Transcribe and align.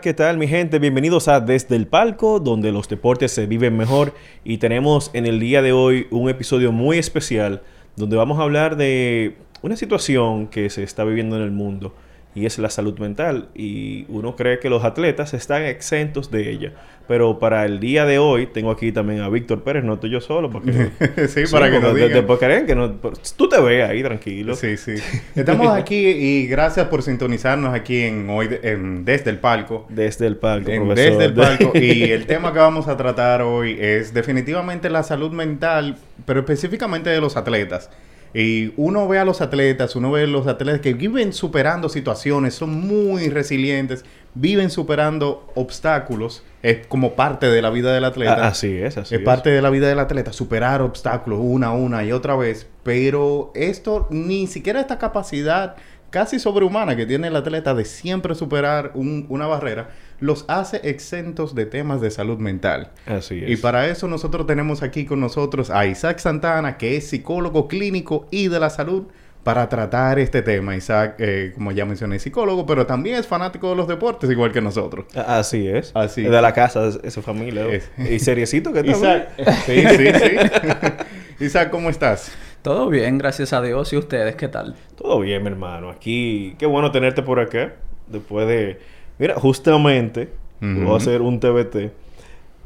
¿Qué 0.00 0.14
tal 0.14 0.38
mi 0.38 0.48
gente? 0.48 0.78
Bienvenidos 0.78 1.28
a 1.28 1.40
Desde 1.40 1.76
el 1.76 1.86
Palco, 1.86 2.40
donde 2.40 2.72
los 2.72 2.88
deportes 2.88 3.32
se 3.32 3.44
viven 3.44 3.76
mejor 3.76 4.14
y 4.44 4.56
tenemos 4.56 5.10
en 5.12 5.26
el 5.26 5.38
día 5.38 5.60
de 5.60 5.72
hoy 5.72 6.06
un 6.10 6.30
episodio 6.30 6.72
muy 6.72 6.96
especial 6.96 7.60
donde 7.96 8.16
vamos 8.16 8.38
a 8.38 8.42
hablar 8.42 8.76
de 8.76 9.36
una 9.60 9.76
situación 9.76 10.46
que 10.46 10.70
se 10.70 10.84
está 10.84 11.04
viviendo 11.04 11.36
en 11.36 11.42
el 11.42 11.50
mundo 11.50 11.94
y 12.34 12.46
es 12.46 12.58
la 12.58 12.70
salud 12.70 12.98
mental. 12.98 13.48
Y 13.54 14.06
uno 14.08 14.36
cree 14.36 14.58
que 14.58 14.70
los 14.70 14.84
atletas 14.84 15.34
están 15.34 15.64
exentos 15.64 16.30
de 16.30 16.50
ella. 16.50 16.72
Pero 17.08 17.40
para 17.40 17.64
el 17.64 17.80
día 17.80 18.06
de 18.06 18.20
hoy 18.20 18.46
tengo 18.46 18.70
aquí 18.70 18.92
también 18.92 19.20
a 19.22 19.28
Víctor 19.28 19.64
Pérez, 19.64 19.82
no 19.82 19.94
estoy 19.94 20.10
yo 20.10 20.20
solo, 20.20 20.48
porque... 20.48 20.72
sí, 21.28 21.42
para 21.50 21.68
que 21.68 21.80
nos 21.80 21.92
digan. 21.92 22.12
Después 22.12 22.38
creen 22.38 22.66
que 22.66 22.76
no... 22.76 22.92
Tú 23.36 23.48
te 23.48 23.60
ves 23.60 23.90
ahí 23.90 24.00
tranquilo. 24.00 24.54
Sí, 24.54 24.76
sí. 24.76 24.94
Estamos 25.34 25.76
aquí 25.76 25.96
y 25.96 26.46
gracias 26.46 26.86
por 26.86 27.02
sintonizarnos 27.02 27.74
aquí 27.74 28.02
en 28.02 28.30
hoy 28.30 28.48
en 28.62 29.04
Desde 29.04 29.30
el 29.30 29.38
Palco. 29.38 29.86
Desde 29.88 30.28
el 30.28 30.36
Palco, 30.36 30.70
en 30.70 30.88
Desde 30.90 31.24
el 31.24 31.34
Palco. 31.34 31.72
y 31.78 32.12
el 32.12 32.26
tema 32.26 32.52
que 32.52 32.60
vamos 32.60 32.86
a 32.86 32.96
tratar 32.96 33.42
hoy 33.42 33.76
es 33.80 34.14
definitivamente 34.14 34.88
la 34.88 35.02
salud 35.02 35.32
mental, 35.32 35.96
pero 36.26 36.40
específicamente 36.40 37.10
de 37.10 37.20
los 37.20 37.36
atletas. 37.36 37.90
Y 38.32 38.72
uno 38.76 39.08
ve 39.08 39.18
a 39.18 39.24
los 39.24 39.40
atletas, 39.40 39.96
uno 39.96 40.12
ve 40.12 40.22
a 40.22 40.26
los 40.26 40.46
atletas 40.46 40.80
que 40.80 40.94
viven 40.94 41.32
superando 41.32 41.88
situaciones, 41.88 42.54
son 42.54 42.86
muy 42.86 43.28
resilientes, 43.28 44.04
viven 44.34 44.70
superando 44.70 45.50
obstáculos. 45.54 46.44
Es 46.62 46.86
como 46.86 47.14
parte 47.14 47.46
de 47.46 47.62
la 47.62 47.70
vida 47.70 47.92
del 47.92 48.04
atleta. 48.04 48.44
Ah, 48.44 48.48
así 48.48 48.76
es, 48.76 48.96
así 48.98 49.14
es. 49.14 49.20
Es 49.20 49.24
parte 49.24 49.50
de 49.50 49.62
la 49.62 49.70
vida 49.70 49.88
del 49.88 49.98
atleta, 49.98 50.32
superar 50.32 50.82
obstáculos 50.82 51.40
una, 51.42 51.72
una 51.72 52.04
y 52.04 52.12
otra 52.12 52.36
vez. 52.36 52.68
Pero 52.84 53.50
esto, 53.54 54.06
ni 54.10 54.46
siquiera 54.46 54.80
esta 54.80 54.98
capacidad 54.98 55.76
casi 56.10 56.38
sobrehumana 56.38 56.96
que 56.96 57.06
tiene 57.06 57.28
el 57.28 57.36
atleta 57.36 57.74
de 57.74 57.84
siempre 57.84 58.34
superar 58.34 58.92
una 58.94 59.46
barrera, 59.46 59.90
los 60.20 60.44
hace 60.48 60.80
exentos 60.88 61.54
de 61.54 61.66
temas 61.66 62.00
de 62.00 62.10
salud 62.10 62.38
mental. 62.38 62.90
Así 63.06 63.42
es. 63.42 63.50
Y 63.50 63.56
para 63.56 63.88
eso 63.88 64.06
nosotros 64.06 64.46
tenemos 64.46 64.82
aquí 64.82 65.04
con 65.04 65.20
nosotros 65.20 65.70
a 65.70 65.86
Isaac 65.86 66.18
Santana, 66.18 66.76
que 66.76 66.96
es 66.96 67.08
psicólogo 67.08 67.68
clínico 67.68 68.28
y 68.30 68.48
de 68.48 68.60
la 68.60 68.70
salud, 68.70 69.04
para 69.42 69.68
tratar 69.68 70.18
este 70.18 70.42
tema. 70.42 70.76
Isaac, 70.76 71.14
eh, 71.18 71.52
como 71.54 71.72
ya 71.72 71.86
mencioné, 71.86 72.16
es 72.16 72.22
psicólogo, 72.22 72.66
pero 72.66 72.86
también 72.86 73.16
es 73.16 73.26
fanático 73.26 73.70
de 73.70 73.76
los 73.76 73.88
deportes, 73.88 74.30
igual 74.30 74.52
que 74.52 74.60
nosotros. 74.60 75.06
Así 75.14 75.66
es. 75.66 75.92
Así. 75.94 76.22
De 76.22 76.42
la 76.42 76.52
casa, 76.52 76.90
de 76.90 77.10
su 77.10 77.22
familia. 77.22 77.66
Y 77.98 78.18
seriecito 78.18 78.72
que 78.72 78.80
Isaac. 78.80 79.30
sí, 79.66 79.82
sí, 79.96 80.06
sí. 80.14 81.44
Isaac, 81.44 81.70
¿cómo 81.70 81.88
estás? 81.88 82.32
Todo 82.62 82.90
bien, 82.90 83.16
gracias 83.16 83.54
a 83.54 83.62
Dios. 83.62 83.92
¿Y 83.94 83.96
ustedes 83.96 84.36
qué 84.36 84.48
tal? 84.48 84.74
Todo 84.96 85.20
bien, 85.20 85.42
mi 85.42 85.48
hermano. 85.48 85.88
Aquí, 85.88 86.54
qué 86.58 86.66
bueno 86.66 86.90
tenerte 86.92 87.22
por 87.22 87.40
acá. 87.40 87.72
Después 88.08 88.46
de... 88.46 88.78
Mira, 89.20 89.34
justamente, 89.34 90.30
voy 90.62 90.94
a 90.94 90.96
hacer 90.96 91.20
un 91.20 91.38
TBT. 91.38 91.92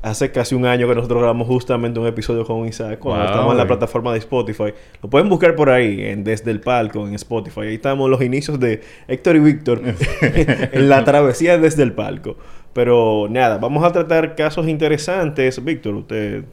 Hace 0.03 0.31
casi 0.31 0.55
un 0.55 0.67
año 0.67 0.87
que 0.87 0.95
nosotros 0.95 1.19
grabamos 1.19 1.49
justamente 1.49 1.99
un 1.99 2.07
episodio 2.07 2.45
con 2.45 2.65
Isaac. 2.69 3.01
Cuando 3.01 3.25
estamos 3.25 3.51
en 3.53 3.59
la 3.59 3.67
plataforma 3.67 4.13
de 4.13 4.21
Spotify. 4.21 4.73
Lo 5.03 5.11
pueden 5.11 5.29
buscar 5.29 5.57
por 5.57 5.69
ahí, 5.69 6.01
en 6.01 6.23
Desde 6.23 6.53
el 6.53 6.61
Palco, 6.61 7.09
en 7.09 7.15
Spotify. 7.15 7.63
Ahí 7.63 7.75
estamos 7.75 8.09
los 8.09 8.23
inicios 8.23 8.61
de 8.61 8.83
Héctor 9.09 9.35
y 9.35 9.41
Víctor 9.41 9.83
en 10.23 10.89
la 10.89 11.05
travesía 11.05 11.59
desde 11.59 11.83
el 11.83 11.93
palco. 11.93 12.37
Pero 12.73 13.27
nada, 13.29 13.59
vamos 13.59 13.83
a 13.83 13.91
tratar 13.91 14.37
casos 14.37 14.69
interesantes. 14.69 15.63
Víctor, 15.65 15.95
usted... 15.95 16.45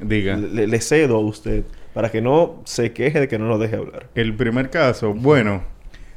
Diga. 0.00 0.36
le 0.36 0.80
cedo 0.80 1.16
a 1.16 1.20
usted 1.20 1.64
para 1.92 2.10
que 2.10 2.20
no 2.20 2.62
se 2.64 2.92
queje 2.92 3.20
de 3.20 3.28
que 3.28 3.38
no 3.38 3.46
nos 3.46 3.60
deje 3.60 3.76
hablar. 3.76 4.08
El 4.14 4.34
primer 4.34 4.70
caso, 4.70 5.14
bueno, 5.14 5.62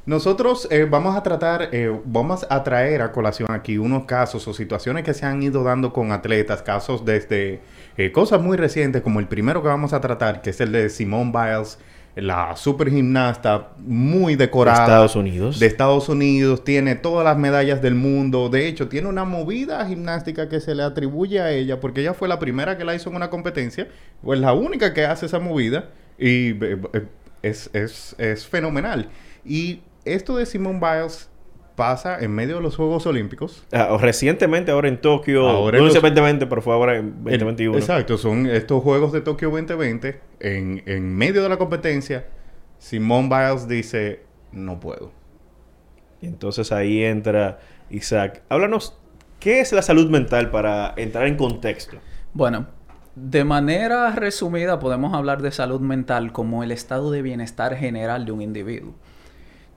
nosotros 0.07 0.69
eh, 0.71 0.87
vamos 0.89 1.17
a 1.17 1.21
tratar, 1.21 1.67
eh, 1.73 1.93
vamos 2.05 2.47
a 2.49 2.63
traer 2.63 3.01
a 3.01 3.11
colación 3.11 3.51
aquí 3.51 3.77
unos 3.77 4.05
casos 4.05 4.47
o 4.47 4.53
situaciones 4.53 5.03
que 5.03 5.13
se 5.13 5.25
han 5.25 5.43
ido 5.43 5.65
dando 5.65 5.91
con 5.91 6.13
atletas, 6.13 6.61
casos 6.61 7.03
desde 7.03 7.59
eh, 7.97 8.13
cosas 8.13 8.41
muy 8.41 8.55
recientes, 8.55 9.01
como 9.01 9.19
el 9.19 9.27
primero 9.27 9.61
que 9.61 9.67
vamos 9.67 9.91
a 9.91 9.99
tratar, 9.99 10.41
que 10.41 10.51
es 10.51 10.61
el 10.61 10.71
de 10.71 10.89
Simone 10.89 11.33
Biles, 11.33 11.77
la 12.15 12.55
super 12.55 12.89
gimnasta 12.89 13.71
muy 13.79 14.37
decorada. 14.37 14.77
De 14.77 14.83
Estados 14.85 15.15
Unidos. 15.17 15.59
De 15.59 15.65
Estados 15.65 16.07
Unidos, 16.07 16.63
tiene 16.63 16.95
todas 16.95 17.25
las 17.25 17.37
medallas 17.37 17.81
del 17.81 17.95
mundo. 17.95 18.47
De 18.47 18.65
hecho, 18.65 18.87
tiene 18.87 19.09
una 19.09 19.25
movida 19.25 19.85
gimnástica 19.85 20.47
que 20.47 20.61
se 20.61 20.73
le 20.73 20.83
atribuye 20.83 21.41
a 21.41 21.51
ella, 21.51 21.81
porque 21.81 21.99
ella 21.99 22.13
fue 22.13 22.29
la 22.29 22.39
primera 22.39 22.77
que 22.77 22.85
la 22.85 22.95
hizo 22.95 23.09
en 23.09 23.17
una 23.17 23.29
competencia, 23.29 23.89
pues 24.23 24.39
la 24.39 24.53
única 24.53 24.93
que 24.93 25.05
hace 25.05 25.25
esa 25.25 25.39
movida, 25.39 25.89
y 26.17 26.51
eh, 26.63 26.79
es, 27.41 27.69
es, 27.73 28.15
es 28.17 28.47
fenomenal. 28.47 29.09
Y 29.43 29.81
esto 30.13 30.37
de 30.37 30.45
Simone 30.45 30.79
Biles 30.79 31.29
pasa 31.77 32.19
en 32.19 32.31
medio 32.31 32.55
de 32.55 32.61
los 32.61 32.75
Juegos 32.75 33.05
Olímpicos. 33.05 33.63
Ah, 33.71 33.95
recientemente, 34.01 34.71
ahora 34.71 34.89
en 34.89 34.99
Tokio. 34.99 35.47
Ahora 35.47 35.77
no 35.77 35.87
en 35.87 35.93
2020, 35.93 36.47
pero 36.47 36.61
fue 36.61 36.73
ahora 36.73 36.97
en 36.97 37.23
2021. 37.23 37.77
exacto, 37.77 38.17
son 38.17 38.47
estos 38.47 38.83
Juegos 38.83 39.13
de 39.13 39.21
Tokio 39.21 39.51
2020. 39.51 40.19
En, 40.39 40.83
en 40.87 41.15
medio 41.15 41.43
de 41.43 41.49
la 41.49 41.57
competencia, 41.57 42.27
Simone 42.79 43.29
Biles 43.29 43.67
dice: 43.67 44.23
No 44.51 44.79
puedo. 44.79 45.11
Y 46.19 46.25
entonces 46.25 46.71
ahí 46.71 47.03
entra 47.03 47.59
Isaac. 47.91 48.41
Háblanos, 48.49 48.97
¿qué 49.39 49.59
es 49.59 49.71
la 49.71 49.83
salud 49.83 50.09
mental 50.09 50.49
para 50.49 50.95
entrar 50.97 51.27
en 51.27 51.37
contexto? 51.37 51.97
Bueno, 52.33 52.65
de 53.13 53.43
manera 53.43 54.11
resumida, 54.11 54.79
podemos 54.79 55.13
hablar 55.13 55.43
de 55.43 55.51
salud 55.51 55.79
mental 55.79 56.31
como 56.31 56.63
el 56.63 56.71
estado 56.71 57.11
de 57.11 57.21
bienestar 57.21 57.75
general 57.75 58.25
de 58.25 58.31
un 58.31 58.41
individuo 58.41 58.95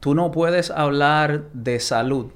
tú 0.00 0.14
no 0.14 0.30
puedes 0.30 0.70
hablar 0.70 1.44
de 1.52 1.78
salud 1.78 2.32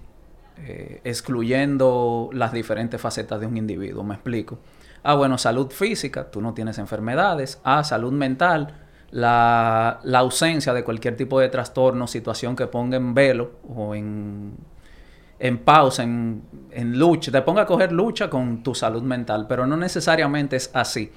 eh, 0.59 1.01
excluyendo 1.03 2.31
las 2.33 2.53
diferentes 2.53 3.01
facetas 3.01 3.41
de 3.41 3.47
un 3.47 3.57
individuo, 3.57 4.05
me 4.05 4.15
explico. 4.15 4.59
Ah, 5.03 5.15
bueno, 5.15 5.37
salud 5.37 5.71
física, 5.71 6.31
tú 6.31 6.41
no 6.41 6.55
tienes 6.55 6.79
enfermedades. 6.79 7.61
Ah, 7.65 7.83
salud 7.83 8.13
mental, 8.13 8.75
la, 9.11 10.01
ausencia 10.15 10.73
de 10.73 10.85
cualquier 10.85 11.17
tipo 11.17 11.41
de 11.41 11.49
trastorno, 11.49 12.07
situación 12.07 12.57
que 12.57 12.67
ponga 12.67 12.97
en 12.97 13.15
velo 13.15 13.53
o 13.69 13.95
en, 13.95 14.57
en 15.39 15.59
pausa, 15.59 16.05
en, 16.05 16.43
en 16.71 16.99
lucha, 16.99 17.33
te 17.33 17.43
ponga 17.43 17.63
a 17.63 17.67
coger 17.67 17.93
lucha 17.93 18.31
con 18.31 18.63
tu 18.63 18.75
salud 18.75 19.03
mental, 19.03 19.47
pero 19.49 19.67
no 19.67 19.77
necesariamente 19.77 20.57
es 20.57 20.71
así. 20.73 21.11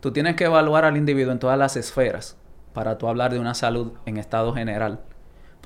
Tú 0.00 0.12
tienes 0.12 0.36
que 0.36 0.44
evaluar 0.44 0.84
al 0.84 0.96
individuo 0.96 1.32
en 1.32 1.38
todas 1.38 1.58
las 1.58 1.76
esferas 1.76 2.36
para 2.72 2.96
tú 2.96 3.08
hablar 3.08 3.32
de 3.32 3.40
una 3.40 3.54
salud 3.54 3.92
en 4.06 4.16
estado 4.18 4.54
general. 4.54 5.00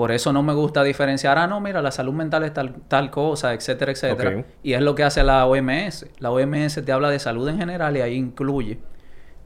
Por 0.02 0.10
eso 0.10 0.32
no 0.32 0.42
me 0.42 0.52
gusta 0.52 0.82
diferenciar, 0.82 1.38
ah, 1.38 1.46
no, 1.46 1.60
mira, 1.60 1.80
la 1.80 1.92
salud 1.92 2.12
mental 2.12 2.42
es 2.42 2.52
tal, 2.52 2.74
tal 2.88 3.12
cosa, 3.12 3.54
etcétera, 3.54 3.92
etcétera. 3.92 4.44
Y 4.60 4.72
es 4.72 4.80
lo 4.80 4.96
que 4.96 5.04
hace 5.04 5.22
la 5.22 5.46
OMS. 5.46 6.06
La 6.18 6.32
OMS 6.32 6.84
te 6.84 6.90
habla 6.90 7.08
de 7.08 7.20
salud 7.20 7.48
en 7.48 7.58
general 7.58 7.96
y 7.96 8.00
ahí 8.00 8.16
incluye 8.16 8.80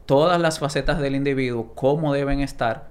todas 0.07 0.41
las 0.41 0.59
facetas 0.59 0.99
del 0.99 1.15
individuo, 1.15 1.75
cómo 1.75 2.15
deben 2.15 2.41
estar 2.41 2.89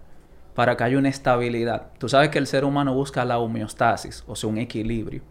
para 0.53 0.77
que 0.77 0.83
haya 0.83 0.99
una 0.99 1.09
estabilidad. 1.09 1.87
Tú 1.97 2.07
sabes 2.07 2.29
que 2.29 2.37
el 2.37 2.45
ser 2.45 2.65
humano 2.65 2.93
busca 2.93 3.25
la 3.25 3.39
homeostasis, 3.39 4.23
o 4.27 4.35
sea, 4.35 4.47
un 4.47 4.59
equilibrio. 4.59 5.23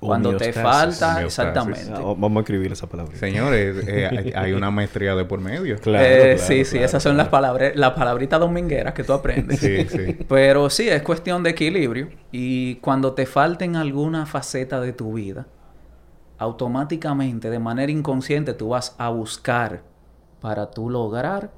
Cuando 0.00 0.36
te 0.36 0.52
falta, 0.52 1.22
exactamente. 1.22 1.90
Ah, 1.94 2.14
vamos 2.16 2.36
a 2.36 2.40
escribir 2.40 2.72
esa 2.72 2.86
palabra. 2.88 3.14
Señores, 3.16 3.84
eh, 3.86 4.06
hay- 4.10 4.32
hay 4.34 4.52
una 4.54 4.70
maestría 4.70 5.14
de 5.14 5.24
por 5.26 5.40
medio. 5.40 5.78
Claro, 5.78 6.04
Eh, 6.04 6.18
claro, 6.36 6.38
sí, 6.38 6.64
sí, 6.64 6.70
claro, 6.72 6.86
esas 6.86 7.02
son 7.02 7.16
las 7.18 7.28
palabras, 7.28 7.72
las 7.76 7.92
palabritas 7.92 8.40
domingueras 8.40 8.94
que 8.94 9.04
tú 9.04 9.12
aprendes. 9.12 9.60
Sí, 9.60 9.86
sí. 9.88 10.16
Pero 10.28 10.70
sí, 10.70 10.88
es 10.88 11.02
cuestión 11.02 11.42
de 11.42 11.50
equilibrio. 11.50 12.08
Y 12.32 12.76
cuando 12.76 13.12
te 13.12 13.26
falten 13.26 13.76
alguna 13.76 14.24
faceta 14.26 14.80
de 14.80 14.92
tu 14.94 15.12
vida, 15.12 15.46
automáticamente, 16.38 17.50
de 17.50 17.58
manera 17.58 17.92
inconsciente, 17.92 18.54
tú 18.54 18.70
vas 18.70 18.94
a 18.98 19.10
buscar 19.10 19.82
para 20.40 20.70
tú 20.70 20.88
lograr 20.88 21.50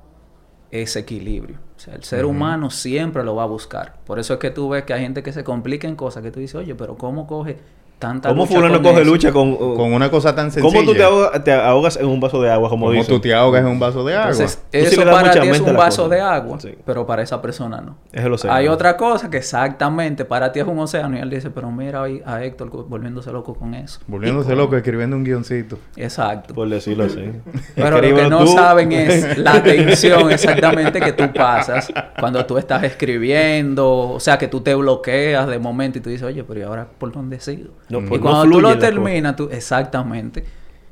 ese 0.71 1.00
equilibrio. 1.00 1.59
O 1.77 1.79
sea, 1.79 1.94
el 1.94 2.03
ser 2.03 2.25
humano 2.25 2.71
siempre 2.71 3.23
lo 3.23 3.35
va 3.37 3.44
a 3.44 3.47
buscar. 3.47 4.00
Por 4.05 4.19
eso 4.19 4.35
es 4.35 4.39
que 4.41 4.50
tú 4.50 4.69
ves 4.71 4.85
que 4.85 4.94
hay 4.94 5.03
gente 5.03 5.23
que 5.23 5.33
se 5.33 5.44
complica 5.44 5.87
en 5.87 5.97
cosas 5.97 6.23
que 6.23 6.31
tú 6.31 6.41
dices, 6.41 6.56
oye, 6.56 6.75
pero 6.75 6.97
¿cómo 6.97 7.27
coge 7.27 7.59
tanta 8.02 8.28
¿Cómo 8.28 8.43
lucha 8.43 8.54
fulano 8.54 8.75
con 8.75 8.82
coge 8.82 9.02
eso?" 9.02 9.10
lucha 9.10 9.32
con... 9.32 9.56
Con 9.56 9.93
una 9.93 10.10
cosa 10.10 10.34
tan 10.34 10.50
sencilla. 10.50 10.75
¿Cómo 10.75 10.84
tú 10.84 10.94
te 10.94 11.02
ahogas, 11.04 11.44
te 11.44 11.52
ahogas 11.52 11.96
en 11.96 12.06
un 12.06 12.19
vaso 12.20 12.43
de 12.43 12.50
agua, 12.50 12.69
como 12.69 12.90
dicen? 12.90 13.06
tú 13.14 13.20
te 13.20 13.32
ahogas 13.32 13.60
en 13.62 13.69
un 13.69 13.78
vaso 13.78 14.04
de 14.04 14.14
agua. 14.14 14.31
Entonces, 14.32 14.60
sí 14.72 14.78
eso 14.78 15.04
para 15.04 15.31
ti 15.31 15.49
es 15.49 15.60
un 15.60 15.76
vaso 15.76 16.02
cosa. 16.04 16.14
de 16.16 16.20
agua, 16.20 16.60
Sí. 16.60 16.75
pero 16.84 17.06
para 17.06 17.22
esa 17.22 17.40
persona 17.40 17.81
no. 17.81 17.96
Es 18.12 18.25
el 18.25 18.32
océano. 18.32 18.56
Hay 18.56 18.69
otra 18.69 18.96
cosa 18.96 19.31
que 19.31 19.37
exactamente 19.38 20.25
para 20.25 20.50
ti 20.52 20.60
es 20.60 20.66
un 20.66 20.78
océano 20.81 21.16
y 21.16 21.20
él 21.20 21.31
dice, 21.31 21.50
pero 21.50 21.70
mira 21.70 22.02
ahí 22.02 22.20
a 22.26 22.43
Héctor 22.44 22.69
volviéndose 22.88 23.31
loco 23.32 23.54
con 23.54 23.75
eso. 23.75 24.00
Volviéndose 24.08 24.55
loco 24.56 24.76
escribiendo 24.76 25.16
un 25.16 25.25
guioncito. 25.25 25.78
Exacto. 25.96 26.55
Por 26.55 26.69
decirlo 26.69 27.05
así. 27.05 27.31
Pero 27.76 28.00
lo 28.02 28.16
que 28.16 28.28
no 28.28 28.40
tú. 28.40 28.48
saben 28.48 28.90
es 28.93 29.38
la 29.38 29.62
tensión 29.62 30.31
exactamente 30.31 31.00
que 31.00 31.12
tú 31.12 31.25
pasas 31.32 31.93
cuando 32.19 32.44
tú 32.44 32.58
estás 32.58 32.82
escribiendo, 32.82 34.10
o 34.10 34.20
sea, 34.20 34.38
que 34.38 34.48
tú 34.48 34.60
te 34.60 34.75
bloqueas 34.75 35.46
de 35.46 35.58
momento 35.58 35.98
y 35.98 36.00
tú 36.00 36.10
dices, 36.10 36.26
oye, 36.26 36.43
pero 36.44 36.60
¿y 36.60 36.62
ahora 36.64 36.88
por 36.98 37.12
dónde 37.12 37.38
sigo? 37.40 37.70
No, 38.00 38.06
y 38.06 38.11
no 38.19 38.21
cuando 38.21 38.43
tú 38.50 38.61
lo 38.61 38.79
terminas, 38.79 39.37
tú, 39.37 39.49
exactamente, 39.53 40.44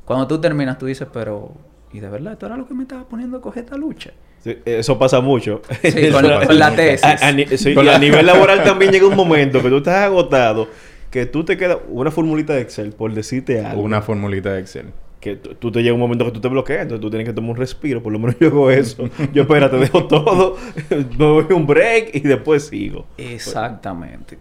cuando 0.05 0.27
tú 0.27 0.41
terminas, 0.41 0.79
tú 0.79 0.87
dices, 0.87 1.07
pero, 1.13 1.53
¿y 1.93 2.01
de 2.01 2.09
verdad 2.09 2.33
esto 2.35 2.47
era 2.47 2.57
lo 2.57 2.67
que 2.67 2.75
me 2.75 2.83
estaba 2.83 3.09
poniendo 3.09 3.39
a 3.39 3.41
coger 3.41 3.65
esta 3.65 3.77
lucha? 3.77 4.11
Sí, 4.43 4.57
eso 4.65 4.99
pasa 4.99 5.21
mucho. 5.21 5.61
Sí, 5.83 6.11
con, 6.13 6.27
la- 6.27 6.47
con 6.47 6.59
la 6.59 6.75
tesis. 6.75 7.05
A, 7.05 7.29
a 7.29 7.33
ni- 7.33 7.47
sí, 7.47 7.75
y 7.75 7.89
a 7.89 7.99
nivel 7.99 8.25
laboral 8.27 8.63
también 8.65 8.91
llega 8.93 9.07
un 9.07 9.17
momento 9.17 9.63
que 9.63 9.69
tú 9.69 9.77
estás 9.79 10.05
agotado, 10.05 10.69
que 11.11 11.27
tú 11.27 11.45
te 11.45 11.57
quedas 11.57 11.79
una 11.89 12.11
formulita 12.11 12.55
de 12.55 12.63
Excel 12.63 12.93
por 12.93 13.13
decirte 13.13 13.65
algo. 13.65 13.83
Una 13.83 14.01
formulita 14.03 14.53
de 14.53 14.61
Excel. 14.61 14.87
Que 15.21 15.37
tú, 15.37 15.71
te 15.71 15.83
llega 15.83 15.93
un 15.93 16.01
momento 16.01 16.25
que 16.25 16.31
tú 16.31 16.41
te 16.41 16.49
bloqueas, 16.49 16.83
entonces 16.83 17.03
tú 17.03 17.11
tienes 17.11 17.29
que 17.29 17.35
tomar 17.35 17.51
un 17.51 17.57
respiro, 17.57 18.03
por 18.03 18.11
lo 18.13 18.19
menos 18.19 18.37
yo 18.41 18.47
hago 18.49 18.71
eso. 18.71 19.11
yo 19.35 19.43
espérate, 19.43 19.77
dejo 19.77 20.07
todo, 20.07 20.57
me 20.89 21.05
doy 21.19 21.47
un 21.51 21.67
break 21.67 22.15
y 22.15 22.21
después 22.21 22.67
sigo. 22.69 23.05
Exactamente. 23.19 24.39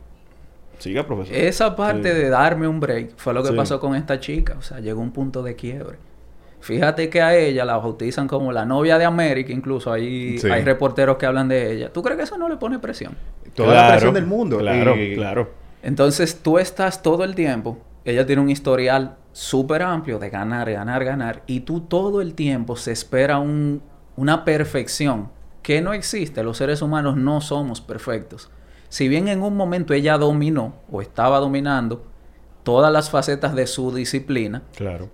Siga, 0.80 1.06
profesor. 1.06 1.36
Esa 1.36 1.76
parte 1.76 2.12
Sí. 2.12 2.18
de 2.18 2.30
darme 2.30 2.68
un 2.68 2.80
break 2.80 3.12
fue 3.18 3.34
lo 3.34 3.44
que 3.44 3.50
Sí. 3.50 3.56
pasó 3.56 3.80
con 3.80 3.96
esta 3.96 4.20
chica. 4.20 4.56
O 4.58 4.62
sea, 4.62 4.80
llegó 4.80 5.02
un 5.02 5.12
punto 5.12 5.44
de 5.44 5.56
quiebre. 5.56 5.98
Fíjate 6.62 7.10
que 7.10 7.22
a 7.22 7.36
ella 7.38 7.64
la 7.64 7.78
bautizan 7.78 8.28
como 8.28 8.52
la 8.52 8.66
novia 8.66 8.98
de 8.98 9.06
América, 9.06 9.54
incluso 9.54 9.92
hay, 9.94 10.38
Sí. 10.40 10.50
hay 10.50 10.64
reporteros 10.64 11.16
que 11.18 11.26
hablan 11.26 11.48
de 11.48 11.72
ella. 11.72 11.94
¿Tú 11.94 12.02
crees 12.04 12.18
que 12.18 12.24
eso 12.24 12.38
no 12.38 12.50
le 12.50 12.58
pone 12.58 12.80
presión? 12.80 13.16
Toda 13.54 13.70
la 13.70 13.74
Claro, 13.76 13.92
presión 13.92 14.14
del 14.16 14.26
mundo. 14.26 14.58
Claro, 14.58 14.96
Y- 14.98 15.16
claro. 15.16 15.50
Entonces 15.84 16.42
tú 16.44 16.60
estás 16.60 17.02
todo 17.02 17.24
el 17.24 17.36
tiempo, 17.36 17.78
ella 18.04 18.26
tiene 18.26 18.42
un 18.42 18.50
historial 18.50 19.16
súper 19.32 19.82
amplio 19.84 20.20
de 20.20 20.30
ganar, 20.30 20.70
ganar, 20.70 21.06
ganar, 21.06 21.44
y 21.48 21.62
tú 21.62 21.80
todo 21.82 22.20
el 22.22 22.34
tiempo 22.34 22.76
se 22.76 22.92
espera 22.92 23.40
un- 23.40 23.82
una 24.18 24.44
perfección 24.44 25.30
que 25.62 25.82
no 25.82 25.94
existe. 25.94 26.44
Los 26.44 26.58
seres 26.58 26.82
humanos 26.82 27.16
no 27.16 27.40
somos 27.40 27.80
perfectos. 27.80 28.50
Si 28.90 29.08
bien 29.08 29.28
en 29.28 29.42
un 29.44 29.56
momento 29.56 29.94
ella 29.94 30.18
dominó 30.18 30.74
o 30.92 31.02
estaba 31.02 31.40
dominando 31.40 32.04
todas 32.64 32.92
las 32.92 33.10
facetas 33.10 33.56
de 33.56 33.68
su 33.68 33.94
disciplina, 33.94 34.64
Claro. 34.76 35.10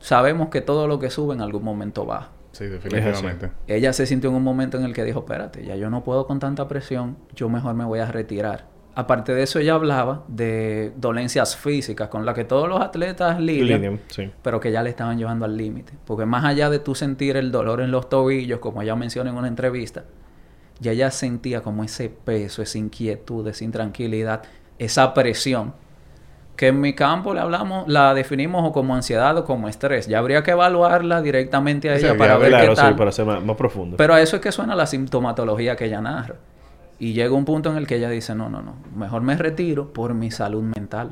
sabemos 0.00 0.48
que 0.48 0.60
todo 0.60 0.86
lo 0.88 0.98
que 0.98 1.10
sube 1.10 1.34
en 1.34 1.40
algún 1.40 1.62
momento 1.64 2.04
baja. 2.04 2.30
Sí, 2.52 2.66
definitivamente. 2.66 3.50
Ella 3.66 3.92
se 3.94 4.04
sintió 4.06 4.28
en 4.30 4.36
un 4.36 4.42
momento 4.42 4.76
en 4.76 4.84
el 4.84 4.92
que 4.92 5.04
dijo, 5.04 5.20
espérate, 5.20 5.64
ya 5.64 5.74
yo 5.76 5.88
no 5.88 6.04
puedo 6.04 6.26
con 6.26 6.38
tanta 6.38 6.68
presión, 6.68 7.16
yo 7.34 7.48
mejor 7.48 7.74
me 7.74 7.84
voy 7.84 8.00
a 8.00 8.06
retirar. 8.12 8.66
Aparte 8.94 9.32
de 9.32 9.42
eso, 9.44 9.58
ella 9.58 9.74
hablaba 9.74 10.22
de 10.28 10.92
dolencias 10.98 11.56
físicas 11.56 12.08
con 12.08 12.26
las 12.26 12.34
que 12.34 12.44
todos 12.44 12.68
los 12.68 12.78
atletas 12.82 13.40
lidian, 13.40 14.00
sí. 14.08 14.30
pero 14.42 14.60
que 14.60 14.70
ya 14.70 14.82
le 14.82 14.90
estaban 14.90 15.16
llevando 15.16 15.46
al 15.46 15.56
límite. 15.56 15.94
Porque 16.04 16.26
más 16.26 16.44
allá 16.44 16.68
de 16.68 16.78
tú 16.78 16.94
sentir 16.94 17.38
el 17.38 17.50
dolor 17.50 17.80
en 17.80 17.90
los 17.90 18.10
tobillos, 18.10 18.58
como 18.58 18.82
ella 18.82 18.94
menciona 18.94 19.30
en 19.30 19.36
una 19.36 19.48
entrevista, 19.48 20.04
ya 20.82 20.92
ella 20.92 21.10
sentía 21.10 21.62
como 21.62 21.84
ese 21.84 22.10
peso, 22.10 22.60
esa 22.60 22.76
inquietud, 22.76 23.46
esa 23.48 23.64
intranquilidad, 23.64 24.42
esa 24.78 25.14
presión, 25.14 25.72
que 26.56 26.68
en 26.68 26.80
mi 26.80 26.92
campo 26.94 27.32
le 27.32 27.40
hablamos, 27.40 27.88
la 27.88 28.12
definimos 28.14 28.68
o 28.68 28.72
como 28.72 28.94
ansiedad 28.94 29.36
o 29.38 29.44
como 29.46 29.68
estrés. 29.68 30.06
Ya 30.06 30.18
habría 30.18 30.42
que 30.42 30.50
evaluarla 30.50 31.22
directamente 31.22 31.88
a 31.90 31.98
Sí, 31.98 32.04
ella 32.04 32.16
para 32.18 32.34
habría- 32.34 32.48
ver 32.50 32.58
Claro, 32.58 32.68
qué 32.74 32.76
tal. 32.76 32.92
sí, 32.92 32.98
para 32.98 33.12
ser 33.12 33.24
más, 33.24 33.42
más 33.42 33.56
profundo. 33.56 33.96
Pero 33.96 34.12
a 34.14 34.20
eso 34.20 34.36
es 34.36 34.42
que 34.42 34.52
suena 34.52 34.74
la 34.76 34.86
sintomatología 34.86 35.76
que 35.76 35.86
ella 35.86 36.00
narra. 36.02 36.36
Y 36.98 37.14
llega 37.14 37.32
un 37.34 37.44
punto 37.44 37.70
en 37.70 37.78
el 37.78 37.86
que 37.86 37.96
ella 37.96 38.10
dice, 38.10 38.34
no, 38.34 38.48
no, 38.50 38.60
no, 38.62 38.76
mejor 38.94 39.22
me 39.22 39.34
retiro 39.36 39.92
por 39.92 40.14
mi 40.14 40.30
salud 40.30 40.62
mental. 40.62 41.10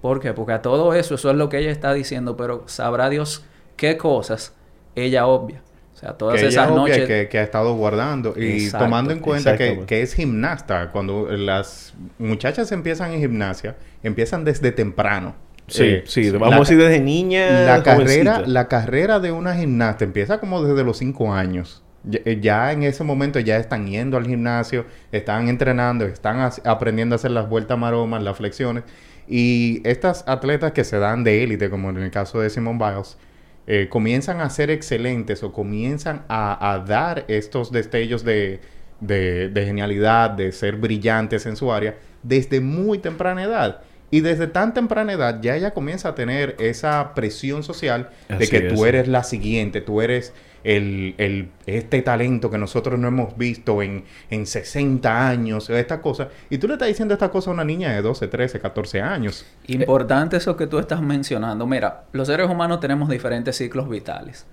¿Por 0.00 0.20
qué? 0.20 0.32
Porque 0.32 0.52
a 0.52 0.62
todo 0.62 0.94
eso, 0.94 1.14
eso 1.14 1.30
es 1.30 1.36
lo 1.36 1.48
que 1.48 1.58
ella 1.58 1.70
está 1.70 1.92
diciendo, 1.92 2.36
pero 2.36 2.62
sabrá 2.66 3.10
Dios 3.10 3.44
qué 3.76 3.96
cosas 3.98 4.54
ella 4.94 5.26
obvia. 5.26 5.62
O 6.00 6.02
sea, 6.02 6.12
todas 6.14 6.40
que 6.40 6.46
esas 6.48 6.70
noches... 6.70 7.06
que, 7.06 7.28
que 7.28 7.38
ha 7.38 7.42
estado 7.42 7.74
guardando 7.74 8.32
y 8.34 8.64
Exacto, 8.64 8.86
tomando 8.86 9.12
en 9.12 9.18
cuenta 9.20 9.56
que, 9.58 9.80
que 9.86 10.00
es 10.00 10.14
gimnasta 10.14 10.90
cuando 10.92 11.28
las 11.30 11.92
muchachas 12.18 12.72
empiezan 12.72 13.12
en 13.12 13.20
gimnasia 13.20 13.76
empiezan 14.02 14.42
desde 14.44 14.72
temprano 14.72 15.34
sí, 15.66 15.82
Eh, 15.84 16.04
sí. 16.06 16.30
la 16.30 16.38
Vamos 16.38 16.52
a 16.54 16.56
ca- 16.56 16.60
decir 16.60 16.78
desde 16.78 17.00
niña. 17.00 17.64
la 17.66 17.82
carrera 17.82 18.32
jovencita. 18.32 18.40
la 18.50 18.68
carrera 18.68 19.20
de 19.20 19.30
una 19.32 19.54
gimnasta 19.54 20.04
empieza 20.04 20.40
como 20.40 20.62
desde 20.62 20.84
los 20.84 20.96
cinco 20.96 21.34
años 21.34 21.82
ya, 22.04 22.20
eh, 22.24 22.38
ya 22.40 22.72
en 22.72 22.82
ese 22.82 23.04
momento 23.04 23.38
ya 23.38 23.58
están 23.58 23.86
yendo 23.86 24.16
al 24.16 24.26
gimnasio 24.26 24.86
están 25.12 25.48
entrenando 25.48 26.06
están 26.06 26.50
aprendiendo 26.64 27.14
a 27.14 27.16
hacer 27.16 27.32
las 27.32 27.46
vueltas 27.46 27.76
maromas 27.76 28.22
las 28.22 28.38
flexiones 28.38 28.84
y 29.28 29.82
estas 29.86 30.24
atletas 30.26 30.72
que 30.72 30.82
se 30.84 30.98
dan 30.98 31.24
de 31.24 31.44
élite 31.44 31.68
como 31.68 31.90
en 31.90 31.98
el 31.98 32.10
caso 32.10 32.40
de 32.40 32.48
Simone 32.48 32.78
Biles 32.78 33.18
eh, 33.66 33.88
comienzan 33.88 34.40
a 34.40 34.50
ser 34.50 34.70
excelentes 34.70 35.42
o 35.42 35.52
comienzan 35.52 36.24
a, 36.28 36.72
a 36.74 36.78
dar 36.80 37.24
estos 37.28 37.70
destellos 37.72 38.24
de, 38.24 38.60
de- 39.00 39.48
de 39.48 39.64
genialidad, 39.64 40.30
de 40.30 40.52
ser 40.52 40.76
brillantes 40.76 41.46
en 41.46 41.56
su 41.56 41.72
área, 41.72 41.96
desde 42.22 42.60
muy 42.60 42.98
temprana 42.98 43.44
edad. 43.44 43.82
Y 44.12 44.20
desde 44.20 44.48
tan 44.48 44.74
temprana 44.74 45.12
edad 45.12 45.40
ya 45.40 45.54
ella 45.56 45.72
comienza 45.72 46.08
a 46.10 46.14
tener 46.16 46.56
esa 46.58 47.14
presión 47.14 47.62
social 47.62 48.10
de 48.28 48.34
Así 48.36 48.50
que 48.50 48.60
tú 48.62 48.84
es. 48.84 48.88
eres 48.88 49.06
la 49.08 49.22
siguiente, 49.22 49.80
tú 49.80 50.00
eres 50.02 50.32
el, 50.64 51.14
el- 51.18 51.48
este 51.66 52.02
talento 52.02 52.50
que 52.50 52.58
nosotros 52.58 52.98
no 52.98 53.08
hemos 53.08 53.36
visto 53.36 53.82
en, 53.82 54.04
en 54.30 54.46
60 54.46 55.28
años, 55.28 55.70
esta 55.70 56.00
cosa. 56.00 56.28
Y 56.50 56.58
tú 56.58 56.66
le 56.66 56.74
estás 56.74 56.88
diciendo 56.88 57.14
esta 57.14 57.30
cosa 57.30 57.50
a 57.50 57.54
una 57.54 57.64
niña 57.64 57.92
de 57.92 58.02
12, 58.02 58.28
13, 58.28 58.60
14 58.60 59.00
años. 59.02 59.46
Importante 59.66 60.36
eso 60.36 60.56
que 60.56 60.66
tú 60.66 60.78
estás 60.78 61.00
mencionando. 61.02 61.66
Mira, 61.66 62.04
los 62.12 62.26
seres 62.28 62.48
humanos 62.50 62.80
tenemos 62.80 63.08
diferentes 63.08 63.56
ciclos 63.56 63.88
vitales. 63.88 64.46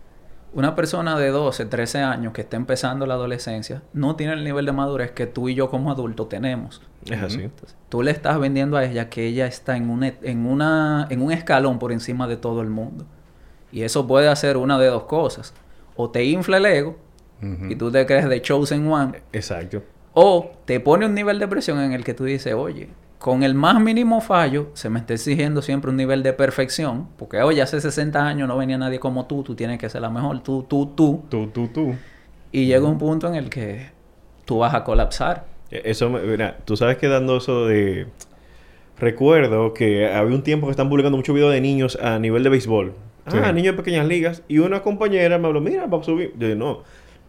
Una 0.54 0.76
persona 0.76 1.20
de 1.20 1.28
12, 1.30 1.66
13 1.66 2.00
años 2.00 2.32
que 2.34 2.42
está 2.42 2.56
empezando 2.56 3.06
la 3.06 3.16
adolescencia 3.16 3.84
no 3.94 4.16
tiene 4.16 4.34
el 4.34 4.44
nivel 4.46 4.66
de 4.66 4.72
madurez 4.72 5.12
que 5.12 5.28
tú 5.28 5.50
y 5.50 5.56
yo 5.56 5.70
como 5.70 5.92
adultos 5.92 6.30
tenemos. 6.30 6.82
Es 7.06 7.22
así. 7.22 7.42
Entonces, 7.44 7.76
tú 7.90 8.02
le 8.02 8.12
estás 8.12 8.40
vendiendo 8.40 8.78
a 8.78 8.86
ella 8.86 9.10
que 9.10 9.28
ella 9.28 9.46
está 9.46 9.76
en, 9.76 9.90
un, 9.90 10.06
e- 10.06 10.18
en, 10.24 10.46
una, 10.46 11.06
en 11.10 11.22
un 11.22 11.32
escalón 11.34 11.80
por 11.80 11.92
encima 11.92 12.28
de 12.28 12.38
todo 12.38 12.62
el 12.62 12.70
mundo. 12.70 13.06
Y 13.74 13.82
eso 13.84 14.08
puede 14.08 14.30
hacer 14.30 14.56
una 14.56 14.80
de 14.80 14.88
dos 14.88 15.04
cosas. 15.04 15.54
O 15.98 16.10
te 16.10 16.24
infla 16.24 16.58
el 16.58 16.66
ego 16.66 16.96
y 17.70 17.76
tú 17.76 17.92
te 17.92 18.06
crees 18.06 18.28
de 18.30 18.42
chosen 18.42 18.88
one. 18.92 19.20
Exacto. 19.34 19.84
O 20.14 20.52
te 20.66 20.80
pone 20.80 21.06
un 21.06 21.14
nivel 21.14 21.38
de 21.38 21.48
presión 21.48 21.80
en 21.82 21.92
el 21.94 22.04
que 22.04 22.14
tú 22.16 22.24
dices, 22.24 22.54
oye, 22.54 22.88
con 23.20 23.44
el 23.44 23.54
más 23.54 23.80
mínimo 23.82 24.22
fallo 24.22 24.70
se 24.74 24.90
me 24.90 25.00
está 25.00 25.14
exigiendo 25.14 25.62
siempre 25.62 25.92
un 25.92 25.98
nivel 25.98 26.24
de 26.24 26.34
perfección. 26.34 27.08
Porque, 27.18 27.42
oye, 27.42 27.62
hace 27.62 27.80
60 27.82 28.26
años 28.26 28.48
no 28.48 28.58
venía 28.58 28.78
nadie 28.78 29.00
como 29.00 29.26
tú, 29.26 29.44
tú 29.44 29.54
tienes 29.56 29.78
que 29.80 29.90
ser 29.90 30.02
la 30.02 30.10
mejor, 30.10 30.42
tú, 30.42 30.64
tú, 30.68 30.88
tú. 30.96 31.24
Tú, 31.30 31.48
tú, 31.48 31.68
tú. 31.68 31.94
Y 32.52 32.66
llega 32.66 32.88
un 32.88 32.98
punto 32.98 33.28
en 33.28 33.36
el 33.36 33.50
que 33.50 33.90
tú 34.46 34.60
vas 34.60 34.74
a 34.74 34.84
colapsar. 34.84 35.46
E- 35.70 35.82
Eso, 35.86 36.10
me- 36.10 36.22
mira, 36.22 36.58
tú 36.66 36.76
sabes 36.78 36.98
que 36.98 37.08
dando 37.08 37.38
eso 37.38 37.66
de... 37.68 38.08
Recuerdo 39.00 39.74
que 39.76 40.12
había 40.12 40.36
un 40.36 40.42
tiempo 40.42 40.66
que 40.68 40.72
están 40.72 40.90
publicando 40.90 41.18
muchos 41.18 41.36
videos 41.36 41.54
de 41.54 41.62
niños 41.62 41.98
a 42.02 42.18
nivel 42.18 42.44
de 42.44 42.50
béisbol. 42.50 42.94
Sí. 43.28 43.38
Ah, 43.44 43.52
niños 43.52 43.76
de 43.76 43.82
pequeñas 43.84 44.08
ligas. 44.08 44.44
Y 44.48 44.60
una 44.60 44.82
compañera 44.82 45.38
me 45.38 45.48
habló, 45.48 45.62
mira, 45.62 45.86
va 45.86 46.00
a 46.00 46.04
subir. 46.04 46.34
Yo 46.38 46.48
dije, 46.48 46.56
no. 46.58 46.84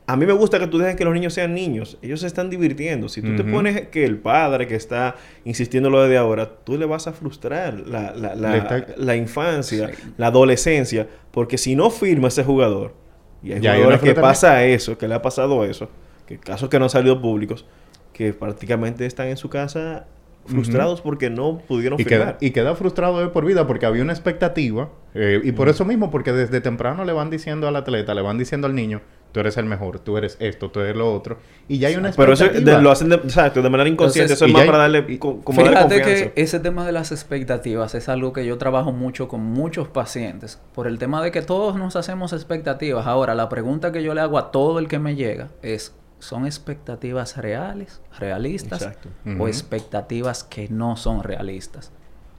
A 0.06 0.16
mí 0.16 0.24
me 0.24 0.32
gusta 0.32 0.58
que 0.58 0.66
tú 0.66 0.78
dejes 0.78 0.96
que 0.96 1.04
los 1.04 1.12
niños 1.12 1.34
sean 1.34 1.52
niños. 1.52 1.98
Ellos 2.00 2.20
se 2.20 2.26
están 2.26 2.48
divirtiendo. 2.48 3.10
Si 3.10 3.20
tú 3.20 3.36
te 3.36 3.44
pones 3.44 3.88
que 3.88 4.04
el 4.06 4.16
padre 4.16 4.66
que 4.66 4.74
está 4.74 5.16
insistiendo 5.44 5.90
lo 5.90 6.02
de 6.08 6.16
ahora, 6.16 6.48
tú 6.64 6.78
le 6.78 6.86
vas 6.86 7.06
a 7.08 7.12
frustrar 7.12 7.74
la, 7.80 8.12
la, 8.14 8.34
la, 8.34 8.56
está- 8.56 8.86
la 8.96 9.16
infancia, 9.16 9.88
Sí. 9.88 10.02
la 10.16 10.28
adolescencia. 10.28 11.06
Porque 11.30 11.58
si 11.58 11.76
no 11.76 11.90
firma 11.90 12.28
ese 12.28 12.42
jugador, 12.42 12.94
y 13.42 13.52
hay 13.52 13.60
Ya 13.60 13.74
jugadores 13.74 14.00
que 14.00 14.14
pasa 14.14 14.64
eso, 14.64 14.96
que 14.96 15.08
le 15.08 15.14
ha 15.14 15.20
pasado 15.20 15.62
eso, 15.66 15.90
que 16.26 16.38
casos 16.38 16.70
que 16.70 16.78
no 16.78 16.86
han 16.86 16.90
salido 16.90 17.20
públicos, 17.20 17.66
que 18.14 18.32
prácticamente 18.32 19.04
están 19.04 19.28
en 19.28 19.36
su 19.36 19.50
casa 19.50 20.06
frustrados 20.48 21.00
porque 21.00 21.30
no 21.30 21.58
pudieron 21.58 22.00
Y 22.00 22.04
firmar. 22.04 22.38
queda, 22.38 22.38
y 22.40 22.50
queda 22.50 22.74
frustrado 22.74 23.20
de 23.20 23.28
por 23.28 23.44
vida 23.44 23.66
porque 23.66 23.86
había 23.86 24.02
una 24.02 24.12
expectativa. 24.12 24.88
eh, 25.14 25.40
y 25.42 25.52
por 25.52 25.68
eso 25.68 25.84
mismo, 25.84 26.10
porque 26.10 26.32
desde 26.32 26.60
temprano 26.60 27.04
le 27.04 27.12
van 27.12 27.30
diciendo 27.30 27.66
al 27.66 27.76
atleta, 27.76 28.14
le 28.14 28.22
van 28.22 28.36
diciendo 28.38 28.66
al 28.66 28.74
niño, 28.74 29.00
tú 29.32 29.40
eres 29.40 29.56
el 29.56 29.64
mejor, 29.64 29.98
tú 30.00 30.16
eres 30.16 30.36
esto, 30.38 30.70
tú 30.70 30.80
eres 30.80 30.94
lo 30.96 31.12
otro. 31.12 31.38
Y 31.66 31.78
ya 31.78 31.88
hay 31.88 31.96
una 31.96 32.12
Pero 32.12 32.32
eso 32.34 32.46
de- 32.48 32.60
lo 32.82 32.90
hacen 32.90 33.08
de, 33.08 33.16
exacto, 33.16 33.60
de 33.62 33.68
manera 33.70 33.88
inconsciente. 33.88 34.32
Entonces, 34.34 34.36
eso 34.36 34.46
es 34.46 34.52
más 34.52 34.64
para 34.66 34.78
darle, 34.78 35.04
y- 35.08 35.18
co- 35.18 35.40
como 35.42 35.60
darle 35.62 35.76
Fíjate 35.76 35.94
confianza. 36.02 36.34
que 36.34 36.42
ese 36.42 36.60
tema 36.60 36.86
de 36.86 36.92
las 36.92 37.10
expectativas 37.10 37.94
es 37.94 38.08
algo 38.08 38.32
que 38.32 38.44
yo 38.46 38.58
trabajo 38.58 38.92
mucho 38.92 39.28
con 39.28 39.40
muchos 39.42 39.88
pacientes 39.88 40.60
por 40.74 40.86
el 40.86 40.98
tema 40.98 41.22
de 41.22 41.30
que 41.32 41.42
todos 41.42 41.76
nos 41.76 41.96
hacemos 41.96 42.32
expectativas. 42.32 43.06
Ahora, 43.06 43.34
la 43.34 43.48
pregunta 43.48 43.90
que 43.92 44.02
yo 44.02 44.14
le 44.14 44.20
hago 44.20 44.38
a 44.38 44.50
todo 44.52 44.78
el 44.78 44.88
que 44.88 44.98
me 44.98 45.16
llega 45.16 45.48
es, 45.62 45.94
¿son 46.18 46.46
expectativas 46.46 47.36
reales, 47.36 48.00
realistas 48.18 48.82
Exacto. 48.82 49.08
o 49.38 49.48
expectativas 49.48 50.44
que 50.44 50.68
no 50.68 50.96
son 50.96 51.22
realistas? 51.22 51.92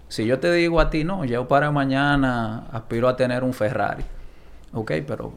Si 0.07 0.25
yo 0.25 0.39
te 0.39 0.51
digo 0.51 0.79
a 0.79 0.89
ti, 0.89 1.03
no, 1.03 1.23
yo 1.25 1.47
para 1.47 1.71
mañana 1.71 2.65
aspiro 2.71 3.07
a 3.07 3.15
tener 3.15 3.43
un 3.43 3.53
Ferrari. 3.53 4.03
Ok, 4.73 4.91
pero 5.07 5.33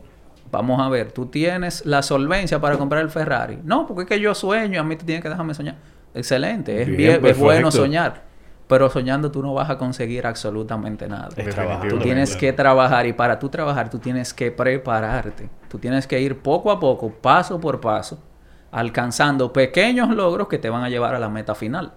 vamos 0.51 0.81
a 0.81 0.89
ver, 0.89 1.13
¿tú 1.13 1.27
tienes 1.27 1.85
la 1.85 2.03
solvencia 2.03 2.61
para 2.61 2.79
comprar 2.79 3.03
el 3.03 3.11
Ferrari? 3.11 3.59
No, 3.65 3.87
porque 3.87 4.03
es 4.03 4.09
que 4.09 4.21
yo 4.21 4.35
sueño 4.35 4.75
y 4.75 4.79
a 4.79 4.83
mí 4.83 4.97
tú 4.97 5.05
tienes 5.05 5.23
que 5.23 5.29
dejarme 5.29 5.55
soñar. 5.55 5.77
Excelente, 6.15 6.83
es, 6.83 6.87
Bien, 6.87 6.97
bien, 6.97 7.11
es 7.13 7.19
perfecto. 7.19 7.45
bueno 7.45 7.71
soñar. 7.71 8.33
Pero 8.67 8.89
soñando 8.89 9.31
tú 9.31 9.43
no 9.43 9.53
vas 9.53 9.69
a 9.69 9.77
conseguir 9.77 10.27
absolutamente 10.27 11.07
nada. 11.07 11.29
Es. 11.37 11.55
Tú 11.91 11.99
tienes 11.99 12.35
que 12.37 12.55
trabajar 12.55 13.07
y 13.07 13.13
para 13.13 13.39
tú 13.39 13.51
trabajar 13.51 13.91
tú 13.91 13.99
tienes 13.99 14.33
que 14.33 14.51
prepararte. 14.51 15.51
Tú 15.69 15.79
tienes 15.79 16.07
que 16.07 16.19
ir 16.21 16.39
poco 16.39 16.71
a 16.71 16.81
poco, 16.81 17.11
paso 17.11 17.61
por 17.61 17.81
paso, 17.81 18.19
alcanzando 18.73 19.53
pequeños 19.53 20.11
logros 20.11 20.49
que 20.49 20.59
te 20.59 20.69
van 20.69 20.83
a 20.83 20.89
llevar 20.89 21.15
a 21.15 21.21
la 21.21 21.29
meta 21.29 21.55
final. 21.55 21.93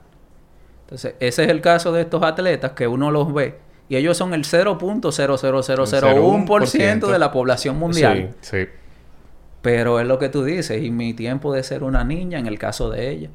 Entonces, 0.82 1.16
ese 1.20 1.46
es 1.46 1.50
el 1.50 1.62
caso 1.62 1.92
de 1.92 2.02
estos 2.02 2.22
atletas 2.22 2.74
que 2.74 2.88
uno 2.88 3.10
los 3.10 3.34
ve 3.34 3.58
y 3.90 3.96
ellos 3.96 4.16
son 4.18 4.36
el 4.36 4.44
0.00001% 4.44 7.12
de 7.12 7.20
la 7.20 7.32
población 7.32 7.80
mundial. 7.80 8.36
Sí. 8.42 8.68
Pero 9.62 10.00
es 10.00 10.08
lo 10.08 10.20
que 10.20 10.30
tú 10.30 10.44
dices, 10.44 10.84
y 10.84 10.92
mi 10.92 11.16
tiempo 11.16 11.52
de 11.54 11.64
ser 11.64 11.84
una 11.84 12.04
niña, 12.04 12.38
en 12.38 12.46
el 12.46 12.60
caso 12.60 12.92
de 12.92 13.10
ella, 13.10 13.32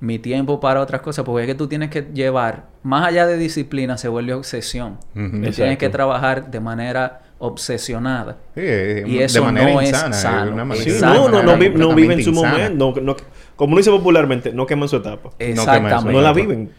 mi 0.00 0.18
tiempo 0.18 0.60
para 0.60 0.80
otras 0.80 1.00
cosas, 1.00 1.24
porque 1.24 1.42
es 1.42 1.46
que 1.46 1.54
tú 1.54 1.68
tienes 1.68 1.90
que 1.90 2.08
llevar, 2.12 2.64
más 2.82 3.06
allá 3.06 3.24
de 3.26 3.36
disciplina, 3.36 3.98
se 3.98 4.08
vuelve 4.08 4.34
obsesión. 4.34 4.98
Tienes 5.14 5.78
que 5.78 5.88
trabajar 5.88 6.50
de 6.50 6.58
manera 6.60 7.22
obsesionada. 7.40 8.36
Sí, 8.54 8.60
Y 8.60 9.16
de 9.18 9.24
eso 9.24 9.42
manera 9.44 9.72
no 9.72 9.80
es 9.80 9.88
insana, 9.88 10.14
de 10.16 10.22
sano. 10.22 10.52
una 10.52 10.64
manera 10.64 10.84
Sí, 10.90 10.98
no, 11.02 11.28
no, 11.28 11.42
no, 11.42 11.56
vi- 11.58 11.70
no 11.70 11.94
viven 11.94 12.22
su 12.22 12.30
insana. 12.30 12.52
momento. 12.52 12.94
No, 12.96 13.00
no- 13.02 13.16
como 13.56 13.72
uno 13.72 13.78
dice 13.78 13.90
popularmente, 13.90 14.52
no 14.52 14.66
queman 14.66 14.88
su 14.88 14.96
etapa. 14.96 15.30
Exactamente. 15.38 16.12
No 16.12 16.20
la 16.20 16.32
viven. 16.32 16.70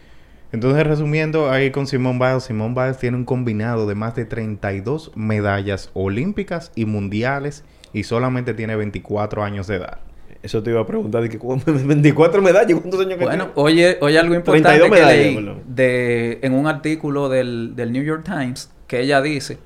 Entonces, 0.52 0.86
resumiendo 0.86 1.50
ahí 1.50 1.70
con 1.70 1.86
Simón 1.86 2.18
Biles, 2.18 2.44
Simón 2.44 2.74
Biles 2.74 2.98
tiene 2.98 3.16
un 3.16 3.24
combinado 3.24 3.86
de 3.86 3.94
más 3.94 4.14
de 4.14 4.24
32 4.24 5.10
medallas 5.14 5.90
olímpicas 5.94 6.72
y 6.74 6.84
mundiales 6.84 7.64
y 7.92 8.04
solamente 8.04 8.52
tiene 8.54 8.76
24 8.76 9.42
años 9.44 9.66
de 9.66 9.76
edad. 9.76 9.98
Eso 10.42 10.62
te 10.62 10.70
iba 10.70 10.80
a 10.80 10.86
preguntar. 10.86 11.22
de 11.22 11.28
que, 11.30 11.38
¿cu- 11.38 11.58
24 11.66 12.42
medallas. 12.42 12.78
¿Cuántos 12.80 13.00
años 13.00 13.16
que 13.18 13.24
Bueno, 13.24 13.44
tiene? 13.46 13.52
oye, 13.56 13.98
oye 14.00 14.18
algo 14.18 14.34
importante 14.34 14.68
32 14.78 14.84
que 14.90 15.02
medallas, 15.04 15.24
leí 15.26 15.34
perdón. 15.36 15.62
de, 15.68 16.38
en 16.42 16.52
un 16.54 16.66
artículo 16.66 17.28
del, 17.28 17.74
del 17.76 17.92
New 17.92 18.02
York 18.02 18.24
Times 18.24 18.70
que 18.86 19.00
ella 19.00 19.22
dice 19.22 19.58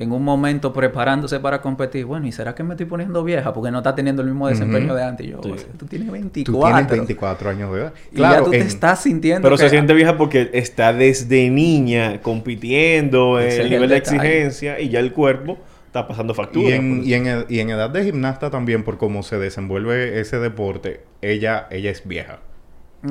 en 0.00 0.12
un 0.12 0.24
momento 0.24 0.72
preparándose 0.72 1.38
para 1.40 1.60
competir, 1.60 2.06
bueno, 2.06 2.26
¿y 2.26 2.32
será 2.32 2.54
que 2.54 2.62
me 2.64 2.72
estoy 2.72 2.86
poniendo 2.86 3.22
vieja? 3.22 3.52
Porque 3.52 3.70
no 3.70 3.78
está 3.78 3.94
teniendo 3.94 4.22
el 4.22 4.28
mismo 4.28 4.48
desempeño 4.48 4.94
de 4.94 5.04
antes. 5.04 5.26
Y 5.26 5.30
yo, 5.30 5.40
Sí. 5.42 5.50
tú 5.76 5.84
tienes 5.84 6.08
Tú 6.08 6.12
24. 6.12 6.68
tienes 6.86 6.88
24 6.90 7.50
años 7.50 7.72
de 7.72 7.80
edad. 7.80 7.92
Y 8.10 8.18
ya 8.18 8.42
tú 8.42 8.50
te 8.50 8.58
estás 8.58 9.02
sintiendo 9.02 9.42
Pero 9.42 9.56
que- 9.56 9.62
se 9.64 9.68
siente 9.68 9.92
vieja 9.92 10.16
porque 10.16 10.50
está 10.54 10.94
desde 10.94 11.50
niña 11.50 12.22
compitiendo 12.22 13.38
Ese 13.38 13.60
el 13.62 13.68
nivel 13.68 13.82
el 13.84 13.90
de 13.90 13.96
exigencia 13.98 14.80
y 14.80 14.88
ya 14.88 15.00
el 15.00 15.12
cuerpo 15.12 15.58
está 15.86 16.08
pasando 16.08 16.32
factura. 16.34 16.70
Y 16.70 16.72
en, 16.72 16.96
pues. 16.96 17.06
y, 17.08 17.14
en, 17.14 17.44
y 17.50 17.58
en 17.58 17.68
edad 17.70 17.90
de 17.90 18.02
gimnasta 18.04 18.48
también, 18.50 18.84
por 18.84 18.96
cómo 18.96 19.22
se 19.22 19.38
desenvuelve 19.38 20.18
ese 20.18 20.38
deporte, 20.38 21.02
ella, 21.20 21.66
ella 21.70 21.90
es 21.90 22.08
vieja. 22.08 22.38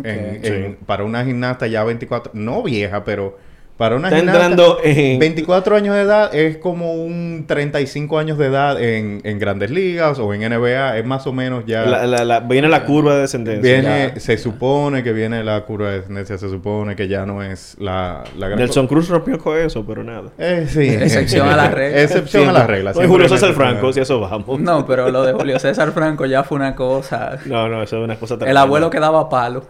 En- 0.03 0.43
Sí. 0.43 0.75
para 0.85 1.03
una 1.03 1.23
gimnasta 1.25 1.67
ya 1.67 1.83
24, 1.83 2.31
no 2.35 2.61
vieja, 2.63 3.03
pero 3.03 3.37
para 3.79 3.95
una 3.95 4.09
Está 4.09 4.17
gimnasta 4.19 4.45
entrando 4.45 4.77
en... 4.83 5.19
24 5.19 5.75
años 5.77 5.95
de 5.95 6.01
edad 6.01 6.35
es 6.35 6.57
como 6.57 6.91
un 6.95 7.45
35 7.47 8.19
años 8.19 8.37
de 8.37 8.47
edad 8.47 8.77
en, 8.81 9.21
en 9.23 9.39
grandes 9.39 9.71
ligas 9.71 10.19
o 10.19 10.33
en 10.33 10.41
NBA, 10.41 10.97
es 10.97 11.05
más 11.05 11.25
o 11.27 11.31
menos 11.31 11.63
ya... 11.65 11.83
la- 11.85 12.05
la- 12.05 12.25
la- 12.25 12.39
viene 12.41 12.67
la 12.67 12.83
curva 12.83 13.15
de 13.15 13.21
descendencia. 13.21 13.61
Viene, 13.73 14.11
Ya. 14.13 14.19
se 14.19 14.37
supone 14.37 15.01
que 15.01 15.13
viene 15.13 15.45
la 15.45 15.61
curva 15.61 15.91
de 15.91 15.99
descendencia, 15.99 16.37
se 16.37 16.49
supone 16.49 16.97
que 16.97 17.07
ya 17.07 17.25
no 17.25 17.41
es 17.41 17.77
la, 17.79 18.25
la 18.37 18.47
gran... 18.49 18.59
Nelson 18.59 18.85
Cruz 18.85 19.07
rompió 19.07 19.39
con 19.39 19.57
eso, 19.57 19.85
pero 19.87 20.03
nada. 20.03 20.29
Eh, 20.37 20.65
sí. 20.67 20.81
Excepción 20.89 21.47
a 21.47 21.55
la 21.55 21.69
regla. 21.71 22.01
Excepción 22.03 22.49
a 22.49 22.51
la 22.51 22.67
regla. 22.67 22.91
No, 22.91 22.97
y 22.99 23.05
siempre 23.05 23.07
Julio 23.07 23.29
César 23.29 23.53
Franco, 23.53 23.93
si 23.93 24.01
eso 24.01 24.19
vamos. 24.19 24.59
No, 24.59 24.85
pero 24.85 25.09
lo 25.09 25.23
de 25.23 25.31
Julio 25.31 25.57
César 25.59 25.93
Franco 25.93 26.25
ya 26.25 26.43
fue 26.43 26.57
una 26.57 26.75
cosa. 26.75 27.37
No, 27.45 27.69
no, 27.69 27.81
eso 27.81 27.97
es 27.97 28.03
una 28.03 28.17
cosa 28.17 28.33
El 28.33 28.39
tremenda. 28.39 28.61
abuelo 28.63 28.89
que 28.89 28.99
daba 28.99 29.29
palo. 29.29 29.63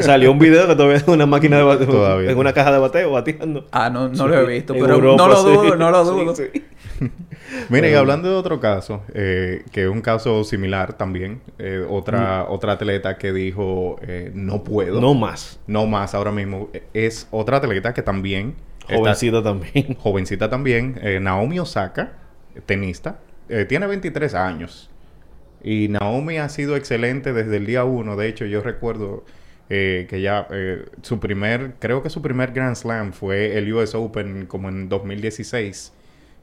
Salió 0.00 0.32
un 0.32 0.38
video 0.38 0.66
que 0.66 0.74
todavía 0.74 0.96
es 0.96 1.06
una 1.06 1.26
máquina 1.26 1.58
de 1.58 1.62
bateo. 1.64 1.86
Todavía. 1.88 2.30
En 2.30 2.38
una 2.38 2.54
caja 2.54 2.72
de 2.72 2.78
bateo, 2.78 3.10
bateando. 3.18 3.66
Ah, 3.70 3.90
no, 3.90 4.08
no 4.08 4.28
lo 4.28 4.40
he 4.40 4.46
visto, 4.46 4.74
En 4.74 4.80
pero 4.80 4.94
Europa, 4.94 5.22
no 5.22 5.28
lo 5.28 5.36
sí. 5.42 5.50
dudo, 5.50 5.76
no 5.76 5.90
lo 5.90 6.04
Sí, 6.04 6.10
dudo. 6.10 6.34
sí. 6.34 6.64
Mira, 7.70 7.88
y 7.88 7.94
hablando 7.94 8.28
de 8.28 8.34
otro 8.34 8.60
caso, 8.60 9.02
eh, 9.14 9.64
que 9.72 9.84
es 9.84 9.88
un 9.88 10.00
caso 10.02 10.44
similar 10.44 10.94
también, 10.94 11.40
eh, 11.58 11.84
otra, 11.88 12.44
otra 12.48 12.72
atleta 12.72 13.16
que 13.18 13.32
dijo, 13.32 13.96
eh, 14.02 14.30
no 14.34 14.64
puedo, 14.64 15.00
No 15.00 15.14
más. 15.14 15.60
no 15.66 15.86
más 15.86 16.14
ahora 16.14 16.30
mismo, 16.32 16.68
eh, 16.72 16.82
es 16.94 17.26
otra 17.30 17.58
atleta 17.58 17.94
que 17.94 18.02
también, 18.02 18.54
está- 18.82 18.96
Jovencito 18.96 19.42
también. 19.42 19.94
jovencita 19.98 20.50
también, 20.50 20.98
eh, 21.02 21.20
Naomi 21.20 21.58
Osaka, 21.58 22.12
tenista, 22.66 23.18
eh, 23.48 23.64
tiene 23.64 23.86
23 23.86 24.34
años. 24.34 24.90
Y 25.62 25.88
Naomi 25.88 26.38
ha 26.38 26.48
sido 26.48 26.76
excelente 26.76 27.32
desde 27.32 27.56
el 27.56 27.66
día 27.66 27.84
uno. 27.84 28.14
De 28.16 28.28
hecho, 28.28 28.44
yo 28.44 28.62
recuerdo 28.62 29.24
eh, 29.70 30.06
que 30.08 30.20
ya 30.20 30.46
eh, 30.50 30.84
su 31.02 31.20
primer, 31.20 31.74
creo 31.78 32.02
que 32.02 32.10
su 32.10 32.22
primer 32.22 32.52
Grand 32.52 32.74
Slam 32.76 33.12
fue 33.12 33.56
el 33.58 33.72
US 33.72 33.94
Open 33.94 34.46
como 34.46 34.68
en 34.68 34.88
2016. 34.88 35.92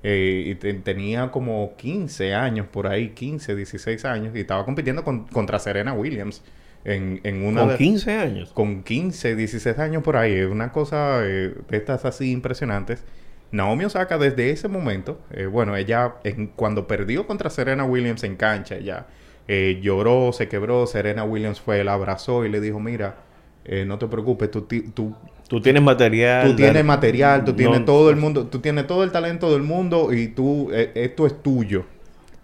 Eh, 0.03 0.43
y 0.47 0.55
te- 0.55 0.73
tenía 0.75 1.31
como 1.31 1.75
15 1.77 2.35
años 2.35 2.67
por 2.67 2.85
ahí, 2.85 3.09
15, 3.09 3.55
16 3.55 4.05
años. 4.05 4.35
Y 4.35 4.41
estaba 4.41 4.63
compitiendo 4.63 5.03
con- 5.03 5.25
contra 5.27 5.57
Serena 5.57 5.93
Williams 5.93 6.43
en, 6.83 7.19
en 7.23 7.43
una 7.43 7.61
Con 7.61 7.69
de- 7.71 7.77
15 7.77 8.11
años. 8.13 8.51
con 8.53 8.83
15, 8.83 9.35
16 9.35 9.79
años 9.79 10.03
por 10.03 10.17
ahí. 10.17 10.33
Es 10.33 10.47
una 10.47 10.71
cosa 10.71 11.21
de 11.21 11.55
estas 11.71 12.05
así 12.05 12.31
impresionantes. 12.31 13.03
Naomi 13.51 13.85
Osaka 13.85 14.17
desde 14.19 14.51
ese 14.51 14.67
momento, 14.67 15.19
bueno, 15.51 15.75
ella 15.75 16.15
en- 16.23 16.47
cuando 16.47 16.85
perdió 16.87 17.25
contra 17.25 17.49
Serena 17.49 17.85
Williams 17.85 18.23
en 18.23 18.35
cancha, 18.35 18.75
ella 18.75 19.07
eh, 19.47 19.79
lloró, 19.81 20.31
se 20.33 20.47
quebró, 20.47 20.87
Serena 20.87 21.23
Williams 21.23 21.61
fue, 21.61 21.83
la 21.83 21.93
abrazó 21.93 22.45
y 22.45 22.49
le 22.49 22.59
dijo, 22.61 22.79
mira, 22.79 23.17
eh, 23.63 23.85
no 23.85 23.97
te 23.97 24.07
preocupes, 24.07 24.51
tú, 24.51 24.63
tú, 24.63 25.15
Tú 25.47 25.61
tienes 25.61 25.83
material. 25.83 26.49
tú 26.49 26.55
tienes 26.55 26.83
material, 26.83 27.45
tú 27.45 27.53
tienes 27.53 27.85
todo 27.85 28.09
el 28.09 28.15
mundo, 28.15 28.47
tú 28.47 28.59
tienes 28.59 28.87
todo 28.87 29.03
el 29.03 29.11
talento 29.11 29.51
del 29.51 29.61
mundo 29.61 30.11
y 30.11 30.29
tú, 30.29 30.69
eh, 30.73 30.91
esto 30.95 31.27
es 31.27 31.41
tuyo. 31.43 31.85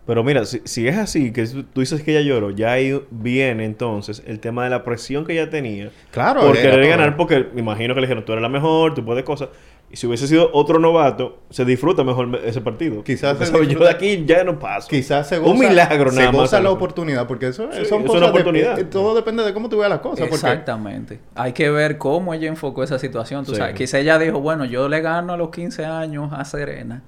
Pero 0.05 0.23
mira, 0.23 0.45
si, 0.45 0.61
si 0.65 0.87
es 0.87 0.97
así, 0.97 1.31
que 1.31 1.45
tú 1.45 1.79
dices 1.79 2.03
que 2.03 2.11
ella 2.11 2.21
lloró, 2.21 2.51
ya 2.51 2.73
ahí 2.73 2.99
viene 3.11 3.65
entonces 3.65 4.23
el 4.25 4.39
tema 4.39 4.63
de 4.63 4.69
la 4.71 4.83
presión 4.83 5.25
que 5.25 5.33
ella 5.33 5.49
tenía. 5.49 5.91
Claro, 6.11 6.41
por 6.41 6.55
querer 6.55 6.81
todo. 6.81 6.89
ganar, 6.89 7.17
porque 7.17 7.47
me 7.53 7.61
imagino 7.61 7.93
que 7.93 8.01
le 8.01 8.07
dijeron, 8.07 8.25
tú 8.25 8.33
eres 8.33 8.41
la 8.41 8.49
mejor, 8.49 8.93
tú 8.93 9.05
puedes 9.05 9.23
cosas. 9.23 9.49
Y 9.93 9.97
si 9.97 10.07
hubiese 10.07 10.25
sido 10.27 10.49
otro 10.53 10.79
novato, 10.79 11.39
se 11.49 11.65
disfruta 11.65 12.05
mejor 12.05 12.25
me- 12.27 12.39
ese 12.47 12.61
partido. 12.61 13.03
Quizás 13.03 13.37
se 13.37 13.45
¿sabes? 13.47 13.51
Yo 13.63 13.67
disfruta- 13.67 13.89
de 13.89 13.95
aquí 13.95 14.23
ya 14.25 14.43
no 14.45 14.57
paso. 14.57 14.87
Quizás 14.87 15.27
se 15.27 15.37
goza, 15.37 15.51
Un 15.51 15.59
milagro 15.59 16.11
se 16.11 16.15
nada 16.19 16.31
más. 16.31 16.41
goza 16.41 16.61
la 16.61 16.71
oportunidad, 16.71 17.27
porque 17.27 17.47
eso 17.47 17.67
Sí, 17.73 17.85
son 17.85 18.01
es 18.01 18.07
cosas 18.07 18.21
una 18.21 18.29
oportunidad. 18.31 18.79
todo 18.87 19.13
depende 19.15 19.43
de 19.43 19.53
cómo 19.53 19.67
tú 19.67 19.77
veas 19.79 19.89
las 19.89 19.99
cosas. 19.99 20.19
porque- 20.29 20.35
Exactamente. 20.35 21.19
Hay 21.35 21.51
que 21.51 21.69
ver 21.69 21.97
cómo 21.97 22.33
ella 22.33 22.47
enfocó 22.47 22.83
esa 22.83 22.99
situación. 22.99 23.43
Tú 23.43 23.51
Sí. 23.51 23.57
sabes, 23.57 23.75
quizá 23.75 23.99
ella 23.99 24.17
dijo, 24.17 24.39
bueno, 24.39 24.63
yo 24.63 24.87
le 24.87 25.01
gano 25.01 25.33
a 25.33 25.37
los 25.37 25.49
15 25.49 25.83
años 25.83 26.31
a 26.31 26.45
Serena. 26.45 27.01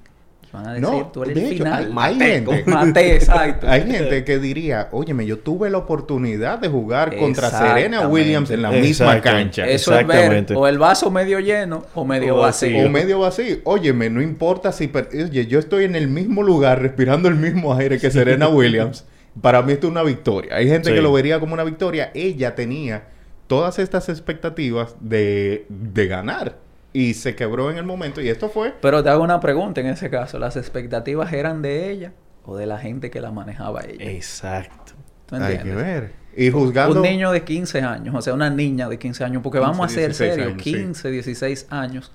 Van 0.54 0.68
a 0.68 0.74
decir, 0.76 0.88
No, 0.88 1.08
tú 1.12 1.24
eres 1.24 1.34
de 1.36 1.42
el 1.42 1.48
hecho, 1.48 1.64
final. 1.64 1.84
hay 1.86 1.92
Maté, 1.92 2.26
gente- 2.26 2.64
maté, 2.68 3.16
exacto. 3.16 3.68
Hay 3.68 3.82
gente 3.92 4.24
que 4.24 4.38
diría, 4.38 4.88
óyeme, 4.92 5.26
yo 5.26 5.40
tuve 5.40 5.70
la 5.72 5.80
oportunidad 5.80 6.60
de 6.60 6.70
jugar 6.70 7.18
contra. 7.18 7.50
Serena 7.50 8.08
Williams 8.08 8.52
en 8.52 8.62
la 8.62 8.70
misma 8.70 9.20
cancha. 9.20 9.68
Eso 9.68 9.92
es 9.98 10.06
ver 10.06 10.16
Exactamente. 10.18 10.56
o 10.56 10.68
el 10.68 10.78
vaso 10.78 11.10
medio 11.10 11.40
lleno 11.40 11.84
o 11.96 12.06
medio 12.06 12.36
O 12.36 12.40
vacío. 12.42 12.70
vacío. 12.70 12.86
O 12.88 12.90
medio 12.92 13.20
vacío. 13.20 13.58
Óyeme, 13.64 14.10
no 14.12 14.22
importa 14.22 14.72
si... 14.72 14.88
per- 14.88 15.10
Oye, 15.12 15.48
yo 15.48 15.58
estoy 15.58 15.86
en 15.86 15.96
el 15.96 16.08
mismo 16.08 16.44
lugar 16.44 16.82
respirando 16.84 17.28
el 17.30 17.36
mismo 17.36 17.74
aire 17.74 17.98
que 17.98 18.12
Serena 18.12 18.48
Williams. 18.48 19.06
Para 19.42 19.64
mí 19.64 19.72
esto 19.74 19.88
es 19.88 19.92
una 19.92 20.04
victoria. 20.04 20.56
Hay 20.56 20.68
gente 20.68 20.90
Sí. 20.90 20.96
que 20.96 21.02
lo 21.02 21.12
vería 21.12 21.40
como 21.40 21.56
una 21.56 21.64
victoria. 21.64 22.12
Ella 22.14 22.54
tenía 22.54 23.06
todas 23.48 23.80
estas 23.80 24.08
expectativas 24.10 24.96
de, 25.00 25.66
de 25.70 26.06
ganar. 26.06 26.58
Y 26.94 27.16
se 27.16 27.36
quebró 27.36 27.72
en 27.72 27.78
el 27.78 27.86
momento. 27.86 28.22
Y 28.22 28.30
esto 28.30 28.50
fue... 28.50 28.74
Pero 28.80 29.04
te 29.04 29.10
hago 29.10 29.24
una 29.24 29.40
pregunta 29.40 29.82
en 29.82 29.88
ese 29.88 30.10
caso. 30.10 30.38
¿Las 30.40 30.56
expectativas 30.56 31.34
eran 31.34 31.62
de 31.62 31.90
ella 31.90 32.14
o 32.46 32.56
de 32.56 32.68
la 32.68 32.78
gente 32.78 33.10
que 33.10 33.20
la 33.20 33.32
manejaba 33.32 33.82
ella? 33.82 34.12
Exacto. 34.12 34.94
¿Tú 35.26 35.36
Hay 35.36 35.56
entiendes? 35.56 35.64
que 35.64 35.76
ver. 35.76 36.12
Y 36.36 36.50
juzgando... 36.52 36.96
Un 36.96 37.02
niño 37.02 37.32
de 37.32 37.44
15 37.44 37.82
años, 37.82 38.16
o 38.16 38.22
sea, 38.22 38.34
una 38.34 38.50
niña 38.50 38.90
de 38.90 38.98
15 38.98 39.24
años, 39.24 39.42
porque 39.44 39.60
15, 39.60 39.72
vamos 39.72 39.86
a 39.86 39.90
ser 39.90 40.08
16 40.08 40.34
serios, 40.34 40.48
años, 40.48 40.64
sí. 40.64 40.74
15, 40.74 41.12
16 41.12 41.68
años, 41.70 42.12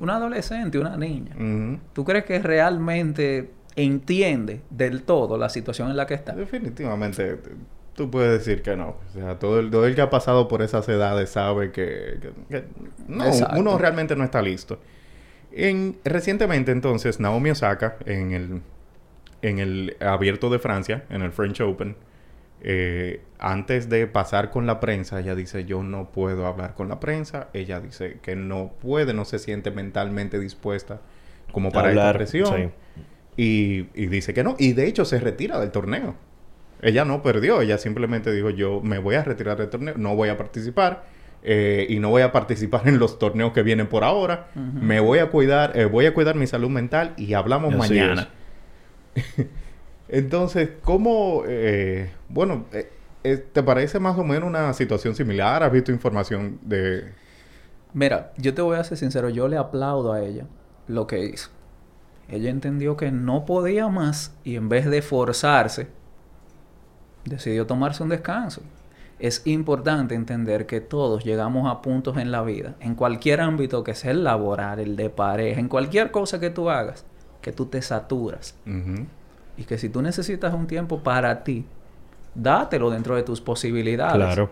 un 0.00 0.10
adolescente, 0.10 0.78
una 0.78 0.96
niña. 0.96 1.34
¿Tú 1.92 2.04
crees 2.04 2.24
que 2.24 2.38
realmente 2.38 3.50
entiende 3.74 4.60
del 4.68 5.02
todo 5.04 5.38
la 5.38 5.48
situación 5.48 5.90
en 5.90 5.96
la 5.96 6.06
que 6.06 6.14
está? 6.14 6.34
Definitivamente, 6.34 7.38
tú 7.94 8.10
puedes 8.10 8.38
decir 8.38 8.62
que 8.62 8.76
no. 8.76 8.96
O 9.08 9.12
sea, 9.12 9.38
todo 9.38 9.60
el, 9.60 9.70
todo 9.70 9.86
el 9.86 9.94
que 9.94 10.00
ha 10.02 10.10
pasado 10.10 10.48
por 10.48 10.62
esas 10.62 10.88
edades 10.88 11.30
sabe 11.30 11.70
que, 11.72 12.18
que- 12.20 12.32
que 12.48 12.64
no, 13.08 13.26
Exacto. 13.26 13.58
uno 13.58 13.78
realmente 13.78 14.16
no 14.16 14.24
está 14.24 14.42
listo. 14.42 14.78
En, 15.52 15.98
recientemente, 16.04 16.72
entonces, 16.72 17.20
Naomi 17.20 17.50
Osaka, 17.50 17.96
en 18.06 18.32
el, 18.32 18.62
en 19.42 19.58
el 19.58 19.96
abierto 20.00 20.48
de 20.50 20.58
Francia, 20.58 21.04
en 21.10 21.20
el 21.22 21.30
French 21.32 21.60
Open, 21.60 21.94
eh, 22.64 23.20
antes 23.38 23.88
de 23.88 24.06
pasar 24.06 24.50
con 24.50 24.66
la 24.66 24.78
prensa, 24.80 25.18
ella 25.20 25.34
dice, 25.34 25.64
yo 25.64 25.82
no 25.82 26.10
puedo 26.12 26.46
hablar 26.46 26.74
con 26.74 26.88
la 26.88 27.00
prensa. 27.00 27.48
Ella 27.52 27.80
dice 27.80 28.18
que 28.22 28.36
no 28.36 28.72
puede, 28.80 29.12
no 29.14 29.24
se 29.24 29.38
siente 29.40 29.70
mentalmente 29.72 30.38
dispuesta 30.38 31.00
como 31.52 31.70
para 31.72 31.90
esta 31.90 32.00
Hablar, 32.02 32.16
presión. 32.18 32.46
sí. 32.56 32.70
Y, 33.36 33.88
y 34.00 34.06
dice 34.06 34.32
que 34.32 34.44
no. 34.44 34.54
Y 34.58 34.74
de 34.74 34.86
hecho 34.86 35.04
se 35.04 35.18
retira 35.18 35.58
del 35.58 35.70
torneo. 35.72 36.14
Ella 36.82 37.04
no 37.04 37.22
perdió. 37.22 37.60
Ella 37.62 37.78
simplemente 37.78 38.32
dijo, 38.32 38.50
yo 38.50 38.80
me 38.82 38.98
voy 38.98 39.14
a 39.14 39.24
retirar 39.24 39.56
del 39.56 39.70
torneo. 39.70 39.94
No 39.96 40.14
voy 40.16 40.28
a 40.28 40.36
participar. 40.36 41.04
eh, 41.44 41.86
y 41.88 41.98
no 41.98 42.10
voy 42.10 42.22
a 42.22 42.30
participar 42.32 42.82
en 42.88 42.98
los 42.98 43.18
torneos 43.18 43.52
que 43.52 43.62
vienen 43.62 43.86
por 43.88 44.04
ahora. 44.04 44.48
Me 44.54 45.00
voy 45.00 45.18
a 45.20 45.30
cuidar. 45.30 45.76
eh, 45.78 45.86
voy 45.86 46.06
a 46.06 46.12
cuidar 46.14 46.34
mi 46.36 46.46
salud 46.46 46.68
mental. 46.70 47.14
Y 47.16 47.34
hablamos 47.34 47.74
mañana. 47.74 48.28
Entonces, 50.08 50.70
¿cómo... 50.82 51.42
eh, 51.46 52.10
bueno, 52.28 52.66
eh, 52.72 52.90
eh, 53.24 53.36
¿te 53.36 53.62
parece 53.62 53.98
más 53.98 54.18
o 54.18 54.24
menos 54.24 54.48
una 54.48 54.72
situación 54.72 55.14
similar? 55.14 55.62
¿Has 55.62 55.72
visto 55.72 55.92
información 55.92 56.58
de... 56.62 57.12
Mira, 57.94 58.32
yo 58.36 58.54
te 58.54 58.62
voy 58.62 58.76
a 58.78 58.84
ser 58.84 58.98
sincero, 58.98 59.28
yo 59.28 59.48
le 59.48 59.56
aplaudo 59.56 60.12
a 60.12 60.22
ella 60.22 60.46
lo 60.88 61.06
que 61.06 61.24
hizo. 61.26 61.50
Ella 62.28 62.50
entendió 62.50 62.96
que 62.96 63.10
no 63.12 63.44
podía 63.44 63.88
más 63.88 64.34
y 64.44 64.56
en 64.56 64.68
vez 64.68 64.86
de 64.90 65.02
forzarse, 65.02 65.88
decidió 67.24 67.66
tomarse 67.66 68.02
un 68.02 68.08
descanso. 68.08 68.62
Es 69.18 69.42
importante 69.46 70.14
entender 70.14 70.66
que 70.66 70.80
todos 70.80 71.24
llegamos 71.24 71.70
a 71.70 71.80
puntos 71.80 72.16
en 72.16 72.32
la 72.32 72.42
vida, 72.42 72.74
en 72.80 72.94
cualquier 72.94 73.40
ámbito 73.40 73.84
que 73.84 73.94
sea 73.94 74.10
el 74.10 74.24
laboral, 74.24 74.80
el 74.80 74.96
de 74.96 75.10
pareja, 75.10 75.60
en 75.60 75.68
cualquier 75.68 76.10
cosa 76.10 76.40
que 76.40 76.50
tú 76.50 76.70
hagas, 76.70 77.04
que 77.40 77.52
tú 77.52 77.66
te 77.66 77.82
saturas. 77.82 78.56
Y 79.56 79.64
que 79.64 79.78
si 79.78 79.88
tú 79.88 80.02
necesitas 80.02 80.54
un 80.54 80.66
tiempo 80.66 81.04
para 81.04 81.44
ti, 81.44 81.64
dátelo 82.34 82.90
dentro 82.90 83.14
de 83.14 83.22
tus 83.22 83.40
posibilidades. 83.40 84.16
Claro. 84.16 84.50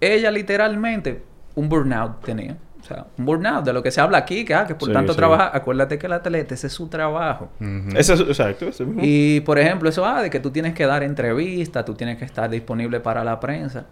Ella 0.00 0.30
literalmente 0.30 1.22
un 1.54 1.68
burnout 1.68 2.24
tenía. 2.24 2.56
O 2.84 2.86
sea, 2.86 3.06
un 3.16 3.24
burnout 3.24 3.64
de 3.64 3.72
lo 3.72 3.82
que 3.82 3.90
se 3.90 3.98
habla 4.02 4.18
aquí, 4.18 4.44
que, 4.44 4.54
ah, 4.54 4.66
que 4.66 4.74
por 4.74 4.88
Sí, 4.88 4.92
tanto 4.92 5.14
sí. 5.14 5.16
trabaja. 5.16 5.50
Acuérdate 5.56 5.98
que 5.98 6.04
el 6.06 6.12
atleta, 6.12 6.52
ese 6.54 6.66
es 6.66 6.72
su 6.74 6.88
trabajo. 6.88 7.48
Eso 7.96 8.12
es, 8.12 8.20
exacto. 8.20 8.66
mismo. 8.66 9.00
Y, 9.02 9.40
por 9.40 9.58
ejemplo, 9.58 9.88
eso, 9.88 10.04
ah, 10.04 10.20
de 10.20 10.28
que 10.28 10.38
tú 10.38 10.50
tienes 10.50 10.74
que 10.74 10.84
dar 10.84 11.02
entrevistas, 11.02 11.82
tú 11.86 11.94
tienes 11.94 12.18
que 12.18 12.26
estar 12.26 12.50
disponible 12.50 13.00
para 13.00 13.24
la 13.24 13.40
prensa. 13.40 13.86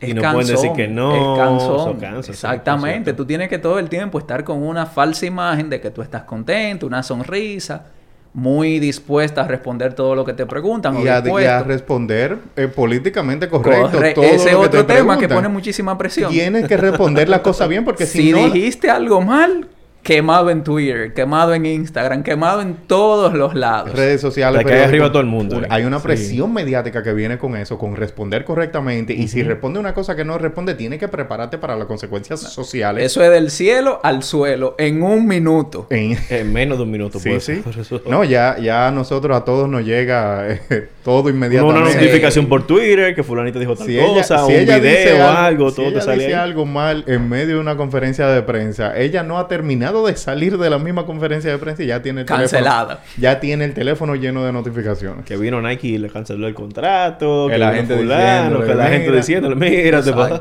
Y 0.00 0.14
no 0.14 0.22
pueden 0.32 0.48
decir 0.48 0.72
que 0.72 0.88
no, 0.88 1.14
Es 1.34 1.38
cansón. 1.38 2.22
Exactamente. 2.26 3.10
es. 3.10 3.16
Tú 3.16 3.26
tienes 3.26 3.50
que 3.50 3.58
todo 3.58 3.78
el 3.78 3.90
tiempo 3.90 4.18
estar 4.18 4.42
con 4.42 4.62
una 4.62 4.86
falsa 4.86 5.26
imagen 5.26 5.68
de 5.68 5.78
que 5.78 5.90
tú 5.90 6.00
estás 6.00 6.22
contento, 6.22 6.86
una 6.86 7.02
sonrisa, 7.02 7.84
muy 8.32 8.78
dispuesta 8.78 9.42
a 9.42 9.48
responder 9.48 9.94
todo 9.94 10.14
lo 10.14 10.24
que 10.24 10.32
te 10.34 10.46
preguntan. 10.46 10.96
o 10.96 11.00
Y 11.00 11.02
a, 11.02 11.04
y 11.04 11.08
a 11.08 11.20
dispuesto. 11.20 11.64
responder 11.64 12.38
eh, 12.56 12.68
políticamente 12.68 13.48
correcto. 13.48 13.98
Corre- 13.98 14.14
todo 14.14 14.24
Ese 14.24 14.48
es 14.48 14.52
lo 14.52 14.60
que 14.60 14.66
otro 14.66 14.86
te 14.86 14.94
tema 14.94 15.18
que 15.18 15.28
pone 15.28 15.48
muchísima 15.48 15.98
presión. 15.98 16.30
Tienes 16.30 16.66
que 16.68 16.76
responder 16.76 17.28
la 17.28 17.42
cosa 17.42 17.66
bien 17.66 17.84
porque 17.84 18.06
si, 18.06 18.22
si 18.22 18.32
no... 18.32 18.48
dijiste 18.50 18.88
algo 18.90 19.20
mal, 19.20 19.68
quemado 20.02 20.48
en 20.50 20.64
Twitter, 20.64 21.12
quemado 21.12 21.52
en 21.54 21.66
Instagram, 21.66 22.22
quemado 22.22 22.62
en 22.62 22.74
todos 22.86 23.34
los 23.34 23.54
lados. 23.54 23.92
redes 23.92 24.20
sociales... 24.20 24.64
Te 24.64 24.82
arriba 24.82 25.08
todo 25.10 25.20
el 25.20 25.26
mundo, 25.26 25.58
un- 25.58 25.64
eh. 25.64 25.68
Hay 25.70 25.84
una 25.84 25.98
Sí. 25.98 26.04
presión 26.04 26.52
mediática 26.54 27.02
que 27.02 27.12
viene 27.12 27.36
con 27.38 27.54
eso, 27.56 27.76
con 27.78 27.94
responder 27.96 28.44
correctamente. 28.44 29.12
Y 29.12 29.28
si 29.28 29.42
responde 29.42 29.78
una 29.78 29.92
cosa 29.94 30.16
que 30.16 30.24
no 30.24 30.38
responde, 30.38 30.74
tiene 30.74 30.98
que 30.98 31.08
prepararte 31.08 31.58
para 31.58 31.76
las 31.76 31.86
consecuencias 31.86 32.40
sociales. 32.40 33.04
Eso 33.04 33.22
es 33.22 33.30
del 33.30 33.50
cielo 33.50 34.00
al 34.02 34.22
suelo 34.22 34.74
en 34.78 35.02
un 35.02 35.26
minuto. 35.26 35.86
En- 35.90 36.16
En 36.30 36.52
menos 36.52 36.78
de 36.78 36.84
un 36.84 36.90
minuto. 36.90 37.18
Sí, 37.18 37.28
pues, 37.30 37.44
sí. 37.44 37.62
No, 38.08 38.24
ya, 38.24 38.56
ya 38.58 38.88
a 38.88 38.90
nosotros, 38.90 39.36
a 39.36 39.44
todos 39.44 39.68
nos 39.68 39.84
llega 39.84 40.48
eh, 40.48 40.88
todo 41.04 41.28
inmediatamente. 41.28 41.80
una 41.82 41.92
notificación 41.94 42.46
por 42.46 42.66
Twitter 42.66 43.14
que 43.14 43.22
fulanita 43.22 43.58
dijo 43.58 43.76
tal 43.76 43.86
Si 43.86 43.98
ella, 43.98 44.06
cosa, 44.14 44.38
si 44.46 44.52
un 44.54 44.58
ella 44.60 44.80
dice 44.80 45.04
video, 45.12 45.26
algo, 45.28 45.38
algo, 45.38 45.70
si 45.70 45.76
todo 45.76 45.86
te 45.86 45.92
ella 45.92 46.00
sale 46.02 46.16
dice 46.24 46.34
ahí. 46.34 46.40
algo 46.42 46.64
mal 46.66 47.04
en 47.06 47.28
medio 47.28 47.54
de 47.56 47.60
una 47.60 47.76
conferencia 47.76 48.26
de 48.28 48.42
prensa, 48.42 48.98
ella 48.98 49.22
no 49.22 49.38
ha 49.38 49.46
terminado 49.48 49.90
de 50.06 50.16
salir 50.16 50.58
de 50.58 50.70
la 50.70 50.78
misma 50.78 51.06
conferencia 51.06 51.50
de 51.50 51.58
prensa 51.58 51.82
y 51.82 51.86
ya 51.86 52.02
tiene 52.02 52.20
el 52.22 52.26
Cancelada. 52.26 52.96
teléfono, 53.00 53.20
ya 53.22 53.40
tiene 53.40 53.64
el 53.64 53.74
teléfono 53.74 54.14
lleno 54.14 54.44
de 54.44 54.52
notificaciones. 54.52 55.24
Que 55.24 55.36
vino 55.36 55.60
Nike 55.62 55.88
y 55.88 55.98
le 55.98 56.08
canceló 56.10 56.46
el 56.46 56.54
contrato. 56.54 57.46
Que 57.46 57.52
Que 57.54 57.58
la 57.58 57.72
gente 57.74 57.96
fulano, 57.96 58.60
que 58.60 58.74
la 58.74 58.88
gente 58.88 59.12
diciéndole, 59.12 59.54
mira, 59.56 60.02
te 60.02 60.12
pasa. 60.12 60.40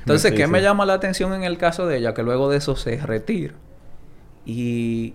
Entonces, 0.00 0.30
Sí, 0.30 0.36
¿qué 0.36 0.44
sí. 0.46 0.50
me 0.50 0.60
llama 0.62 0.84
la 0.86 0.94
atención 0.94 1.32
en 1.34 1.44
el 1.44 1.58
caso 1.58 1.86
de 1.86 1.98
ella? 1.98 2.14
Que 2.14 2.22
luego 2.22 2.50
de 2.50 2.58
eso 2.58 2.76
se 2.76 2.96
retira 2.98 3.54
y 4.44 5.14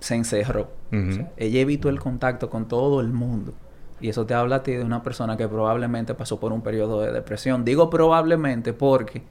se 0.00 0.14
encerró. 0.14 0.68
Ujú. 0.92 1.08
O 1.08 1.12
sea, 1.12 1.30
ella 1.36 1.60
evitó 1.60 1.88
el 1.88 2.00
contacto 2.00 2.50
con 2.50 2.68
todo 2.68 3.00
el 3.00 3.08
mundo. 3.08 3.54
Y 4.00 4.08
eso 4.08 4.26
te 4.26 4.34
habla 4.34 4.56
a 4.56 4.62
ti 4.64 4.72
de 4.72 4.82
una 4.82 5.02
persona 5.02 5.36
que 5.36 5.46
probablemente 5.46 6.14
pasó 6.14 6.40
por 6.40 6.52
un 6.52 6.60
periodo 6.62 7.00
de 7.02 7.12
depresión. 7.12 7.64
Digo 7.64 7.88
probablemente 7.88 8.72
porque 8.72 9.22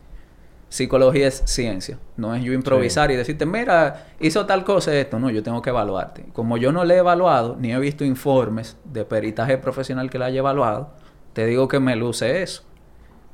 psicología 0.72 1.28
es 1.28 1.44
ciencia. 1.46 2.00
No 2.16 2.34
es 2.34 2.42
yo 2.44 2.54
improvisar 2.54 3.12
y 3.12 3.18
decirte, 3.18 3.46
mira, 3.46 4.08
hizo 4.22 4.46
tal 4.46 4.64
cosa 4.64 4.96
esto. 4.96 5.20
No, 5.20 5.30
yo 5.30 5.44
tengo 5.44 5.62
que 5.62 5.70
evaluarte. 5.70 6.24
Como 6.34 6.56
yo 6.58 6.72
no 6.72 6.86
le 6.86 6.96
he 6.96 6.98
evaluado, 7.00 7.58
ni 7.60 7.74
he 7.74 7.78
visto 7.80 8.06
informes 8.06 8.78
de 8.86 9.04
peritaje 9.04 9.58
profesional 9.58 10.10
que 10.10 10.18
la 10.18 10.28
haya 10.28 10.40
evaluado, 10.40 10.92
te 11.34 11.46
digo 11.46 11.68
que 11.68 11.80
me 11.82 11.96
luce 11.98 12.42
eso. 12.42 12.64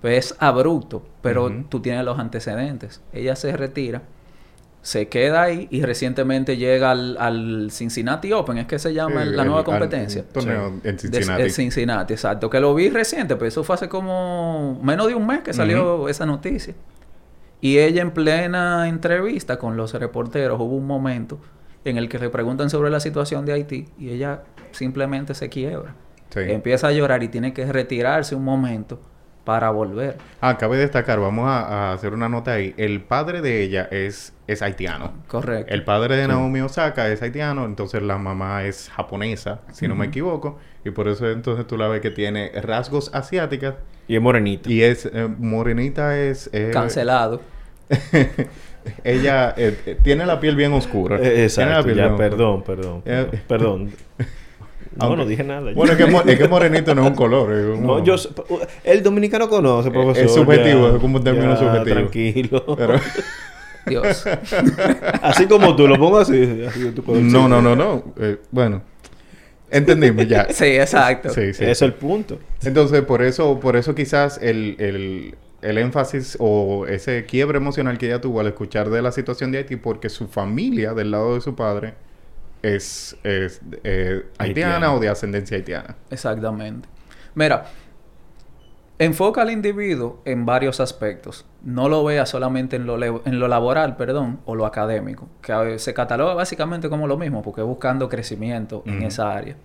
Pues 0.01 0.31
es 0.31 0.35
abrupto, 0.39 1.03
pero 1.21 1.45
Ujú. 1.45 1.63
tú 1.69 1.79
tienes 1.79 2.03
los 2.05 2.17
antecedentes. 2.19 3.01
Ella 3.13 3.35
se 3.35 3.55
retira, 3.55 4.01
se 4.81 5.07
queda 5.07 5.43
ahí 5.43 5.67
y 5.69 5.81
recientemente 5.83 6.57
llega 6.57 6.89
al, 6.91 7.17
al 7.19 7.69
Cincinnati 7.71 8.31
Open, 8.33 8.57
es 8.57 8.65
que 8.67 8.79
se 8.79 8.93
llama 8.95 9.23
Sí, 9.25 9.29
la 9.31 9.41
el- 9.43 9.47
nueva 9.47 9.59
al- 9.59 9.65
competencia. 9.65 10.21
el 10.21 10.27
torneo 10.27 10.73
en 10.83 10.97
Cincinnati. 10.99 11.43
de 11.43 11.49
Cincinnati, 11.49 12.13
exacto. 12.13 12.49
Que 12.49 12.59
lo 12.59 12.73
vi 12.73 12.89
reciente, 12.89 13.35
pero 13.35 13.47
eso 13.47 13.63
fue 13.63 13.75
hace 13.75 13.89
como 13.89 14.79
menos 14.81 15.07
de 15.07 15.13
un 15.15 15.27
mes 15.27 15.41
que 15.41 15.53
salió 15.53 16.07
esa 16.09 16.25
noticia. 16.25 16.73
Y 17.59 17.79
ella 17.79 18.01
en 18.01 18.11
plena 18.11 18.87
entrevista 18.87 19.57
con 19.57 19.77
los 19.77 19.93
reporteros, 19.93 20.59
hubo 20.59 20.75
un 20.75 20.85
momento 20.85 21.39
en 21.85 21.97
el 21.97 22.09
que 22.09 22.19
le 22.19 22.29
preguntan 22.29 22.69
sobre 22.69 22.89
la 22.89 22.99
situación 22.99 23.45
de 23.45 23.53
Haití 23.53 23.85
y 23.97 24.09
ella 24.09 24.43
simplemente 24.71 25.33
se 25.33 25.49
quiebra. 25.49 25.95
Sí. 26.29 26.41
Empieza 26.41 26.87
a 26.87 26.91
llorar 26.91 27.23
y 27.23 27.29
tiene 27.29 27.53
que 27.53 27.65
retirarse 27.65 28.35
un 28.35 28.43
momento 28.43 28.99
para 29.47 29.69
volver. 29.69 30.17
Ah, 30.41 30.57
cabe 30.57 30.75
destacar, 30.77 31.21
vamos 31.21 31.47
a, 31.47 31.91
a 31.91 31.93
hacer 31.93 32.13
una 32.13 32.27
nota 32.27 32.51
ahí. 32.51 32.73
El 32.75 32.99
padre 32.99 33.39
de 33.41 33.61
ella 33.63 33.87
es, 33.89 34.33
es 34.45 34.61
haitiano. 34.61 35.13
Correcto. 35.29 35.73
El 35.73 35.85
padre 35.85 36.17
de 36.17 36.27
Naomi 36.27 36.59
Osaka 36.59 37.07
es 37.07 37.21
haitiano, 37.21 37.63
entonces 37.63 38.01
la 38.01 38.17
mamá 38.17 38.65
es 38.65 38.89
japonesa, 38.93 39.61
si 39.71 39.87
no 39.87 39.95
me 39.95 40.07
equivoco. 40.07 40.59
Y 40.83 40.89
por 40.91 41.07
eso 41.07 41.29
entonces 41.31 41.65
tú 41.65 41.77
la 41.77 41.87
ves 41.87 42.01
que 42.01 42.11
tiene 42.11 42.51
rasgos 42.61 43.09
asiáticas. 43.13 43.75
Y 44.09 44.17
es 44.17 44.21
morenito. 44.21 44.69
Y 44.69 44.83
es 44.83 45.05
eh, 45.05 45.29
morenita, 45.39 46.17
es... 46.19 46.49
eh, 46.51 46.71
Cancelado. 46.73 47.39
ella 49.05 49.53
eh, 49.55 49.97
tiene 50.03 50.25
la 50.25 50.41
piel 50.41 50.57
bien 50.57 50.73
oscura. 50.73 51.17
Tiene 51.19 51.35
la 51.35 51.43
Exacto, 51.43 51.83
piel 51.85 51.95
ya, 51.95 52.01
bien 52.03 52.13
oscura. 52.15 52.29
perdón, 52.29 52.63
perdón. 52.63 53.01
Eh, 53.05 53.41
Perdón. 53.47 53.91
No, 54.97 55.05
Aunque- 55.05 55.23
no 55.23 55.25
dije 55.29 55.43
nada. 55.43 55.71
Bueno, 55.73 55.93
es 55.93 55.97
que, 55.97 56.31
es 56.31 56.37
que 56.39 56.47
morenito 56.47 56.95
no 56.95 57.03
es 57.03 57.07
un 57.09 57.15
color. 57.15 57.53
es 57.53 57.65
como- 57.79 57.97
No, 57.99 58.03
yo... 58.03 58.15
El 58.83 59.03
dominicano 59.03 59.47
conoce, 59.49 59.91
profesor. 59.91 60.25
es 60.25 60.33
subjetivo, 60.33 60.89
ya, 60.89 60.95
es 60.95 61.01
como 61.01 61.17
un 61.17 61.23
término 61.23 61.51
ya, 61.53 61.57
subjetivo. 61.57 61.95
Tranquilo. 61.95 62.65
Pero- 62.75 62.99
Dios. 63.85 64.25
así 65.21 65.45
como 65.45 65.75
tú, 65.75 65.87
lo 65.87 65.97
pongo 65.97 66.17
así. 66.19 66.63
así 66.67 66.91
tú 66.91 67.03
puedes 67.03 67.23
no, 67.23 67.47
no, 67.47 67.61
no, 67.61 67.75
no. 67.75 68.03
Eh, 68.17 68.37
bueno. 68.51 68.81
Entendimos 69.69 70.27
ya. 70.27 70.47
sí, 70.51 70.65
exacto. 70.65 71.29
Sí, 71.29 71.53
sí. 71.53 71.63
Ese 71.63 71.71
es 71.71 71.81
el 71.81 71.93
punto. 71.93 72.39
Entonces, 72.63 73.01
por 73.03 73.21
eso, 73.21 73.59
por 73.59 73.75
eso 73.75 73.95
quizás 73.95 74.39
el, 74.41 74.75
el, 74.79 75.35
el 75.61 75.77
énfasis 75.77 76.37
o 76.39 76.85
ese 76.87 77.25
quiebre 77.25 77.57
emocional 77.57 77.97
que 77.97 78.07
ella 78.07 78.19
tuvo 78.21 78.39
al 78.39 78.47
escuchar 78.47 78.89
de 78.89 79.01
la 79.01 79.11
situación 79.11 79.51
de 79.51 79.59
Haití, 79.59 79.75
porque 79.75 80.09
su 80.09 80.27
familia 80.27 80.93
del 80.93 81.11
lado 81.11 81.35
de 81.35 81.41
su 81.41 81.55
padre 81.55 81.93
es, 82.61 83.17
es 83.23 83.61
eh, 83.83 84.25
haitiana 84.37 84.75
Haitiana. 84.75 84.93
o 84.93 84.99
de 84.99 85.09
ascendencia 85.09 85.57
haitiana. 85.57 85.95
Exactamente. 86.09 86.87
Mira, 87.35 87.65
enfoca 88.99 89.41
al 89.43 89.51
individuo 89.51 90.21
en 90.25 90.45
varios 90.45 90.79
aspectos. 90.79 91.45
No 91.61 91.87
lo 91.89 92.03
vea 92.03 92.25
solamente 92.25 92.75
en 92.77 92.85
lo, 92.85 92.97
en 93.03 93.39
lo 93.39 93.47
laboral, 93.47 93.95
perdón, 93.95 94.39
o 94.45 94.55
lo 94.55 94.65
académico, 94.65 95.27
que 95.41 95.77
se 95.79 95.93
cataloga 95.93 96.33
básicamente 96.33 96.89
como 96.89 97.07
lo 97.07 97.17
mismo, 97.17 97.41
porque 97.43 97.61
buscando 97.61 98.09
crecimiento 98.09 98.83
en 98.85 99.03
esa 99.03 99.31
área. 99.33 99.55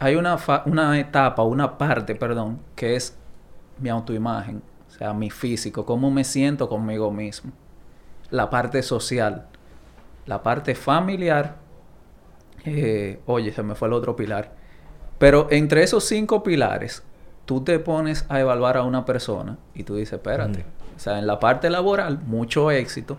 Hay 0.00 0.16
una, 0.16 0.38
fa- 0.38 0.62
una 0.66 0.98
etapa, 0.98 1.42
una 1.42 1.76
parte, 1.78 2.14
perdón, 2.14 2.60
que 2.76 2.96
es 2.96 3.16
mi 3.80 3.88
autoimagen, 3.90 4.62
o 4.88 4.90
sea, 4.90 5.12
mi 5.12 5.30
físico, 5.30 5.84
cómo 5.84 6.10
me 6.10 6.24
siento 6.24 6.68
conmigo 6.68 7.10
mismo. 7.12 7.52
La 8.30 8.48
parte 8.50 8.82
social, 8.82 9.46
la 10.26 10.42
parte 10.42 10.74
familiar, 10.74 11.56
eh, 12.64 13.20
oye, 13.26 13.52
se 13.52 13.62
me 13.62 13.74
fue 13.74 13.88
el 13.88 13.94
otro 13.94 14.16
pilar. 14.16 14.52
Pero 15.18 15.48
entre 15.50 15.82
esos 15.82 16.04
cinco 16.04 16.42
pilares, 16.42 17.02
tú 17.44 17.62
te 17.64 17.78
pones 17.78 18.24
a 18.28 18.40
evaluar 18.40 18.76
a 18.76 18.82
una 18.82 19.04
persona 19.04 19.58
y 19.74 19.82
tú 19.84 19.96
dices, 19.96 20.14
espérate, 20.14 20.64
o 20.96 20.98
sea, 21.00 21.18
en 21.18 21.26
la 21.26 21.40
parte 21.40 21.70
laboral, 21.70 22.18
mucho 22.26 22.70
éxito, 22.70 23.16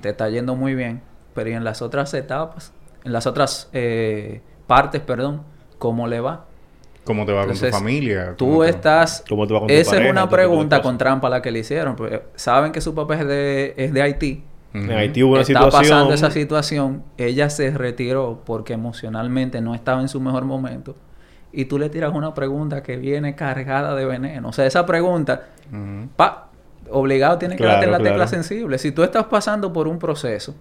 te 0.00 0.08
está 0.08 0.28
yendo 0.30 0.56
muy 0.56 0.74
bien, 0.74 1.02
pero 1.34 1.50
¿y 1.50 1.52
en 1.52 1.62
las 1.64 1.82
otras 1.82 2.12
etapas, 2.14 2.72
en 3.04 3.12
las 3.12 3.26
otras 3.26 3.68
eh, 3.72 4.40
partes, 4.66 5.00
perdón, 5.02 5.42
¿cómo 5.78 6.06
le 6.08 6.20
va? 6.20 6.46
¿Cómo 7.04 7.24
te 7.24 7.32
va 7.32 7.46
con 7.46 7.56
tu 7.58 7.66
familia? 7.66 8.34
Tú 8.36 8.46
¿Cómo 8.46 8.62
te- 8.64 8.70
estás... 8.70 9.24
¿Cómo 9.28 9.46
te 9.46 9.54
va 9.54 9.60
con 9.60 9.68
tu 9.68 9.74
Esa 9.74 9.90
pareja? 9.92 10.06
es 10.06 10.12
una 10.12 10.28
pregunta 10.28 10.82
con 10.82 10.98
trampa 10.98 11.28
la 11.30 11.40
que 11.40 11.50
le 11.50 11.60
hicieron. 11.60 11.96
saben 12.34 12.72
que 12.72 12.80
su 12.80 12.94
papá 12.94 13.14
es 13.16 13.26
de, 13.26 13.74
es 13.76 13.92
de 13.94 14.02
Haití. 14.02 14.44
En 14.74 14.90
Haití 14.90 15.22
hubo 15.22 15.32
una 15.32 15.40
está 15.42 15.54
situación... 15.54 15.82
pasando 15.82 16.14
esa 16.14 16.30
situación. 16.30 17.02
Ella 17.16 17.50
se 17.50 17.70
retiró 17.70 18.42
porque 18.44 18.74
emocionalmente 18.74 19.60
no 19.60 19.74
estaba 19.74 20.00
en 20.00 20.08
su 20.08 20.20
mejor 20.20 20.44
momento. 20.44 20.94
Y 21.52 21.64
tú 21.64 21.78
le 21.78 21.88
tiras 21.88 22.14
una 22.14 22.34
pregunta 22.34 22.82
que 22.82 22.96
viene 22.96 23.34
cargada 23.34 23.94
de 23.94 24.04
veneno. 24.04 24.50
O 24.50 24.52
sea, 24.52 24.66
esa 24.66 24.84
pregunta, 24.84 25.46
pa, 26.16 26.50
obligado 26.90 27.38
tiene 27.38 27.56
que 27.56 27.64
Claro, 27.64 27.80
darte 27.80 27.90
la 27.90 28.10
tecla 28.10 28.26
sensible. 28.26 28.78
Si 28.78 28.92
tú 28.92 29.02
estás 29.02 29.24
pasando 29.24 29.72
por 29.72 29.88
un 29.88 29.98
proceso 29.98 30.54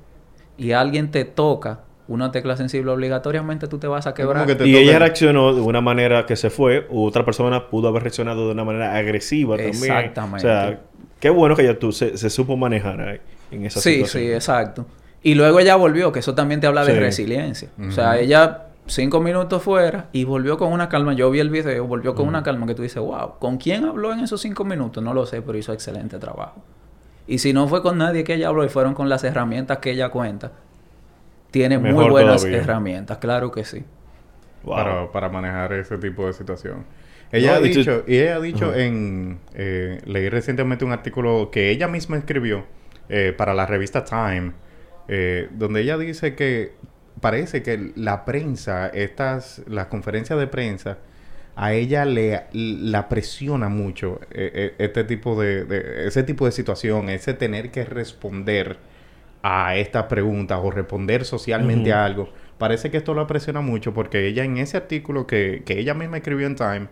y 0.58 0.72
alguien 0.72 1.12
te 1.12 1.26
toca 1.26 1.82
una 2.08 2.32
tecla 2.32 2.56
sensible, 2.56 2.90
obligatoriamente 2.92 3.68
tú 3.68 3.80
te 3.80 3.88
vas 3.88 4.08
a 4.08 4.14
quebrar. 4.14 4.46
que 4.46 4.66
Y 4.66 4.78
ella 4.78 5.00
reaccionó 5.00 5.54
de 5.54 5.62
una 5.62 5.82
manera 5.82 6.26
que 6.26 6.38
se 6.38 6.50
fue, 6.50 6.88
u 6.90 7.06
otra 7.06 7.26
persona 7.26 7.68
pudo 7.68 7.90
haber 7.90 8.04
reaccionado 8.04 8.46
de 8.46 8.54
una 8.54 8.64
manera 8.64 8.96
agresiva 8.96 9.58
también. 9.58 9.76
Exactamente. 9.76 10.48
O 10.48 10.50
sea, 10.50 10.80
qué 11.20 11.30
bueno 11.30 11.56
que 11.56 11.64
ella 11.64 11.78
tú 11.78 11.92
se, 11.92 12.18
se 12.18 12.30
supo 12.30 12.56
manejar 12.56 13.02
ahí, 13.02 13.20
en 13.52 13.66
esa 13.66 13.80
Sí, 13.80 13.96
situación. 13.96 14.24
sí, 14.24 14.32
exacto. 14.32 14.86
Y 15.24 15.36
luego 15.36 15.60
ella 15.60 15.76
volvió, 15.76 16.12
que 16.12 16.20
eso 16.20 16.36
también 16.36 16.60
te 16.62 16.68
habla 16.68 16.86
de 16.86 16.94
Sí. 16.94 17.00
resiliencia. 17.00 17.70
O 17.88 17.92
sea, 17.92 18.18
ella 18.20 18.64
cinco 18.86 19.20
minutos 19.20 19.62
fuera 19.64 20.08
y 20.14 20.24
volvió 20.24 20.58
con 20.58 20.72
una 20.72 20.88
calma. 20.90 21.14
Yo 21.14 21.30
vi 21.32 21.40
el 21.40 21.50
video, 21.50 21.86
volvió 21.86 22.16
con 22.16 22.28
una 22.28 22.44
calma 22.44 22.66
que 22.68 22.76
tú 22.76 22.84
dices, 22.84 23.02
wow, 23.02 23.38
¿con 23.40 23.58
quién 23.58 23.84
habló 23.86 24.14
en 24.14 24.20
esos 24.22 24.40
cinco 24.42 24.64
minutos? 24.64 25.04
No 25.04 25.14
lo 25.14 25.26
sé, 25.26 25.42
pero 25.42 25.58
hizo 25.58 25.74
excelente 25.74 26.18
trabajo. 26.20 26.64
Y 27.28 27.40
si 27.40 27.52
no 27.52 27.68
fue 27.68 27.82
con 27.82 27.98
nadie 27.98 28.24
que 28.24 28.36
ella 28.36 28.48
habló 28.48 28.64
y 28.64 28.70
fueron 28.70 28.94
con 28.94 29.10
las 29.10 29.24
herramientas 29.26 29.80
que 29.80 29.92
ella 29.92 30.08
cuenta, 30.10 30.52
tiene 31.52 31.78
muy 31.78 32.10
buenas 32.10 32.38
todavía. 32.42 32.60
herramientas, 32.60 33.18
claro 33.18 33.52
que 33.52 33.66
sí. 33.66 33.84
Wow. 34.64 34.76
para, 34.76 35.12
para 35.12 35.30
manejar 35.30 35.74
ese 35.74 35.98
tipo 35.98 36.26
de 36.26 36.34
situación. 36.34 36.86
Ella 37.32 37.52
No, 37.52 37.58
ha 37.58 37.68
y 37.68 37.72
tú- 37.74 37.80
dicho, 37.80 38.04
y 38.08 38.18
ella 38.18 38.36
ha 38.36 38.40
dicho 38.40 38.74
en... 38.74 39.40
eh, 39.54 40.02
leí 40.06 40.30
recientemente 40.30 40.84
un 40.86 40.92
artículo 40.94 41.50
que 41.52 41.70
ella 41.72 41.88
misma 41.88 42.18
escribió 42.18 42.66
eh, 43.10 43.34
para 43.38 43.54
la 43.54 43.66
revista 43.66 44.04
Time, 44.04 44.52
eh, 45.08 45.50
donde 45.52 45.82
ella 45.82 45.98
dice 45.98 46.36
que 46.36 46.74
parece 47.22 47.64
que 47.64 47.92
la 47.96 48.26
prensa, 48.26 48.88
estas, 48.88 49.62
las 49.68 49.88
conferencias 49.88 50.38
de 50.40 50.48
prensa, 50.48 50.98
a 51.56 51.74
ella 51.74 52.06
le 52.06 52.44
la 52.54 53.10
presiona 53.10 53.68
mucho 53.70 54.20
eh, 54.32 54.76
este 54.78 55.04
tipo 55.04 55.40
de, 55.42 55.66
de- 55.66 56.08
ese 56.08 56.22
tipo 56.24 56.46
de 56.46 56.52
situación, 56.52 57.10
ese 57.10 57.34
tener 57.34 57.72
que 57.72 57.84
responder 57.86 58.78
a 59.42 59.76
estas 59.76 60.04
preguntas 60.06 60.60
o 60.62 60.72
responder 60.72 61.26
socialmente 61.26 61.94
a 61.94 62.06
algo. 62.06 62.30
Parece 62.58 62.92
que 62.92 62.98
esto 62.98 63.14
la 63.14 63.28
presiona 63.28 63.62
mucho 63.62 63.94
porque 63.94 64.28
ella 64.28 64.44
en 64.44 64.58
ese 64.58 64.78
artículo 64.78 65.26
que, 65.28 65.64
que 65.66 65.80
ella 65.80 65.94
misma 65.94 66.18
escribió 66.18 66.48
en 66.48 66.56
Time, 66.56 66.88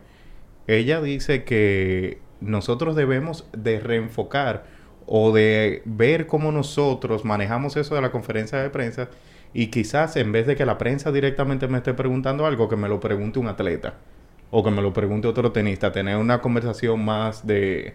ella 0.68 1.02
dice 1.02 1.44
que 1.44 2.20
nosotros 2.42 2.96
debemos 2.96 3.48
de 3.56 3.80
reenfocar 3.80 4.66
o 5.08 5.32
de 5.34 5.82
ver 5.86 6.26
cómo 6.28 6.52
nosotros 6.52 7.26
manejamos 7.26 7.76
eso 7.78 7.96
de 7.96 8.02
la 8.02 8.12
conferencia 8.12 8.62
de 8.62 8.70
prensa 8.70 9.10
y 9.54 9.68
quizás 9.68 10.16
en 10.18 10.32
vez 10.32 10.48
de 10.48 10.56
que 10.56 10.66
la 10.66 10.78
prensa 10.78 11.12
directamente 11.12 11.68
me 11.68 11.78
esté 11.78 11.94
preguntando 11.94 12.46
algo, 12.46 12.68
que 12.68 12.76
me 12.76 12.90
lo 12.90 13.00
pregunte 13.00 13.40
un 13.40 13.48
atleta 13.48 13.96
o 14.52 14.64
que 14.64 14.72
me 14.72 14.82
lo 14.82 14.94
pregunte 14.94 15.28
otro 15.28 15.52
tenista, 15.52 15.92
tener 15.92 16.18
una 16.18 16.42
conversación 16.42 17.04
más 17.06 17.46
de 17.46 17.94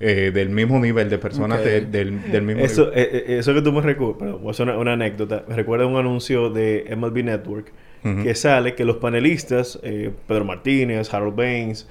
eh, 0.00 0.30
del 0.32 0.48
mismo 0.50 0.78
nivel 0.78 1.10
de 1.10 1.18
personas 1.18 1.62
de- 1.64 1.80
del, 1.80 2.30
del 2.30 2.42
mismo 2.42 2.62
Eso, 2.64 2.84
nivel. 2.86 2.98
eh, 3.00 3.24
eh, 3.28 3.38
eso 3.38 3.52
que 3.52 3.62
tú 3.62 3.72
me 3.72 3.80
recuerdas, 3.80 4.38
voy 4.38 4.46
a 4.46 4.50
hacer 4.52 4.68
una, 4.68 4.78
una 4.78 4.92
anécdota. 4.92 5.44
Me 5.48 5.56
recuerda 5.56 5.86
un 5.86 5.96
anuncio 5.96 6.50
de 6.50 6.84
MLB 6.96 7.24
Network 7.24 7.72
que 8.22 8.34
sale 8.36 8.76
que 8.76 8.84
los 8.84 8.98
panelistas, 8.98 9.80
eh, 9.82 10.12
Pedro 10.28 10.44
Martínez, 10.44 11.12
Harold 11.12 11.34
Baines, 11.34 11.88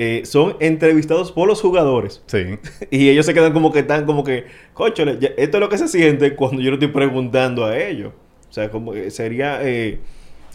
eh, 0.00 0.22
son 0.24 0.56
entrevistados 0.60 1.32
por 1.32 1.46
los 1.48 1.60
jugadores. 1.60 2.22
Sí. 2.26 2.58
Y 2.90 3.10
ellos 3.10 3.26
se 3.26 3.34
quedan 3.34 3.52
como 3.52 3.72
que 3.72 3.80
están 3.80 4.06
como 4.06 4.24
que, 4.24 4.46
cóchale, 4.72 5.18
esto 5.36 5.56
es 5.58 5.60
lo 5.60 5.68
que 5.68 5.76
se 5.76 5.88
siente 5.88 6.34
cuando 6.36 6.62
yo 6.62 6.70
le 6.70 6.74
estoy 6.76 6.88
preguntando 6.88 7.66
a 7.66 7.76
ellos. 7.76 8.12
O 8.48 8.52
sea, 8.52 8.70
como 8.70 8.92
que 8.92 9.10
sería... 9.10 9.58
eh, 9.62 9.98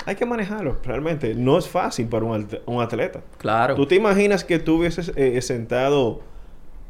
hay 0.05 0.15
que 0.15 0.25
manejarlo, 0.25 0.77
realmente. 0.83 1.35
No 1.35 1.57
es 1.57 1.67
fácil 1.69 2.07
para 2.07 2.25
un, 2.25 2.31
atle- 2.47 2.61
un 2.65 2.81
atleta. 2.81 3.21
Claro. 3.37 3.75
¿Tú 3.75 3.85
te 3.85 3.95
imaginas 3.95 4.43
que 4.43 4.57
tú 4.59 4.77
hubieses 4.79 5.11
eh, 5.15 5.39
sentado, 5.41 6.21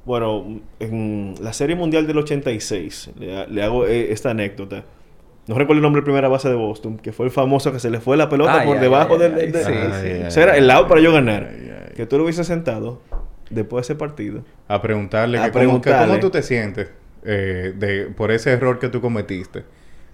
bueno, 0.05 0.61
en 0.79 1.35
la 1.41 1.53
Serie 1.53 1.75
Mundial 1.75 2.07
del 2.07 2.17
86? 2.19 3.11
Le, 3.19 3.47
le 3.47 3.63
hago 3.63 3.85
eh, 3.85 4.11
esta 4.11 4.31
anécdota. 4.31 4.83
No 5.47 5.55
recuerdo 5.55 5.79
el 5.79 5.83
nombre 5.83 6.01
de 6.01 6.05
primera 6.05 6.29
base 6.29 6.47
de 6.49 6.55
Boston, 6.55 6.97
que 6.97 7.11
fue 7.11 7.25
el 7.25 7.31
famoso 7.31 7.71
que 7.73 7.79
se 7.79 7.89
le 7.89 7.99
fue 7.99 8.15
la 8.15 8.29
pelota 8.29 8.63
por 8.65 8.79
debajo 8.79 9.17
del... 9.17 9.33
sí, 9.53 9.59
sí. 10.01 10.07
Ese 10.27 10.41
era 10.41 10.55
el 10.57 10.67
lado 10.67 10.87
para 10.87 11.01
yo 11.01 11.11
ganar. 11.11 11.49
Ay. 11.51 11.71
Que 11.95 12.05
tú 12.05 12.17
lo 12.17 12.23
hubieses 12.23 12.47
sentado 12.47 13.01
después 13.49 13.87
de 13.87 13.93
ese 13.93 13.99
partido. 13.99 14.43
A 14.67 14.81
preguntarle, 14.81 15.37
A 15.39 15.45
que 15.45 15.51
cómo, 15.51 15.81
que 15.81 15.89
preguntarle. 15.89 16.07
cómo 16.07 16.19
tú 16.19 16.29
te 16.29 16.41
sientes 16.43 16.89
eh, 17.23 17.73
de, 17.75 18.05
por 18.05 18.31
ese 18.31 18.51
error 18.51 18.79
que 18.79 18.89
tú 18.89 19.01
cometiste. 19.01 19.63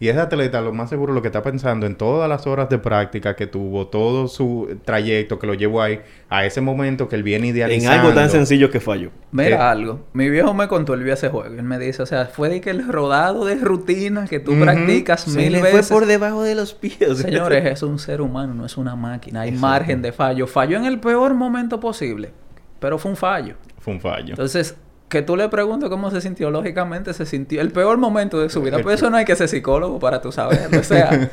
Y 0.01 0.07
ese 0.07 0.19
atleta, 0.19 0.61
lo 0.61 0.71
más 0.71 0.89
seguro, 0.89 1.13
lo 1.13 1.21
que 1.21 1.27
está 1.27 1.43
pensando 1.43 1.85
en 1.85 1.95
todas 1.95 2.29
las 2.29 2.47
horas 2.47 2.69
de 2.69 2.77
práctica 2.79 3.35
que 3.35 3.47
tuvo, 3.47 3.87
todo 3.87 4.27
su 4.29 4.77
trayecto 4.85 5.39
que 5.39 5.45
lo 5.47 5.53
llevó 5.55 5.81
ahí, 5.81 5.99
a 6.29 6.45
ese 6.45 6.61
momento 6.61 7.09
que 7.09 7.17
él 7.17 7.23
viene 7.23 7.49
En 7.49 7.55
idealizando. 7.55 8.07
algo 8.07 8.13
tan 8.13 8.29
sencillo 8.29 8.71
que 8.71 8.79
falló. 8.79 9.11
Mira 9.31 9.49
¿Qué? 9.49 9.55
algo. 9.55 9.99
Mi 10.13 10.29
viejo 10.29 10.53
me 10.53 10.67
contó, 10.69 10.93
él 10.93 11.03
vio 11.03 11.13
ese 11.13 11.27
juego. 11.27 11.53
Él 11.53 11.63
me 11.63 11.77
dice, 11.79 12.01
o 12.01 12.05
sea, 12.05 12.25
fue 12.27 12.47
de 12.47 12.61
que 12.61 12.69
el 12.69 12.87
rodado 12.87 13.43
de 13.45 13.55
rutina 13.55 14.25
que 14.25 14.39
tú 14.39 14.57
practicas 14.59 15.27
mil 15.27 15.59
veces. 15.61 15.89
debajo 16.07 16.43
de 16.43 16.55
los 16.55 16.73
pies. 16.73 16.97
Señores, 17.17 17.65
es 17.65 17.83
un 17.83 17.99
ser 17.99 18.21
humano, 18.21 18.53
no 18.53 18.65
es 18.65 18.77
una 18.77 18.95
máquina. 18.95 19.41
Hay 19.41 19.51
margen 19.51 20.01
de 20.01 20.11
fallo. 20.13 20.47
Falló 20.47 20.77
en 20.77 20.85
el 20.85 20.99
peor 20.99 21.33
momento 21.33 21.79
posible, 21.79 22.31
pero 22.79 22.97
fue 22.97 23.11
un 23.11 23.17
fallo. 23.17 23.55
Fue 23.79 23.93
un 23.93 23.99
fallo. 23.99 24.29
Entonces, 24.29 24.75
que 25.09 25.23
tú 25.23 25.35
le 25.35 25.49
preguntes 25.49 25.89
cómo 25.89 26.11
se 26.11 26.21
sintió, 26.21 26.51
lógicamente 26.51 27.13
se 27.13 27.25
sintió 27.25 27.61
el 27.61 27.71
peor 27.71 27.97
momento 27.97 28.39
de 28.39 28.49
su 28.49 28.61
vida. 28.61 28.79
Por 28.81 28.93
eso 28.93 29.09
no 29.09 29.17
hay 29.17 29.25
que 29.25 29.35
ser 29.35 29.49
psicólogo 29.49 29.99
para 29.99 30.21
tú 30.21 30.31
saberlo. 30.31 30.79
O 30.79 30.83
sea, 30.83 31.29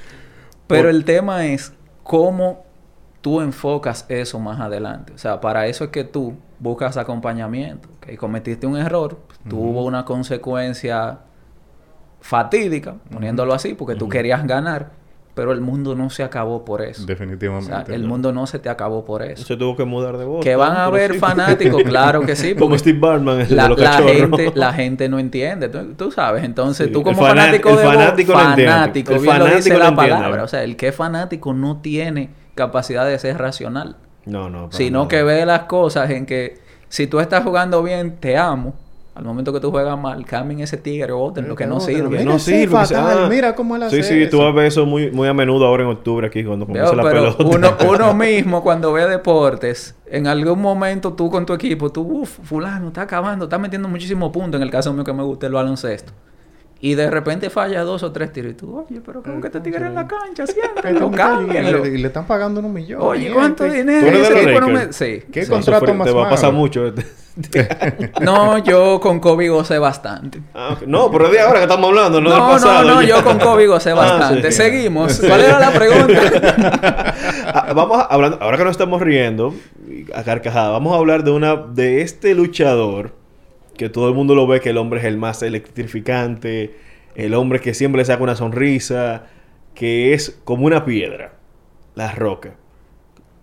pero 0.66 0.88
el 0.88 1.04
tema 1.04 1.46
es 1.46 1.72
cómo 2.02 2.64
tú 3.20 3.42
enfocas 3.42 4.06
eso 4.08 4.38
más 4.38 4.58
adelante. 4.58 5.12
O 5.12 5.18
sea, 5.18 5.40
para 5.40 5.66
eso 5.66 5.84
es 5.84 5.90
que 5.90 6.04
tú 6.04 6.34
buscas 6.58 6.96
acompañamiento. 6.96 7.90
Que 8.00 8.16
cometiste 8.16 8.66
un 8.66 8.78
error, 8.78 9.18
tuvo 9.46 9.84
una 9.84 10.06
consecuencia 10.06 11.18
fatídica, 12.20 12.96
poniéndolo 13.12 13.52
así, 13.52 13.74
porque 13.74 13.96
tú 13.96 14.08
querías 14.08 14.46
ganar, 14.46 14.92
pero 15.40 15.52
el 15.52 15.62
mundo 15.62 15.94
no 15.94 16.10
se 16.10 16.22
acabó 16.22 16.66
por 16.66 16.82
eso. 16.82 17.04
O 17.04 17.06
Definitivamente. 17.06 17.66
sea, 17.86 17.94
el 17.94 18.04
mundo 18.04 18.30
no 18.30 18.46
se 18.46 18.58
te 18.58 18.68
acabó 18.68 19.06
por 19.06 19.22
eso. 19.22 19.42
Se 19.42 19.56
tuvo 19.56 19.74
que 19.74 19.86
mudar 19.86 20.18
de 20.18 20.26
voz. 20.26 20.44
Que 20.44 20.54
van 20.54 20.72
a 20.76 20.84
haber 20.84 21.14
fanáticos, 21.14 21.82
claro 21.82 22.20
que 22.20 22.36
sí. 22.36 22.54
Como 22.58 22.76
Steve 22.76 22.98
Bartman, 22.98 23.40
el 23.40 23.48
de 23.48 23.54
la, 23.56 23.68
los 23.70 23.80
la 23.80 23.92
gente, 24.02 24.52
la 24.54 24.74
gente 24.74 25.08
no 25.08 25.18
entiende, 25.18 25.70
tú, 25.70 25.94
tú 25.96 26.10
sabes. 26.10 26.44
Entonces, 26.44 26.88
Sí, 26.88 26.92
tú 26.92 27.02
como 27.02 27.22
fanático 27.22 27.70
de 27.70 27.74
voz, 27.76 27.84
fanático 27.94 28.32
entiende. 28.38 28.66
fanático, 28.66 29.12
El 29.14 29.20
bien 29.22 29.38
lo 29.38 29.46
dice 29.46 29.70
la 29.70 29.88
entiende. 29.88 29.96
palabra. 29.96 30.42
O 30.44 30.48
sea, 30.48 30.62
el 30.62 30.76
que 30.76 30.88
es 30.88 30.94
fanático 30.94 31.54
no 31.54 31.78
tiene 31.80 32.28
capacidad 32.54 33.06
de 33.06 33.18
ser 33.18 33.38
racional, 33.38 33.96
No, 34.26 34.50
no. 34.50 34.70
sino 34.72 34.98
nada. 34.98 35.08
que 35.08 35.22
ve 35.22 35.46
las 35.46 35.60
cosas 35.60 36.10
en 36.10 36.26
que 36.26 36.58
si 36.90 37.06
tú 37.06 37.18
estás 37.20 37.44
jugando 37.44 37.82
bien, 37.82 38.16
te 38.20 38.36
amo. 38.36 38.74
Al 39.12 39.24
momento 39.24 39.52
que 39.52 39.58
tú 39.60 39.70
juegas 39.72 39.98
mal, 39.98 40.24
cambien 40.24 40.60
ese 40.60 40.76
tigre 40.76 41.10
o 41.12 41.18
otro, 41.20 41.42
lo 41.42 41.56
que 41.56 41.66
no 41.66 41.80
sirve. 41.80 42.08
mira 42.08 42.24
no 42.24 42.38
sirve. 42.38 42.78
que 42.88 42.94
ah. 42.94 43.26
mira 43.28 43.54
cómo 43.56 43.74
él 43.76 43.82
Sí, 43.90 43.98
hace 44.00 44.24
sí, 44.24 44.30
tú 44.30 44.36
eso. 44.36 44.44
vas 44.44 44.52
a 44.52 44.56
ver 44.56 44.66
eso 44.66 44.86
muy, 44.86 45.10
muy 45.10 45.26
a 45.28 45.34
menudo 45.34 45.66
ahora 45.66 45.82
en 45.82 45.88
octubre 45.90 46.26
aquí 46.28 46.44
cuando 46.44 46.64
comienza 46.64 46.92
Veo, 46.92 47.02
la 47.02 47.10
pero 47.10 47.36
pelota. 47.36 47.56
uno, 47.56 47.76
uno 47.92 48.14
mismo 48.14 48.62
cuando 48.62 48.92
ve 48.92 49.06
deportes, 49.08 49.96
en 50.06 50.26
algún 50.28 50.60
momento 50.60 51.12
tú 51.14 51.28
con 51.28 51.44
tu 51.44 51.52
equipo, 51.54 51.90
tú, 51.90 52.02
uff, 52.02 52.38
fulano, 52.44 52.88
está 52.88 53.02
acabando, 53.02 53.46
está 53.46 53.58
metiendo 53.58 53.88
muchísimos 53.88 54.30
puntos, 54.30 54.58
en 54.58 54.62
el 54.62 54.70
caso 54.70 54.92
mío 54.92 55.02
que 55.04 55.12
me 55.12 55.24
gusta 55.24 55.46
el 55.48 55.52
baloncesto. 55.54 56.12
Y 56.82 56.94
de 56.94 57.10
repente 57.10 57.50
falla 57.50 57.82
dos 57.82 58.02
o 58.02 58.10
tres 58.10 58.32
tiros. 58.32 58.52
Y 58.52 58.54
tú, 58.54 58.78
oye, 58.88 59.02
pero 59.04 59.22
¿cómo 59.22 59.40
que 59.40 59.50
te 59.50 59.60
tigre 59.60 59.86
en 59.86 59.94
la 59.94 60.06
cancha? 60.06 60.46
Siempre, 60.46 60.92
lo 60.94 61.10
muchacho, 61.10 61.36
cámbienlo. 61.40 61.86
Y 61.86 61.98
le 61.98 62.06
están 62.08 62.26
pagando 62.26 62.60
unos 62.60 62.72
millones. 62.72 63.06
Oye, 63.06 63.30
¿cuánto 63.32 63.64
dinero? 63.64 64.00
¿Tú 64.00 64.06
eres 64.06 64.20
de 64.20 64.22
Ese 64.24 64.32
los 64.34 64.46
tipo 64.46 64.60
no 64.60 64.66
Lakers? 64.68 64.86
me- 64.86 64.92
Sí. 65.20 65.22
¿Qué 65.30 65.44
sí. 65.44 65.50
contrato 65.50 65.84
fue- 65.86 65.94
más 65.94 66.06
Te 66.06 66.12
va 66.14 66.26
a 66.26 66.30
pasar 66.30 66.52
mucho. 66.52 66.92
No, 68.20 68.58
yo 68.58 69.00
con 69.00 69.20
Kobe 69.20 69.48
gocé 69.48 69.78
bastante. 69.78 70.40
Ah. 70.54 70.76
No, 70.86 71.10
pero 71.10 71.26
es 71.26 71.32
de 71.32 71.40
ahora 71.40 71.58
que 71.58 71.64
estamos 71.64 71.88
hablando, 71.88 72.20
no, 72.20 72.28
No, 72.28 72.34
del 72.34 72.44
no, 72.44 72.50
pasado. 72.50 72.84
no, 72.88 73.02
ya. 73.02 73.08
yo 73.08 73.24
con 73.24 73.38
Kobe 73.38 73.66
gocé 73.66 73.90
Ah, 73.90 73.94
bastante. 73.94 74.50
sí. 74.50 74.56
Seguimos. 74.58 75.20
¿Cuál 75.20 75.40
era 75.42 75.58
la 75.60 75.70
pregunta? 75.70 77.14
Ah, 77.52 77.72
vamos 77.74 77.98
a, 77.98 78.02
hablando, 78.02 78.38
ahora 78.40 78.56
que 78.58 78.64
nos 78.64 78.70
estamos 78.72 79.00
riendo, 79.02 79.54
a 80.14 80.22
carcajada. 80.22 80.70
Vamos 80.70 80.92
a 80.92 80.96
hablar 80.98 81.24
de 81.24 81.30
una 81.32 81.56
de 81.56 82.02
este 82.02 82.34
luchador 82.34 83.12
que 83.80 83.88
todo 83.88 84.10
el 84.10 84.14
mundo 84.14 84.34
lo 84.34 84.46
ve 84.46 84.60
que 84.60 84.68
el 84.68 84.76
hombre 84.76 85.00
es 85.00 85.06
el 85.06 85.16
más 85.16 85.42
electrificante, 85.42 86.74
el 87.14 87.32
hombre 87.32 87.60
que 87.60 87.72
siempre 87.72 88.02
le 88.02 88.04
saca 88.04 88.22
una 88.22 88.36
sonrisa, 88.36 89.24
que 89.74 90.12
es 90.12 90.38
como 90.44 90.66
una 90.66 90.84
piedra, 90.84 91.32
la 91.94 92.12
roca. 92.12 92.56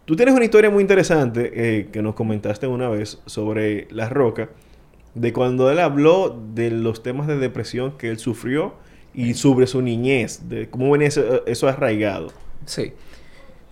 Tú 0.05 0.15
tienes 0.15 0.35
una 0.35 0.45
historia 0.45 0.69
muy 0.69 0.81
interesante 0.81 1.53
eh, 1.55 1.87
que 1.91 2.03
nos 2.03 2.13
comentaste 2.13 2.67
una 2.67 2.87
vez 2.87 3.19
sobre 3.25 3.87
la 3.89 4.09
roca, 4.09 4.51
de 5.15 5.33
cuando 5.33 5.71
él 5.71 5.79
habló 5.79 6.39
de 6.53 6.69
los 6.69 7.01
temas 7.01 7.25
de 7.25 7.39
depresión 7.39 7.97
que 7.97 8.11
él 8.11 8.19
sufrió 8.19 8.75
y 9.15 9.33
sobre 9.33 9.65
su 9.65 9.81
niñez, 9.81 10.47
de 10.49 10.69
cómo 10.69 10.91
venía 10.91 11.07
eso, 11.07 11.47
eso 11.47 11.67
arraigado. 11.67 12.27
Sí. 12.67 12.93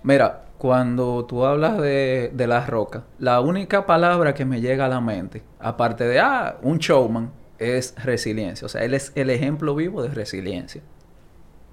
Mira, 0.02 0.45
cuando 0.58 1.26
tú 1.26 1.46
hablas 1.46 1.78
de, 1.80 2.32
de 2.34 2.48
la 2.48 2.66
roca, 2.66 3.04
la 3.20 3.42
única 3.42 3.86
palabra 3.86 4.34
que 4.34 4.46
me 4.46 4.62
llega 4.62 4.86
a 4.86 4.90
la 4.90 5.02
mente, 5.02 5.44
aparte 5.60 6.06
de, 6.06 6.20
ah, 6.20 6.58
un 6.62 6.78
showman, 6.78 7.32
es 7.60 7.94
resiliencia. 8.04 8.66
O 8.66 8.70
sea, 8.70 8.84
él 8.84 8.94
es 8.94 9.12
el 9.16 9.30
ejemplo 9.30 9.76
vivo 9.76 10.02
de 10.02 10.10
resiliencia. 10.10 10.82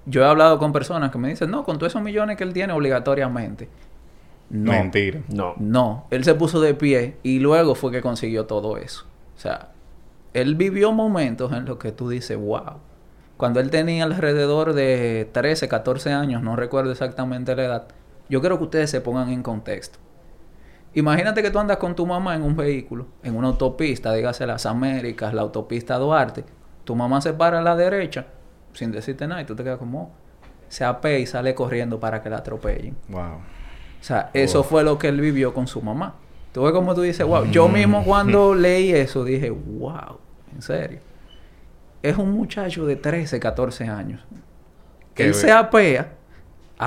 Yo 0.05 0.23
he 0.23 0.25
hablado 0.25 0.59
con 0.59 0.73
personas 0.73 1.11
que 1.11 1.17
me 1.17 1.29
dicen, 1.29 1.49
no, 1.49 1.63
con 1.63 1.77
todos 1.77 1.93
esos 1.93 2.01
millones 2.01 2.37
que 2.37 2.43
él 2.43 2.53
tiene 2.53 2.73
obligatoriamente. 2.73 3.69
No. 4.49 4.71
Mentira. 4.71 5.21
No. 5.29 5.55
No, 5.57 6.05
él 6.11 6.23
se 6.23 6.35
puso 6.35 6.61
de 6.61 6.73
pie 6.73 7.17
y 7.23 7.39
luego 7.39 7.75
fue 7.75 7.91
que 7.91 8.01
consiguió 8.01 8.45
todo 8.45 8.77
eso. 8.77 9.05
O 9.35 9.39
sea, 9.39 9.69
él 10.33 10.55
vivió 10.55 10.91
momentos 10.91 11.51
en 11.53 11.65
los 11.65 11.77
que 11.77 11.91
tú 11.91 12.09
dices, 12.09 12.37
wow. 12.37 12.77
Cuando 13.37 13.59
él 13.59 13.69
tenía 13.71 14.03
alrededor 14.03 14.73
de 14.73 15.27
13, 15.31 15.67
14 15.67 16.11
años, 16.11 16.43
no 16.43 16.55
recuerdo 16.55 16.91
exactamente 16.91 17.55
la 17.55 17.63
edad, 17.63 17.87
yo 18.33 18.41
quiero 18.41 18.57
que 18.57 18.63
ustedes 18.63 18.89
se 18.89 18.99
pongan 18.99 19.29
en 19.29 19.43
contexto. 19.43 19.99
Imagínate 20.95 21.43
que 21.43 21.51
tú 21.51 21.59
andas 21.59 21.77
con 21.77 21.95
tu 21.95 22.07
mamá 22.07 22.35
en 22.35 22.41
un 22.41 22.55
vehículo, 22.55 23.05
en 23.21 23.35
una 23.35 23.49
autopista, 23.49 24.11
dígase 24.11 24.47
las 24.47 24.65
Américas, 24.65 25.35
la 25.35 25.43
autopista 25.43 25.99
Duarte. 25.99 26.43
Tu 26.83 26.95
mamá 26.95 27.21
se 27.21 27.33
para 27.33 27.59
a 27.59 27.61
la 27.61 27.75
derecha 27.75 28.25
sin 28.73 28.91
decirte 28.91 29.27
nada 29.27 29.43
y 29.43 29.45
tú 29.45 29.55
te 29.55 29.63
quedas 29.63 29.77
como, 29.77 30.01
oh". 30.01 30.11
se 30.67 30.83
apea 30.83 31.19
y 31.19 31.27
sale 31.27 31.53
corriendo 31.53 31.99
para 31.99 32.23
que 32.23 32.29
la 32.31 32.37
atropellen. 32.37 32.97
Wow. 33.09 33.35
O 33.35 34.03
sea, 34.03 34.31
eso 34.33 34.63
fue 34.63 34.83
lo 34.83 34.97
que 34.97 35.09
él 35.09 35.21
vivió 35.21 35.53
con 35.53 35.67
su 35.67 35.83
mamá. 35.83 36.15
Tú 36.53 36.63
ves 36.63 36.73
como 36.73 36.95
tú 36.95 37.01
dices, 37.01 37.27
wow. 37.27 37.45
Yo 37.45 37.67
mismo 37.67 38.03
cuando 38.03 38.55
leí 38.55 38.93
eso 38.93 39.23
dije, 39.23 39.51
wow, 39.51 40.17
en 40.55 40.61
serio. 40.63 40.99
Es 42.01 42.17
un 42.17 42.31
muchacho 42.31 42.87
de 42.87 42.95
13, 42.95 43.39
14 43.39 43.83
años. 43.89 44.25
Que 45.13 45.27
él 45.27 45.35
se 45.35 45.51
apea 45.51 46.22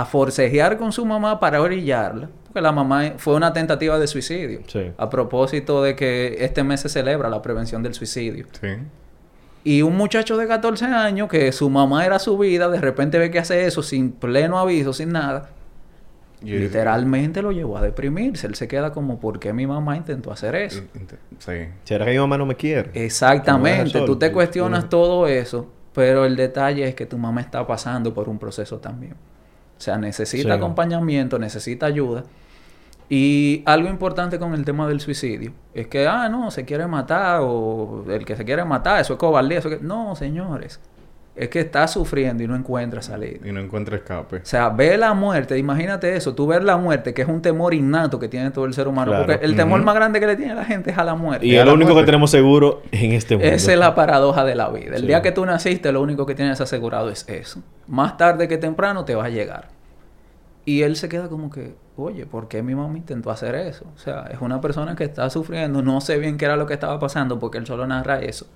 a 0.01 0.05
forcejear 0.05 0.77
con 0.79 0.93
su 0.93 1.05
mamá 1.07 1.39
para 1.41 1.61
orillarla. 1.61 2.29
Porque 2.47 2.61
la 2.61 2.73
mamá 2.73 3.13
fue 3.19 3.35
una 3.35 3.53
tentativa 3.53 3.99
de 3.99 4.07
suicidio. 4.07 4.61
Sí. 4.67 4.93
A 4.97 5.11
propósito 5.11 5.83
de 5.83 5.95
que 5.97 6.37
este 6.41 6.63
mes 6.65 6.81
se 6.81 6.89
celebra 6.89 7.29
la 7.29 7.43
prevención 7.43 7.83
del 7.83 7.95
suicidio. 7.95 8.47
Sí. 8.61 8.69
Y 9.65 9.83
un 9.83 9.97
muchacho 9.97 10.37
de 10.37 10.47
14 10.47 10.85
años 10.87 11.29
que 11.29 11.51
su 11.53 11.69
mamá 11.69 12.07
era 12.07 12.19
su 12.19 12.39
vida, 12.39 12.69
de 12.69 12.81
repente 12.81 13.19
ve 13.19 13.31
que 13.31 13.39
hace 13.41 13.67
eso 13.67 13.83
sin 13.83 14.13
pleno 14.13 14.59
aviso, 14.59 14.93
sin 14.93 15.11
nada. 15.13 15.51
Y- 16.43 16.53
Literalmente 16.59 17.43
lo 17.43 17.51
llevó 17.51 17.77
a 17.79 17.83
deprimirse. 17.83 18.47
Él 18.47 18.55
se 18.55 18.69
queda 18.69 18.93
como, 18.93 19.19
¿por 19.19 19.41
qué 19.41 19.53
mi 19.53 19.67
mamá 19.67 19.97
intentó 19.97 20.31
hacer 20.31 20.55
eso? 20.55 20.83
Sí. 21.39 21.53
¿Será 21.85 22.05
que 22.05 22.13
mi 22.13 22.19
mamá 22.19 22.39
no 22.39 22.47
me 22.47 22.55
quiere? 22.55 22.91
Exactamente. 22.95 24.01
Tú 24.03 24.17
te 24.17 24.31
cuestionas 24.33 24.89
todo 24.89 25.27
eso, 25.27 25.67
pero 25.93 26.25
el 26.27 26.37
detalle 26.37 26.87
es 26.87 26.95
que 26.95 27.07
tu 27.07 27.19
mamá 27.19 27.41
está 27.41 27.67
pasando 27.67 28.15
por 28.15 28.29
un 28.29 28.39
proceso 28.39 28.79
también. 28.79 29.15
O 29.77 29.81
sea, 29.81 29.99
necesita 29.99 30.49
Sí. 30.49 30.51
acompañamiento, 30.51 31.39
necesita 31.39 31.87
ayuda. 31.87 32.25
Y 33.09 33.63
algo 33.67 33.89
importante 33.89 34.39
con 34.39 34.53
el 34.55 34.65
tema 34.65 34.89
del 34.89 35.01
suicidio 35.01 35.53
es 35.75 35.87
que, 35.87 36.09
ah, 36.09 36.29
no, 36.29 36.51
se 36.51 36.65
quiere 36.65 36.87
matar 36.89 37.41
o 37.43 38.05
el 38.09 38.25
que 38.25 38.35
se 38.37 38.45
quiere 38.45 38.65
matar, 38.65 39.01
eso 39.01 39.13
es 39.13 39.19
cobardía. 39.19 39.59
Eso 39.59 39.69
es 39.69 39.79
que... 39.79 39.85
No, 39.85 40.17
señores. 40.17 40.81
Es 41.37 41.51
que 41.51 41.61
está 41.61 41.87
sufriendo 41.87 42.43
y 42.43 42.47
no 42.49 42.57
encuentra 42.57 43.03
salida. 43.03 43.47
Y 43.47 43.53
no 43.53 43.61
encuentra 43.61 43.97
escape. 43.97 44.37
O 44.37 44.41
sea, 44.45 44.71
ve 44.71 44.97
la 44.97 45.13
muerte, 45.13 45.59
imagínate 45.59 46.17
eso, 46.17 46.35
tú 46.35 46.47
ver 46.47 46.65
la 46.65 46.79
muerte, 46.79 47.13
que 47.13 47.21
es 47.21 47.29
un 47.29 47.43
temor 47.43 47.75
innato 47.75 48.19
que 48.19 48.27
tiene 48.27 48.51
todo 48.51 48.65
el 48.65 48.73
ser 48.73 48.89
humano. 48.89 49.11
Claro. 49.13 49.27
Porque 49.27 49.45
el 49.45 49.55
temor 49.55 49.83
más 49.83 49.95
grande 49.95 50.19
que 50.19 50.27
le 50.27 50.37
tiene 50.37 50.55
la 50.55 50.65
gente 50.65 50.93
es 50.93 50.99
a 50.99 51.05
la 51.05 51.15
muerte. 51.15 51.45
Y 51.47 51.55
es 51.55 51.65
lo 51.67 51.75
único 51.75 51.95
que 51.95 52.05
tenemos 52.05 52.31
seguro 52.31 52.81
en 52.91 53.13
este 53.13 53.37
mundo. 53.37 53.53
Esa 53.53 53.73
es 53.73 53.79
la 53.79 53.95
paradoja 53.95 54.45
de 54.47 54.55
la 54.55 54.71
vida. 54.71 54.95
El 54.97 55.03
Sí. 55.03 55.07
día 55.09 55.21
que 55.21 55.31
tú 55.31 55.45
naciste, 55.45 55.93
lo 55.93 56.01
único 56.01 56.25
que 56.25 56.35
tienes 56.35 56.59
asegurado 56.63 57.11
es 57.11 57.29
eso. 57.29 57.61
Más 57.87 58.17
tarde 58.17 58.49
que 58.49 58.57
temprano 58.57 59.05
te 59.05 59.15
va 59.15 59.27
a 59.27 59.29
llegar. 59.29 59.69
Y 60.65 60.83
él 60.83 60.97
se 60.97 61.09
queda 61.11 61.29
como 61.29 61.51
que, 61.51 61.75
oye, 61.97 62.25
¿por 62.25 62.49
qué 62.49 62.63
mi 62.63 62.75
mamá 62.75 62.97
intentó 62.97 63.31
hacer 63.31 63.55
eso? 63.57 63.85
O 63.95 63.99
sea, 63.99 64.25
es 64.33 64.41
una 64.41 64.63
persona 64.63 64.97
que 64.97 65.05
está 65.05 65.29
sufriendo, 65.29 65.83
no 65.83 66.01
sé 66.01 66.17
bien 66.19 66.39
qué 66.39 66.47
era 66.47 66.57
lo 66.57 66.67
que 66.67 66.73
estaba 66.75 66.99
pasando 66.99 67.39
porque 67.39 67.59
él 67.59 67.67
solo 67.67 67.87
narra 67.87 68.21
eso. 68.21 68.47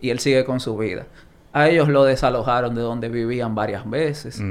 Y 0.00 0.08
él 0.08 0.18
sigue 0.20 0.44
con 0.46 0.58
su 0.58 0.74
vida. 0.76 1.04
A 1.54 1.68
ellos 1.68 1.88
lo 1.88 2.04
desalojaron 2.04 2.74
de 2.74 2.82
donde 2.82 3.08
vivían 3.08 3.54
varias 3.54 3.88
veces. 3.88 4.42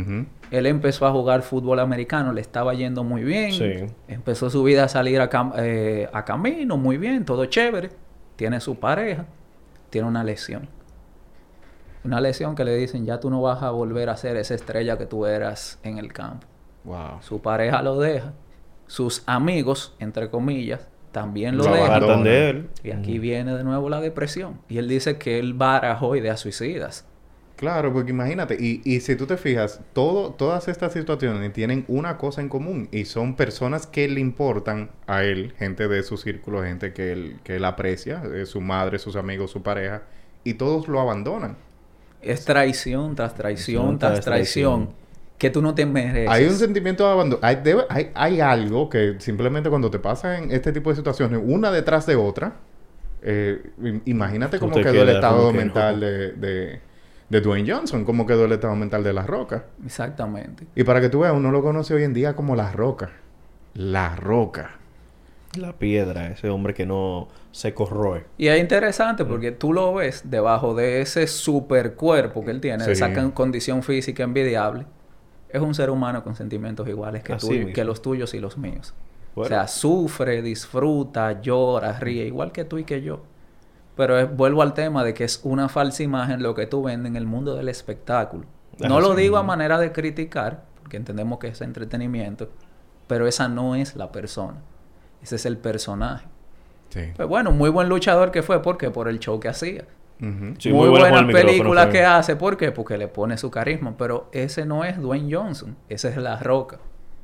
Él 0.52 0.66
empezó 0.66 1.06
a 1.06 1.12
jugar 1.12 1.42
fútbol 1.42 1.80
americano, 1.80 2.32
le 2.34 2.42
estaba 2.42 2.74
yendo 2.74 3.04
muy 3.04 3.24
bien. 3.24 3.52
Sí. 3.52 3.94
Empezó 4.08 4.50
su 4.50 4.64
vida 4.64 4.86
a 4.86 4.88
salir 4.88 5.20
a, 5.20 5.30
cam- 5.30 5.54
eh, 5.58 6.10
a 6.14 6.24
camino, 6.26 6.78
muy 6.78 6.98
bien, 6.98 7.26
todo 7.26 7.46
chévere. 7.46 7.90
Tiene 8.38 8.60
su 8.62 8.80
pareja, 8.80 9.26
tiene 9.90 10.08
una 10.08 10.24
lesión. 10.24 10.70
Una 12.06 12.20
lesión 12.22 12.56
que 12.56 12.64
le 12.64 12.76
dicen, 12.76 13.06
ya 13.06 13.20
tú 13.20 13.30
no 13.30 13.42
vas 13.42 13.64
a 13.64 13.70
volver 13.72 14.10
a 14.10 14.18
ser 14.18 14.38
esa 14.38 14.56
estrella 14.56 14.98
que 14.98 15.06
tú 15.06 15.26
eras 15.26 15.80
en 15.84 15.98
el 15.98 16.12
campo. 16.12 16.48
Wow. 16.86 17.22
Su 17.22 17.42
pareja 17.42 17.82
lo 17.82 18.00
deja, 18.00 18.34
sus 18.88 19.24
amigos, 19.26 19.96
entre 20.00 20.30
comillas, 20.30 20.88
también 21.14 21.56
lo 21.56 21.64
Lo. 21.64 21.76
Apartan 21.76 22.24
de 22.26 22.50
él. 22.50 22.70
Y 22.84 22.92
aquí 22.92 23.20
viene 23.20 23.56
de 23.56 23.64
nuevo 23.64 23.90
la 23.90 24.02
depresión. 24.02 24.60
Y 24.68 24.80
él 24.80 24.90
dice 24.90 25.18
que 25.18 25.40
él 25.40 25.54
barajó 25.54 26.18
ideas 26.18 26.42
suicidas. 26.42 27.06
Claro, 27.56 27.94
porque 27.94 28.12
imagínate, 28.12 28.58
y, 28.60 28.82
y 28.84 29.00
si 29.00 29.16
tú 29.16 29.28
te 29.28 29.38
fijas, 29.38 29.80
todo, 29.94 30.32
todas 30.32 30.68
estas 30.68 30.92
situaciones 30.92 31.54
tienen 31.54 31.86
una 31.88 32.18
cosa 32.18 32.42
en 32.42 32.50
común 32.50 32.90
y 32.92 33.06
son 33.06 33.36
personas 33.36 33.86
que 33.88 34.08
le 34.10 34.20
importan 34.20 34.90
a 35.08 35.24
él, 35.24 35.54
gente 35.58 35.88
de 35.88 36.04
su 36.04 36.18
círculo, 36.18 36.64
gente 36.64 36.94
que 36.94 37.14
él, 37.14 37.40
que 37.44 37.58
él 37.58 37.66
aprecia, 37.66 38.24
eh, 38.34 38.46
su 38.48 38.60
madre, 38.60 38.98
sus 39.00 39.16
amigos, 39.16 39.52
su 39.52 39.62
pareja, 39.62 40.02
y 40.44 40.56
todos 40.56 40.88
lo 40.88 41.00
abandonan. 41.00 41.56
Es 42.22 42.44
traición 42.44 43.16
tras 43.16 43.36
traición 43.36 44.00
Traición 44.00 44.00
tras 44.00 44.12
tras 44.14 44.26
traición. 44.26 44.90
Que 45.38 45.50
tú 45.50 45.62
no 45.62 45.76
te 45.76 45.86
mereces. 45.86 46.30
Hay 46.30 46.46
un 46.46 46.54
sentimiento 46.56 47.06
de 47.06 47.12
abandono. 47.12 47.40
Hay, 47.42 47.58
debe- 47.58 47.86
hay, 47.90 48.12
hay 48.14 48.40
algo 48.40 48.90
que 48.90 49.16
simplemente 49.20 49.70
cuando 49.70 49.90
te 49.92 50.00
pasa 50.00 50.38
en 50.38 50.52
este 50.52 50.72
tipo 50.72 50.90
de 50.90 50.96
situaciones, 50.96 51.40
una 51.44 51.72
detrás 51.72 52.06
de 52.06 52.16
otra, 52.16 52.54
eh, 53.22 53.62
im- 53.82 54.02
imagínate 54.06 54.60
cómo 54.60 54.76
quedó 54.76 55.02
el 55.04 55.10
estado 55.10 55.52
mental 55.52 56.00
no. 56.00 56.06
de, 56.06 56.32
de, 56.34 56.80
de 57.30 57.42
Dwayne 57.42 57.70
Johnson, 57.74 58.06
cómo 58.06 58.26
quedó 58.26 58.46
el 58.46 58.52
estado 58.54 58.76
mental 58.76 59.04
de 59.04 59.12
La 59.14 59.24
Roca. 59.24 59.66
Exactamente. 59.86 60.66
Y 60.76 60.84
para 60.84 61.02
que 61.02 61.10
tú 61.10 61.20
veas, 61.22 61.34
uno 61.34 61.52
lo 61.52 61.62
conoce 61.62 61.94
hoy 61.94 62.04
en 62.04 62.14
día 62.14 62.36
como 62.36 62.56
La 62.56 62.72
Roca. 62.72 63.12
La 63.74 64.16
Roca. 64.16 64.78
La 65.58 65.74
piedra, 65.74 66.28
ese 66.28 66.50
hombre 66.50 66.74
que 66.74 66.86
no 66.86 67.28
se 67.52 67.74
corroe. 67.74 68.24
Y 68.38 68.48
es 68.48 68.60
interesante 68.60 69.24
porque 69.26 69.52
tú 69.52 69.72
lo 69.72 69.94
ves 69.94 70.24
debajo 70.30 70.74
de 70.74 71.02
ese 71.02 71.28
super 71.28 71.94
cuerpo 71.94 72.44
que 72.44 72.52
él 72.52 72.60
tiene, 72.62 72.86
de 72.86 72.96
Sí. 72.96 73.04
esa 73.04 73.32
condición 73.34 73.84
física 73.84 74.24
envidiable. 74.24 74.86
Es 75.54 75.62
un 75.62 75.74
ser 75.74 75.90
humano 75.90 76.24
con 76.24 76.36
sentimientos 76.36 76.88
iguales 76.90 77.24
que, 77.24 77.34
tú- 77.38 77.48
que 77.74 77.84
los 77.86 78.02
tuyos 78.02 78.34
y 78.34 78.40
los 78.40 78.58
míos. 78.58 78.94
Bueno. 79.36 79.46
O 79.46 79.50
sea, 79.50 79.68
sufre, 79.68 80.42
disfruta, 80.42 81.42
llora, 81.42 82.00
ríe, 82.00 82.26
igual 82.26 82.52
que 82.52 82.66
tú 82.66 82.78
y 82.80 82.84
que 82.84 83.02
yo. 83.02 83.22
Pero 83.96 84.18
es- 84.20 84.36
vuelvo 84.36 84.62
al 84.64 84.74
tema 84.74 85.04
de 85.04 85.14
que 85.14 85.24
es 85.24 85.40
una 85.44 85.70
falsa 85.70 86.04
imagen 86.04 86.42
lo 86.44 86.54
que 86.56 86.66
tú 86.66 86.84
vendes 86.84 87.10
en 87.12 87.16
el 87.16 87.26
mundo 87.28 87.56
del 87.56 87.70
espectáculo. 87.70 88.44
No 88.90 89.00
lo 89.00 89.14
digo 89.16 89.38
a 89.38 89.44
manera 89.44 89.80
de 89.80 89.92
criticar, 89.92 90.64
porque 90.82 90.98
entendemos 90.98 91.38
que 91.40 91.48
es 91.50 91.62
entretenimiento, 91.62 92.50
pero 93.08 93.28
esa 93.28 93.48
no 93.48 93.76
es 93.76 93.96
la 93.96 94.12
persona. 94.12 94.58
Ese 95.22 95.36
es 95.36 95.46
el 95.46 95.58
personaje. 95.58 96.26
Sí. 96.90 97.02
Pues 97.16 97.28
bueno, 97.28 97.52
muy 97.52 97.70
buen 97.70 97.90
luchador 97.90 98.32
que 98.32 98.42
fue, 98.44 98.62
¿por 98.62 98.78
qué? 98.78 98.90
Por 98.92 99.08
el 99.08 99.20
show 99.20 99.40
que 99.40 99.48
hacía. 99.50 99.86
Sí, 100.20 100.72
muy 100.72 100.90
muy 100.90 101.00
buenas 101.00 101.26
películas 101.26 101.88
que 101.88 102.04
hace, 102.06 102.36
¿por 102.36 102.56
qué? 102.56 102.72
Porque 102.72 102.98
le 102.98 103.08
pone 103.08 103.38
su 103.38 103.52
carisma. 103.52 103.96
Pero 103.98 104.30
ese 104.32 104.66
no 104.66 104.84
es 104.86 104.98
Dwayne 105.02 105.34
Johnson, 105.36 105.76
ese 105.90 106.10
es 106.10 106.18
La 106.18 106.38
Roca. 106.38 106.80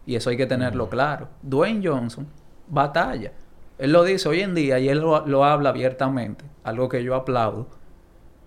Y 0.06 0.16
eso 0.16 0.30
hay 0.30 0.38
que 0.38 0.46
tenerlo 0.46 0.90
claro. 0.90 1.30
Dwayne 1.42 1.88
Johnson 1.88 2.28
batalla. 2.68 3.32
Él 3.78 3.92
lo 3.94 4.04
dice 4.04 4.28
hoy 4.28 4.42
en 4.42 4.54
día 4.56 4.80
y 4.80 4.90
él 4.90 5.00
lo, 5.00 5.26
lo 5.26 5.46
habla 5.46 5.70
abiertamente, 5.70 6.44
algo 6.64 6.90
que 6.90 7.02
yo 7.04 7.16
aplaudo, 7.16 7.68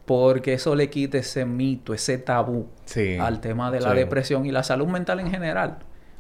porque 0.05 0.53
eso 0.55 0.75
le 0.75 0.91
quita 0.91 1.19
ese 1.19 1.45
mito, 1.47 1.95
ese 1.95 2.19
tabú 2.19 2.67
Sí. 2.85 3.17
al 3.19 3.41
tema 3.41 3.71
de 3.71 3.81
la 3.81 3.91
Sí. 3.93 3.97
depresión 3.97 4.45
y 4.45 4.51
la 4.53 4.63
salud 4.63 4.87
mental 4.89 5.21
en 5.21 5.31
general. 5.31 5.79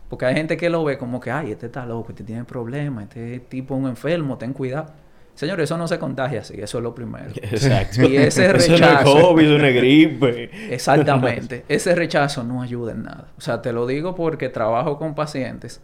Porque 0.09 0.27
hay 0.27 0.35
gente 0.35 0.57
que 0.57 0.71
lo 0.71 0.85
ve 0.85 0.99
como 0.99 1.21
que, 1.21 1.31
ay, 1.31 1.53
este 1.53 1.67
está 1.67 1.85
loco, 1.87 2.11
este 2.11 2.23
tiene 2.25 2.45
problemas, 2.45 3.05
este 3.05 3.41
tipo 3.41 3.75
es 3.75 3.81
un 3.83 3.89
enfermo, 3.89 4.39
ten 4.39 4.53
cuidado. 4.53 4.87
Señor, 5.35 5.61
eso 5.61 5.79
no 5.79 5.89
se 5.89 5.99
contagia 5.99 6.41
así, 6.41 6.61
eso 6.61 6.79
es 6.79 6.85
lo 6.85 6.95
primero. 6.95 7.31
Exacto. 7.43 8.03
Y 8.03 8.17
ese 8.17 8.45
Eso 8.45 8.53
no 8.53 8.59
es 8.59 8.81
rechazo. 8.81 9.21
COVID, 9.21 9.65
es 9.65 9.75
gripe. 9.75 10.75
Exactamente. 10.75 11.65
Ese 11.69 11.95
rechazo 11.95 12.45
no 12.45 12.63
ayuda 12.63 12.93
en 12.93 13.05
nada. 13.05 13.29
O 13.39 13.41
sea, 13.41 13.63
te 13.63 13.73
lo 13.73 13.87
digo 13.87 14.15
porque 14.15 14.49
trabajo 14.49 14.99
con 14.99 15.15
pacientes 15.15 15.81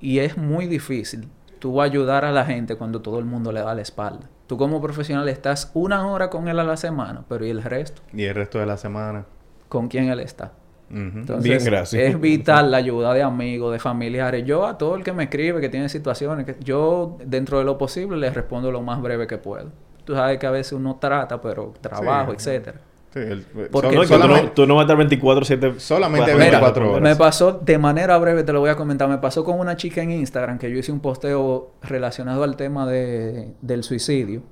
y 0.00 0.20
es 0.20 0.36
muy 0.36 0.66
difícil 0.66 1.28
tú 1.58 1.82
ayudar 1.82 2.24
a 2.24 2.32
la 2.32 2.44
gente 2.44 2.76
cuando 2.76 3.02
todo 3.02 3.18
el 3.18 3.24
mundo 3.24 3.50
le 3.52 3.60
da 3.60 3.74
la 3.74 3.82
espalda. 3.82 4.28
Tú 4.46 4.56
como 4.56 4.80
profesional 4.80 5.28
estás 5.28 5.70
una 5.74 6.06
hora 6.06 6.30
con 6.30 6.46
él 6.46 6.58
a 6.60 6.64
la 6.64 6.76
semana, 6.76 7.24
pero 7.28 7.44
¿y 7.44 7.50
el 7.50 7.62
resto? 7.62 8.02
Y 8.12 8.24
el 8.24 8.34
resto 8.34 8.60
de 8.60 8.66
la 8.66 8.76
semana. 8.76 9.26
¿Con 9.68 9.88
quién 9.88 10.08
él 10.08 10.20
está? 10.20 10.52
Entonces, 10.88 11.42
Bien, 11.42 11.64
gracias. 11.64 12.02
Es 12.02 12.20
vital 12.20 12.70
la 12.70 12.76
ayuda 12.76 13.12
de 13.12 13.22
amigos, 13.22 13.72
de 13.72 13.78
familiares. 13.78 14.44
Yo 14.44 14.66
a 14.66 14.78
todo 14.78 14.94
el 14.94 15.02
que 15.02 15.12
me 15.12 15.24
escribe, 15.24 15.60
que 15.60 15.68
tiene 15.68 15.88
situaciones, 15.88 16.46
que 16.46 16.56
yo 16.62 17.18
dentro 17.24 17.58
de 17.58 17.64
lo 17.64 17.76
posible 17.76 18.16
le 18.16 18.30
respondo 18.30 18.70
lo 18.70 18.82
más 18.82 19.02
breve 19.02 19.26
que 19.26 19.38
puedo. 19.38 19.70
Tú 20.04 20.14
sabes 20.14 20.38
que 20.38 20.46
a 20.46 20.50
veces 20.52 20.72
uno 20.74 20.96
trata, 21.00 21.40
pero 21.40 21.74
trabajo, 21.80 22.30
Sí. 22.30 22.36
etcétera. 22.36 22.80
Sí, 23.12 23.18
el- 23.20 23.46
Porque 23.72 23.88
No, 23.88 23.94
tú, 23.94 23.98
no, 24.02 24.04
solamente- 24.04 24.52
tú 24.54 24.66
no 24.66 24.74
vas 24.74 24.82
a 24.82 24.84
estar 24.84 24.96
24-7. 24.96 25.74
Solamente 25.80 26.26
para- 26.32 26.36
24 26.38 26.74
para- 26.82 26.90
horas. 26.90 27.02
Me 27.02 27.16
pasó 27.16 27.52
de 27.52 27.78
manera 27.78 28.16
breve, 28.18 28.42
te 28.44 28.52
lo 28.52 28.60
voy 28.60 28.70
a 28.70 28.76
comentar. 28.76 29.08
Me 29.08 29.18
pasó 29.18 29.42
con 29.42 29.58
una 29.58 29.76
chica 29.76 30.02
en 30.02 30.12
Instagram 30.12 30.58
que 30.58 30.70
yo 30.70 30.76
hice 30.78 30.92
un 30.92 31.00
posteo 31.00 31.70
relacionado 31.82 32.44
al 32.44 32.56
tema 32.56 32.86
de, 32.86 33.54
del 33.62 33.82
suicidio. 33.84 34.42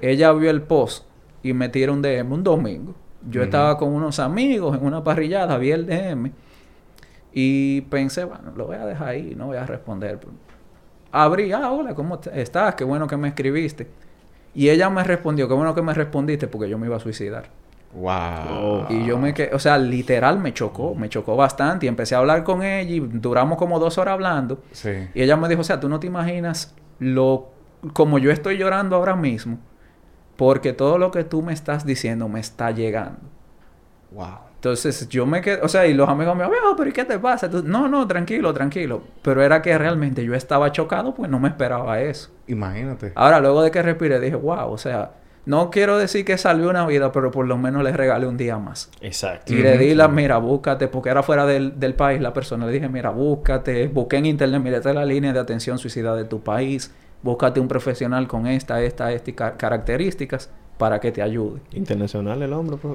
Ella 0.00 0.32
vio 0.32 0.50
el 0.50 0.62
post 0.62 1.04
y 1.42 1.52
me 1.54 1.68
tiró 1.70 1.92
un 1.94 2.02
DM 2.02 2.32
un 2.34 2.44
domingo. 2.44 2.94
Yo 3.28 3.42
estaba 3.42 3.76
con 3.76 3.90
unos 3.90 4.18
amigos 4.18 4.76
en 4.76 4.84
una 4.84 5.04
parrillada, 5.04 5.58
vi 5.58 5.72
el 5.72 5.86
DM 5.86 6.30
y 7.32 7.82
pensé, 7.82 8.24
bueno, 8.24 8.52
lo 8.56 8.66
voy 8.66 8.76
a 8.76 8.86
dejar 8.86 9.08
ahí, 9.08 9.34
no 9.36 9.46
voy 9.46 9.56
a 9.56 9.66
responder. 9.66 10.18
Abrí, 11.12 11.52
ah, 11.52 11.70
hola, 11.70 11.94
¿cómo 11.94 12.20
estás? 12.32 12.74
Qué 12.74 12.84
bueno 12.84 13.06
que 13.06 13.16
me 13.16 13.28
escribiste. 13.28 13.88
Y 14.54 14.68
ella 14.68 14.90
me 14.90 15.04
respondió, 15.04 15.48
qué 15.48 15.54
bueno 15.54 15.74
que 15.74 15.82
me 15.82 15.94
respondiste 15.94 16.48
porque 16.48 16.68
yo 16.68 16.78
me 16.78 16.86
iba 16.86 16.96
a 16.96 17.00
suicidar. 17.00 17.48
Wow. 17.92 18.86
Y 18.88 19.04
yo 19.04 19.18
me 19.18 19.34
quedé, 19.34 19.54
o 19.54 19.58
sea, 19.58 19.76
literal 19.76 20.38
me 20.38 20.54
chocó, 20.54 20.94
me 20.94 21.08
chocó 21.08 21.36
bastante. 21.36 21.86
Y 21.86 21.88
empecé 21.88 22.14
a 22.14 22.18
hablar 22.18 22.42
con 22.44 22.62
ella 22.62 22.90
y 22.90 23.00
duramos 23.00 23.58
como 23.58 23.78
dos 23.78 23.98
horas 23.98 24.14
hablando. 24.14 24.62
Sí. 24.72 25.08
Y 25.14 25.22
ella 25.22 25.36
me 25.36 25.48
dijo, 25.48 25.60
o 25.60 25.64
sea, 25.64 25.78
tú 25.78 25.88
no 25.88 26.00
te 26.00 26.06
imaginas 26.06 26.74
lo 26.98 27.48
como 27.92 28.18
yo 28.18 28.30
estoy 28.30 28.58
llorando 28.58 28.96
ahora 28.96 29.16
mismo, 29.16 29.58
porque 30.40 30.72
todo 30.72 30.96
lo 30.96 31.10
que 31.10 31.22
tú 31.22 31.42
me 31.42 31.52
estás 31.52 31.84
diciendo 31.84 32.26
me 32.26 32.40
está 32.40 32.70
llegando. 32.70 33.18
Wow. 34.10 34.38
Entonces 34.54 35.06
yo 35.10 35.26
me 35.26 35.42
quedé, 35.42 35.60
o 35.60 35.68
sea, 35.68 35.86
y 35.86 35.92
los 35.92 36.08
amigos 36.08 36.34
me 36.34 36.44
dijeron, 36.44 36.64
"Ah, 36.72 36.74
pero 36.78 36.88
¿y 36.88 36.94
qué 36.94 37.04
te 37.04 37.18
pasa? 37.18 37.50
No, 37.62 37.88
no, 37.88 38.08
tranquilo, 38.08 38.54
tranquilo. 38.54 39.02
Pero 39.20 39.42
era 39.42 39.60
que 39.60 39.76
realmente 39.76 40.24
yo 40.24 40.34
estaba 40.34 40.72
chocado, 40.72 41.12
pues 41.12 41.30
no 41.30 41.38
me 41.40 41.48
esperaba 41.48 42.00
eso. 42.00 42.30
Imagínate. 42.46 43.12
Ahora, 43.16 43.38
luego 43.40 43.62
de 43.62 43.70
que 43.70 43.82
respiré, 43.82 44.18
dije, 44.18 44.34
wow, 44.34 44.70
o 44.72 44.78
sea, 44.78 45.10
no 45.44 45.68
quiero 45.68 45.98
decir 45.98 46.24
que 46.24 46.38
salvé 46.38 46.66
una 46.66 46.86
vida, 46.86 47.12
pero 47.12 47.30
por 47.30 47.46
lo 47.46 47.58
menos 47.58 47.84
le 47.84 47.92
regalé 47.92 48.26
un 48.26 48.38
día 48.38 48.56
más. 48.56 48.90
Exacto. 49.02 49.52
Y 49.52 49.56
le 49.56 49.76
di 49.76 49.94
la, 49.94 50.08
mira, 50.08 50.38
búscate, 50.38 50.88
porque 50.88 51.10
era 51.10 51.22
fuera 51.22 51.44
del, 51.44 51.78
del 51.78 51.92
país 51.92 52.18
la 52.22 52.32
persona. 52.32 52.64
Le 52.64 52.72
dije, 52.72 52.88
mira, 52.88 53.10
búscate, 53.10 53.88
busqué 53.88 54.16
en 54.16 54.24
internet, 54.24 54.62
mira, 54.62 54.78
esta 54.78 54.88
es 54.88 54.94
la 54.94 55.04
línea 55.04 55.34
de 55.34 55.38
atención 55.38 55.76
suicida 55.76 56.16
de 56.16 56.24
tu 56.24 56.40
país. 56.42 56.94
Búscate 57.22 57.60
un 57.60 57.68
profesional 57.68 58.26
con 58.26 58.46
esta, 58.46 58.82
esta, 58.82 59.12
esta 59.12 59.30
y 59.30 59.32
ca- 59.34 59.56
características 59.56 60.50
para 60.78 60.98
que 61.00 61.12
te 61.12 61.20
ayude. 61.22 61.60
Internacional 61.72 62.40
el 62.42 62.52
hombre. 62.52 62.76
pues. 62.80 62.94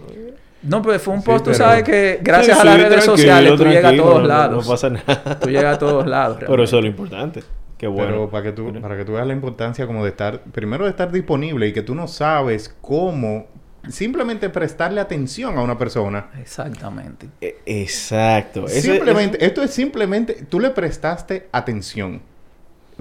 No, 0.63 0.81
pues 0.81 0.99
fue 1.01 1.13
un 1.13 1.21
Sí, 1.21 1.25
post, 1.27 1.45
tú 1.45 1.51
pero- 1.51 1.63
sabes 1.63 1.83
que 1.83 2.19
gracias 2.23 2.57
Sí, 2.57 2.61
a 2.61 2.65
las 2.65 2.81
redes 2.89 3.03
sociales 3.03 3.55
tú 3.55 3.65
llegas 3.65 3.93
a 3.93 3.97
todos 3.97 4.21
no- 4.21 4.27
lados. 4.27 4.65
No 4.65 4.71
pasa 4.71 4.89
nada. 4.89 5.39
Tú 5.39 5.49
llegas 5.49 5.75
a 5.75 5.79
todos 5.79 6.07
lados. 6.07 6.37
Pero 6.39 6.63
eso 6.63 6.77
es 6.77 6.81
lo 6.83 6.87
importante. 6.89 7.43
Qué 7.77 7.87
bueno. 7.87 8.07
Pero 8.11 8.29
para 8.29 8.43
que 8.43 8.51
tú, 8.53 8.65
Pero- 8.69 8.81
para 8.81 8.97
que 8.97 9.05
tú 9.05 9.11
veas 9.13 9.27
la 9.27 9.33
importancia 9.33 9.85
como 9.85 10.03
de 10.03 10.09
estar, 10.09 10.39
primero 10.45 10.85
de 10.85 10.89
estar 10.89 11.11
disponible 11.11 11.67
y 11.67 11.73
que 11.73 11.83
tú 11.83 11.93
no 11.93 12.07
sabes 12.07 12.73
cómo 12.81 13.45
simplemente 13.89 14.49
prestarle 14.49 14.99
atención 15.01 15.55
a 15.57 15.61
una 15.61 15.77
persona. 15.77 16.29
Exactamente. 16.41 17.27
Eh, 17.41 17.57
Exacto. 17.67 18.67
Simplemente, 18.67 19.45
esto 19.45 19.61
es 19.61 19.69
simplemente, 19.69 20.45
tú 20.49 20.59
le 20.59 20.71
prestaste 20.71 21.47
atención. 21.51 22.21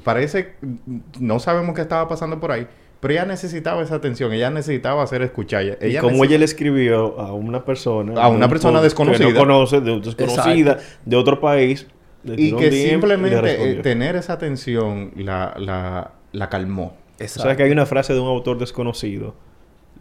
Parece, 0.02 0.54
no 1.20 1.38
sabemos 1.38 1.74
qué 1.74 1.82
estaba 1.82 2.08
pasando 2.08 2.40
por 2.40 2.50
ahí, 2.52 2.66
pero 3.00 3.14
ella 3.14 3.26
necesitaba 3.26 3.82
esa 3.82 3.96
atención, 3.96 4.32
ella 4.32 4.50
necesitaba 4.50 5.06
ser 5.06 5.22
escuchada. 5.22 5.76
Ella, 5.80 5.98
y 5.98 5.98
como 5.98 6.24
ella 6.24 6.38
le 6.38 6.44
escribió 6.44 7.20
a 7.20 7.32
una 7.32 7.64
persona... 7.64 8.20
A 8.20 8.28
una 8.28 8.46
un 8.46 8.50
persona 8.50 8.80
desconocida. 8.80 9.26
Que 9.26 9.32
no 9.34 9.38
conoce, 9.40 9.80
de, 9.80 10.00
desconocida, 10.00 10.78
de 11.04 11.16
otro 11.16 11.40
país. 11.40 11.86
y 12.24 12.54
que 12.56 12.72
simplemente 12.72 13.72
eh, 13.72 13.74
tener 13.82 14.16
esa 14.16 14.32
atención 14.32 15.12
la, 15.16 15.54
la, 15.58 16.12
la 16.32 16.48
calmó. 16.48 16.96
O 17.20 17.28
sea 17.28 17.56
que 17.56 17.62
hay 17.62 17.70
una 17.70 17.86
frase 17.86 18.14
de 18.14 18.20
un 18.20 18.28
autor 18.28 18.58
desconocido. 18.58 19.34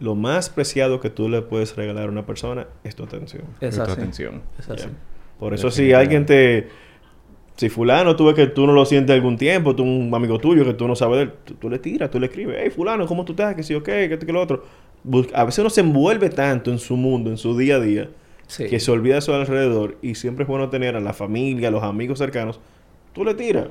Lo 0.00 0.14
más 0.16 0.50
preciado 0.50 0.98
que 0.98 1.10
tú 1.10 1.28
le 1.28 1.42
puedes 1.42 1.76
regalar 1.76 2.08
a 2.08 2.10
una 2.10 2.26
persona 2.26 2.66
es 2.82 2.96
tu 2.96 3.04
atención. 3.04 3.44
Es 3.60 3.76
tu 3.76 3.82
así. 3.82 3.92
atención. 3.92 4.42
Es 4.58 4.68
así. 4.68 4.88
Por 5.38 5.54
eso 5.54 5.70
si 5.70 5.92
alguien 5.92 6.26
te... 6.26 6.68
Si 7.56 7.68
fulano 7.68 8.16
tú 8.16 8.26
ves 8.26 8.34
que 8.34 8.46
tú 8.48 8.66
no 8.66 8.72
lo 8.72 8.84
sientes 8.84 9.14
algún 9.14 9.36
tiempo, 9.36 9.76
tú 9.76 9.84
un 9.84 10.12
amigo 10.12 10.38
tuyo 10.38 10.64
que 10.64 10.74
tú 10.74 10.88
no 10.88 10.96
sabes 10.96 11.16
de 11.18 11.22
él, 11.24 11.32
tú, 11.44 11.54
tú 11.54 11.70
le 11.70 11.78
tiras, 11.78 12.10
tú 12.10 12.18
le 12.18 12.26
escribes, 12.26 12.56
hey 12.60 12.70
fulano, 12.70 13.06
¿cómo 13.06 13.24
tú 13.24 13.32
estás? 13.32 13.54
Que 13.54 13.62
sí, 13.62 13.74
ok, 13.74 13.84
que 13.84 14.12
esto, 14.14 14.26
que 14.26 14.32
lo 14.32 14.40
otro. 14.42 14.64
A 15.34 15.44
veces 15.44 15.60
uno 15.60 15.70
se 15.70 15.80
envuelve 15.82 16.30
tanto 16.30 16.70
en 16.72 16.78
su 16.78 16.96
mundo, 16.96 17.30
en 17.30 17.36
su 17.36 17.56
día 17.56 17.76
a 17.76 17.80
día, 17.80 18.08
Sí. 18.46 18.66
que 18.66 18.78
se 18.80 18.90
olvida 18.90 19.14
de 19.14 19.18
eso 19.20 19.34
alrededor 19.34 19.96
y 20.02 20.16
siempre 20.16 20.42
es 20.42 20.48
bueno 20.48 20.68
tener 20.68 20.96
a 20.96 21.00
la 21.00 21.12
familia, 21.14 21.68
a 21.68 21.70
los 21.70 21.82
amigos 21.82 22.18
cercanos, 22.18 22.60
tú 23.12 23.24
le 23.24 23.34
tiras. 23.34 23.68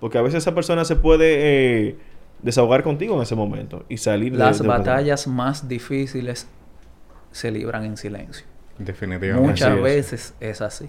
Porque 0.00 0.18
a 0.18 0.22
veces 0.22 0.38
esa 0.42 0.54
persona 0.54 0.84
se 0.84 0.96
puede 0.96 1.88
eh, 1.88 1.96
desahogar 2.42 2.82
contigo 2.82 3.14
en 3.16 3.22
ese 3.22 3.34
momento 3.34 3.84
y 3.88 3.98
salir 3.98 4.32
de- 4.32 4.38
Las 4.38 4.60
de- 4.60 4.66
batallas 4.68 5.26
más 5.28 5.68
difíciles 5.68 6.48
se 7.32 7.50
libran 7.50 7.84
en 7.84 7.96
silencio. 7.96 8.46
Definitivamente. 8.78 9.48
Muchas 9.50 9.68
Así 9.68 9.76
es. 9.78 9.82
veces 9.84 10.34
es 10.40 10.60
así. 10.60 10.86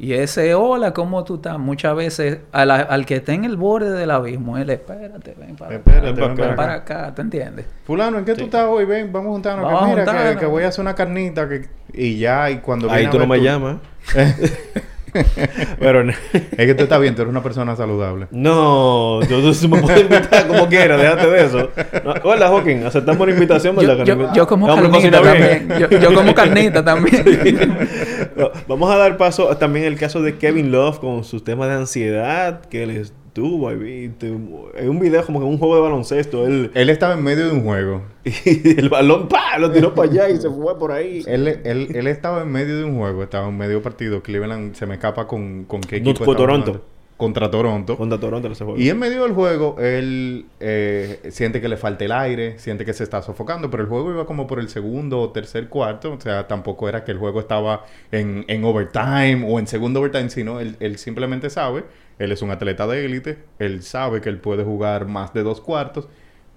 Y 0.00 0.12
ese 0.12 0.54
hola, 0.54 0.92
¿cómo 0.94 1.24
tú 1.24 1.34
estás? 1.36 1.58
Muchas 1.58 1.96
veces 1.96 2.38
a 2.52 2.64
la- 2.64 2.76
al 2.82 3.04
que 3.04 3.16
está 3.16 3.32
en 3.32 3.44
el 3.44 3.56
borde 3.56 3.90
del 3.90 4.12
abismo, 4.12 4.56
él 4.56 4.70
espérate, 4.70 5.34
ven 5.36 5.56
para 5.56 5.74
Espérate, 5.74 6.08
acá, 6.10 6.26
ven 6.26 6.36
para 6.36 6.54
para 6.56 6.74
acá. 6.74 6.98
acá, 7.06 7.14
¿te 7.16 7.22
entiendes? 7.22 7.66
Fulano, 7.84 8.18
¿en 8.18 8.24
qué 8.24 8.34
tú 8.34 8.44
estás 8.44 8.66
hoy? 8.68 8.84
Ven, 8.84 9.12
vamos 9.12 9.30
a 9.30 9.32
juntarnos. 9.32 9.64
Vamos 9.64 9.80
que 9.80 9.86
mira, 9.90 10.04
que- 10.04 10.10
juntarnos. 10.10 10.40
que, 10.40 10.46
voy 10.46 10.62
a 10.62 10.68
hacer 10.68 10.82
una 10.82 10.94
carnita. 10.94 11.48
Que... 11.48 11.66
Y 11.92 12.16
ya, 12.18 12.48
y 12.48 12.58
cuando 12.58 12.88
Ahí 12.90 13.08
tú 13.10 13.18
no 13.18 13.26
me 13.26 13.40
llamas. 13.40 13.78
Pero 15.78 16.04
no- 16.04 16.12
Es 16.32 16.66
que 16.66 16.74
tú 16.74 16.84
estás 16.84 17.00
bien, 17.00 17.14
tú 17.14 17.22
eres 17.22 17.30
una 17.30 17.42
persona 17.42 17.74
saludable. 17.76 18.26
no, 18.30 19.20
yo, 19.22 19.40
tú 19.52 19.68
me 19.68 19.80
puedes 19.80 20.02
invitar 20.02 20.46
como 20.46 20.66
quieras, 20.68 21.00
déjate 21.00 21.26
de 21.30 21.44
eso. 21.44 21.70
No, 22.04 22.14
hola, 22.24 22.48
Joaquín, 22.48 22.84
aceptamos 22.84 23.26
la 23.26 23.32
invitación, 23.34 23.76
Yo, 23.76 23.82
¿verdad? 23.88 24.04
que 24.04 24.08
yo- 24.08 24.16
no- 24.16 24.34
yo 24.34 24.46
como 24.46 24.66
carnita 24.66 25.20
también. 25.22 25.68
Yo, 25.78 25.88
yo 25.98 26.14
como 26.14 26.34
carnita 26.34 26.84
también. 26.84 27.78
No, 28.36 28.50
Vamos 28.68 28.90
a 28.92 28.96
dar 28.96 29.16
paso 29.16 29.50
a 29.50 29.58
también 29.58 29.84
el 29.86 29.96
caso 29.98 30.22
de 30.22 30.36
Kevin 30.36 30.70
Love 30.70 30.98
con 31.00 31.24
sus 31.24 31.42
temas 31.42 31.68
de 31.68 31.74
ansiedad 31.74 32.60
que 32.66 32.82
él 32.84 32.90
estuvo 33.28 33.68
ahí. 33.68 34.08
te- 34.18 34.26
En 34.28 34.88
un 34.88 34.98
video 34.98 35.24
como 35.24 35.38
que 35.40 35.46
un 35.46 35.58
juego 35.58 35.76
de 35.76 35.80
baloncesto, 35.82 36.46
él 36.46 36.70
Él 36.74 36.90
estaba 36.90 37.14
en 37.14 37.22
medio 37.22 37.46
de 37.48 37.52
un 37.52 37.62
juego. 37.64 38.02
y 38.24 38.78
el 38.78 38.88
balón 38.88 39.28
¡pa! 39.28 39.58
lo 39.58 39.70
tiró 39.70 39.94
para 39.94 40.10
allá 40.10 40.30
y 40.30 40.36
se 40.38 40.50
fue 40.50 40.78
por 40.78 40.92
ahí. 40.92 41.22
Él, 41.26 41.46
él, 41.64 41.88
él 41.94 42.06
estaba 42.06 42.42
en 42.42 42.50
medio 42.50 42.76
de 42.76 42.84
un 42.84 42.98
juego, 42.98 43.22
estaba 43.22 43.48
en 43.48 43.56
medio 43.56 43.80
partido. 43.82 44.22
Cleveland 44.22 44.74
se 44.74 44.86
me 44.86 44.94
escapa 44.94 45.26
con, 45.26 45.64
con 45.64 45.80
qué 45.80 45.96
equipo. 45.96 46.24
con 46.24 46.36
Toronto. 46.36 46.66
jugando. 46.72 46.98
Contra 47.18 47.50
Toronto. 47.50 47.96
Contra 47.96 48.20
Toronto 48.20 48.46
ese 48.46 48.62
juego. 48.64 48.78
Y 48.78 48.88
en 48.90 48.96
medio 48.96 49.24
del 49.24 49.32
juego, 49.32 49.74
él 49.80 50.46
eh, 50.60 51.18
siente 51.30 51.60
que 51.60 51.68
le 51.68 51.76
falta 51.76 52.04
el 52.04 52.12
aire, 52.12 52.60
siente 52.60 52.84
que 52.84 52.92
se 52.92 53.02
está 53.02 53.22
sofocando, 53.22 53.68
pero 53.70 53.82
el 53.82 53.88
juego 53.88 54.12
iba 54.12 54.24
como 54.24 54.46
por 54.46 54.60
el 54.60 54.68
segundo 54.68 55.18
o 55.20 55.30
tercer 55.32 55.68
cuarto, 55.68 56.12
o 56.12 56.20
sea, 56.20 56.46
tampoco 56.46 56.88
era 56.88 57.02
que 57.02 57.10
el 57.10 57.18
juego 57.18 57.40
estaba 57.40 57.84
en, 58.12 58.44
en 58.46 58.62
overtime 58.64 59.44
o 59.48 59.58
en 59.58 59.66
segundo 59.66 59.98
overtime, 59.98 60.30
sino 60.30 60.60
él, 60.60 60.76
él 60.78 60.96
simplemente 60.96 61.50
sabe, 61.50 61.82
él 62.18 62.32
es 62.32 62.42
un 62.42 62.50
atleta 62.50 62.86
de 62.86 63.04
élite, 63.04 63.38
él 63.58 63.82
sabe 63.82 64.20
que 64.20 64.28
él 64.28 64.38
puede 64.38 64.64
jugar 64.64 65.06
más 65.06 65.32
de 65.34 65.42
dos 65.42 65.60
cuartos, 65.60 66.08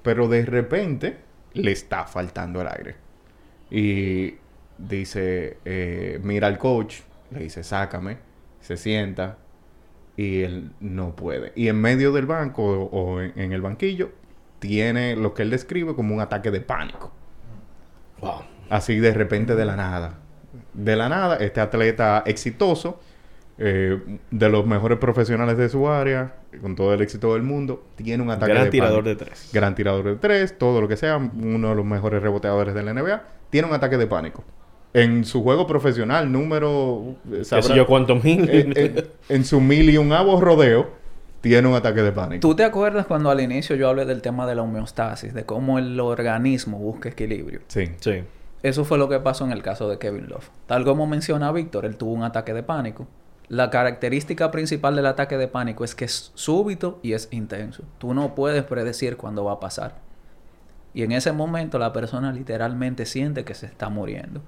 pero 0.04 0.28
de 0.28 0.46
repente 0.46 1.18
le 1.54 1.72
está 1.72 2.06
faltando 2.06 2.62
el 2.62 2.68
aire. 2.68 2.96
Y 3.70 4.36
dice, 4.78 5.58
eh, 5.66 6.20
mira 6.24 6.48
al 6.48 6.58
coach, 6.58 7.02
le 7.30 7.42
dice, 7.42 7.64
sácame, 7.64 8.18
se 8.60 8.78
sienta, 8.78 9.38
y 10.18 10.42
él 10.42 10.72
no 10.80 11.16
puede. 11.16 11.54
Y 11.56 11.68
en 11.68 11.80
medio 11.80 12.12
del 12.12 12.26
banco 12.26 12.64
o, 12.64 12.84
o 12.86 13.22
en, 13.22 13.34
en 13.40 13.52
el 13.54 13.62
banquillo 13.62 14.12
tiene 14.60 15.16
lo 15.16 15.34
que 15.34 15.44
él 15.44 15.50
describe 15.50 15.96
como 15.96 16.14
un 16.14 16.22
ataque 16.22 16.52
de 16.52 16.62
pánico. 16.62 17.12
Wow. 18.20 18.44
Así 18.70 19.00
de 19.00 19.14
repente 19.14 19.56
de 19.56 19.66
la 19.66 19.76
nada. 19.76 20.20
De 20.74 20.96
la 20.96 21.10
nada, 21.10 21.38
este 21.38 21.60
atleta 21.62 22.24
exitoso, 22.26 23.00
eh, 23.58 24.00
de 24.32 24.50
los 24.50 24.66
mejores 24.66 24.98
profesionales 24.98 25.58
de 25.58 25.70
su 25.70 25.88
área, 25.90 26.36
con 26.62 26.76
todo 26.76 26.94
el 26.94 27.02
éxito 27.02 27.34
del 27.34 27.44
mundo, 27.44 27.84
tiene 27.96 28.24
un 28.24 28.30
ataque 28.32 28.54
Gran 28.54 28.66
de 28.66 28.70
tirador 28.72 29.04
pánico. 29.04 29.20
de 29.20 29.26
tres. 29.26 29.50
Gran 29.54 29.76
tirador 29.76 30.04
de 30.06 30.16
tres, 30.16 30.58
todo 30.58 30.82
lo 30.82 30.88
que 30.88 30.98
sea, 30.98 31.18
uno 31.18 31.70
de 31.70 31.76
los 31.76 31.86
mejores 31.86 32.22
reboteadores 32.24 32.74
de 32.74 32.84
la 32.84 32.94
NBA, 32.94 33.22
tiene 33.50 33.68
un 33.68 33.74
ataque 33.74 33.98
de 33.98 34.08
pánico. 34.08 34.44
En 34.94 35.24
su 35.24 35.42
juego 35.44 35.68
profesional, 35.68 36.32
número... 36.32 37.16
eh, 37.32 37.44
¿Qué 37.50 37.62
sé 37.62 37.76
yo 37.76 37.86
cuántos 37.88 38.24
mil? 38.24 38.50
en, 38.50 38.78
en- 38.78 39.06
en 39.30 39.46
su 39.46 39.62
mil 39.62 39.90
y 39.90 39.98
un 39.98 40.12
avos 40.12 40.42
rodeo, 40.42 40.90
tiene 41.40 41.68
un 41.68 41.76
ataque 41.76 42.02
de 42.02 42.12
pánico. 42.12 42.42
¿Tú 42.42 42.56
te 42.56 42.64
acuerdas 42.64 43.06
cuando 43.06 43.30
al 43.30 43.40
inicio 43.42 43.76
yo 43.76 43.88
hablé 43.90 44.06
del 44.06 44.22
tema 44.22 44.46
de 44.46 44.56
la 44.56 44.62
homeostasis, 44.64 45.34
de 45.34 45.44
cómo 45.46 45.80
el 45.80 46.00
organismo 46.00 46.78
busca 46.78 47.10
equilibrio? 47.10 47.62
Sí. 47.68 47.90
Sí. 48.00 48.24
Eso 48.64 48.84
fue 48.86 48.98
lo 49.00 49.10
que 49.10 49.20
pasó 49.20 49.44
en 49.46 49.52
el 49.54 49.64
caso 49.64 49.90
de 49.90 49.98
Kevin 49.98 50.28
Love. 50.28 50.50
Tal 50.68 50.84
como 50.84 51.08
menciona 51.08 51.52
Víctor, 51.52 51.86
él 51.86 51.96
tuvo 51.96 52.12
un 52.12 52.24
ataque 52.24 52.54
de 52.54 52.62
pánico. 52.62 53.08
La 53.52 53.70
característica 53.70 54.50
principal 54.50 54.96
del 54.96 55.08
ataque 55.08 55.38
de 55.38 55.50
pánico 55.50 55.84
es 55.84 55.94
que 55.94 56.06
es 56.06 56.32
súbito 56.36 57.02
y 57.04 57.12
es 57.12 57.28
intenso. 57.32 57.84
Tú 57.98 58.14
no 58.14 58.34
puedes 58.34 58.64
predecir 58.64 59.18
cuándo 59.18 59.44
va 59.44 59.52
a 59.52 59.60
pasar. 59.60 59.96
Y 60.94 61.04
en 61.04 61.12
ese 61.12 61.34
momento 61.34 61.78
la 61.78 61.92
persona 61.92 62.32
literalmente 62.32 63.06
siente 63.06 63.44
que 63.44 63.54
se 63.54 63.66
está 63.66 63.90
muriendo. 63.90 64.42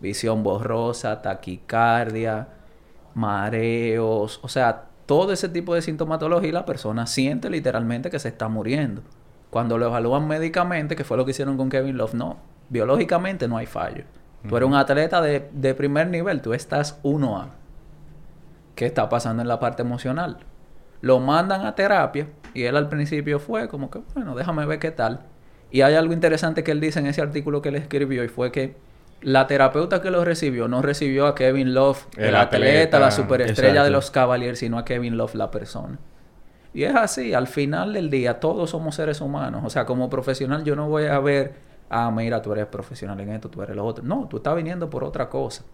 Visión 0.00 0.42
borrosa, 0.42 1.22
taquicardia, 1.22 2.48
mareos, 3.14 4.38
o 4.42 4.48
sea, 4.48 4.84
todo 5.06 5.32
ese 5.32 5.48
tipo 5.48 5.74
de 5.74 5.80
sintomatología 5.80 6.52
la 6.52 6.66
persona 6.66 7.06
siente 7.06 7.48
literalmente 7.48 8.10
que 8.10 8.18
se 8.18 8.28
está 8.28 8.48
muriendo. 8.48 9.00
Cuando 9.48 9.78
lo 9.78 9.86
evalúan 9.86 10.28
médicamente, 10.28 10.94
que 10.94 11.04
fue 11.04 11.16
lo 11.16 11.24
que 11.24 11.30
hicieron 11.30 11.56
con 11.56 11.70
Kevin 11.70 11.96
Love, 11.96 12.12
no, 12.12 12.36
biológicamente 12.68 13.48
no 13.48 13.56
hay 13.56 13.64
fallo. 13.64 14.04
Tú 14.46 14.58
eres 14.58 14.68
un 14.68 14.74
atleta 14.74 15.22
de, 15.22 15.48
de 15.52 15.74
primer 15.74 16.08
nivel, 16.08 16.42
tú 16.42 16.52
estás 16.52 17.02
1A. 17.02 17.61
¿Qué 18.74 18.86
está 18.86 19.08
pasando 19.08 19.42
en 19.42 19.48
la 19.48 19.60
parte 19.60 19.82
emocional? 19.82 20.38
Lo 21.00 21.18
mandan 21.20 21.66
a 21.66 21.74
terapia 21.74 22.28
y 22.54 22.62
él 22.64 22.76
al 22.76 22.88
principio 22.88 23.38
fue 23.38 23.68
como 23.68 23.90
que, 23.90 24.00
bueno, 24.14 24.34
déjame 24.34 24.64
ver 24.66 24.78
qué 24.78 24.90
tal. 24.90 25.20
Y 25.70 25.80
hay 25.82 25.94
algo 25.94 26.12
interesante 26.12 26.62
que 26.64 26.70
él 26.70 26.80
dice 26.80 27.00
en 27.00 27.06
ese 27.06 27.22
artículo 27.22 27.62
que 27.62 27.70
él 27.70 27.76
escribió 27.76 28.22
y 28.24 28.28
fue 28.28 28.52
que 28.52 28.76
la 29.22 29.46
terapeuta 29.46 30.02
que 30.02 30.10
lo 30.10 30.24
recibió 30.24 30.68
no 30.68 30.82
recibió 30.82 31.26
a 31.26 31.34
Kevin 31.34 31.74
Love, 31.74 32.06
el, 32.16 32.24
El 32.26 32.36
atleta, 32.36 32.66
atleta. 32.66 32.98
la 32.98 33.10
superestrella 33.10 33.68
Exacto. 33.70 33.84
de 33.84 33.90
los 33.90 34.10
Cavaliers, 34.10 34.58
sino 34.58 34.78
a 34.78 34.84
Kevin 34.84 35.16
Love, 35.16 35.34
la 35.34 35.50
persona. 35.50 35.98
Y 36.74 36.84
es 36.84 36.94
así, 36.94 37.34
al 37.34 37.46
final 37.46 37.92
del 37.92 38.10
día 38.10 38.40
todos 38.40 38.70
somos 38.70 38.94
seres 38.94 39.20
humanos. 39.20 39.62
O 39.64 39.70
sea, 39.70 39.84
como 39.84 40.08
profesional 40.10 40.64
yo 40.64 40.74
no 40.76 40.88
voy 40.88 41.04
a 41.06 41.18
ver, 41.20 41.54
ah, 41.90 42.10
mira, 42.10 42.42
tú 42.42 42.52
eres 42.52 42.66
profesional 42.66 43.20
en 43.20 43.30
esto, 43.30 43.48
tú 43.48 43.62
eres 43.62 43.76
lo 43.76 43.84
otro. 43.84 44.04
No, 44.04 44.26
tú 44.28 44.38
estás 44.38 44.56
viniendo 44.56 44.88
por 44.90 45.04
otra 45.04 45.28
cosa. 45.28 45.64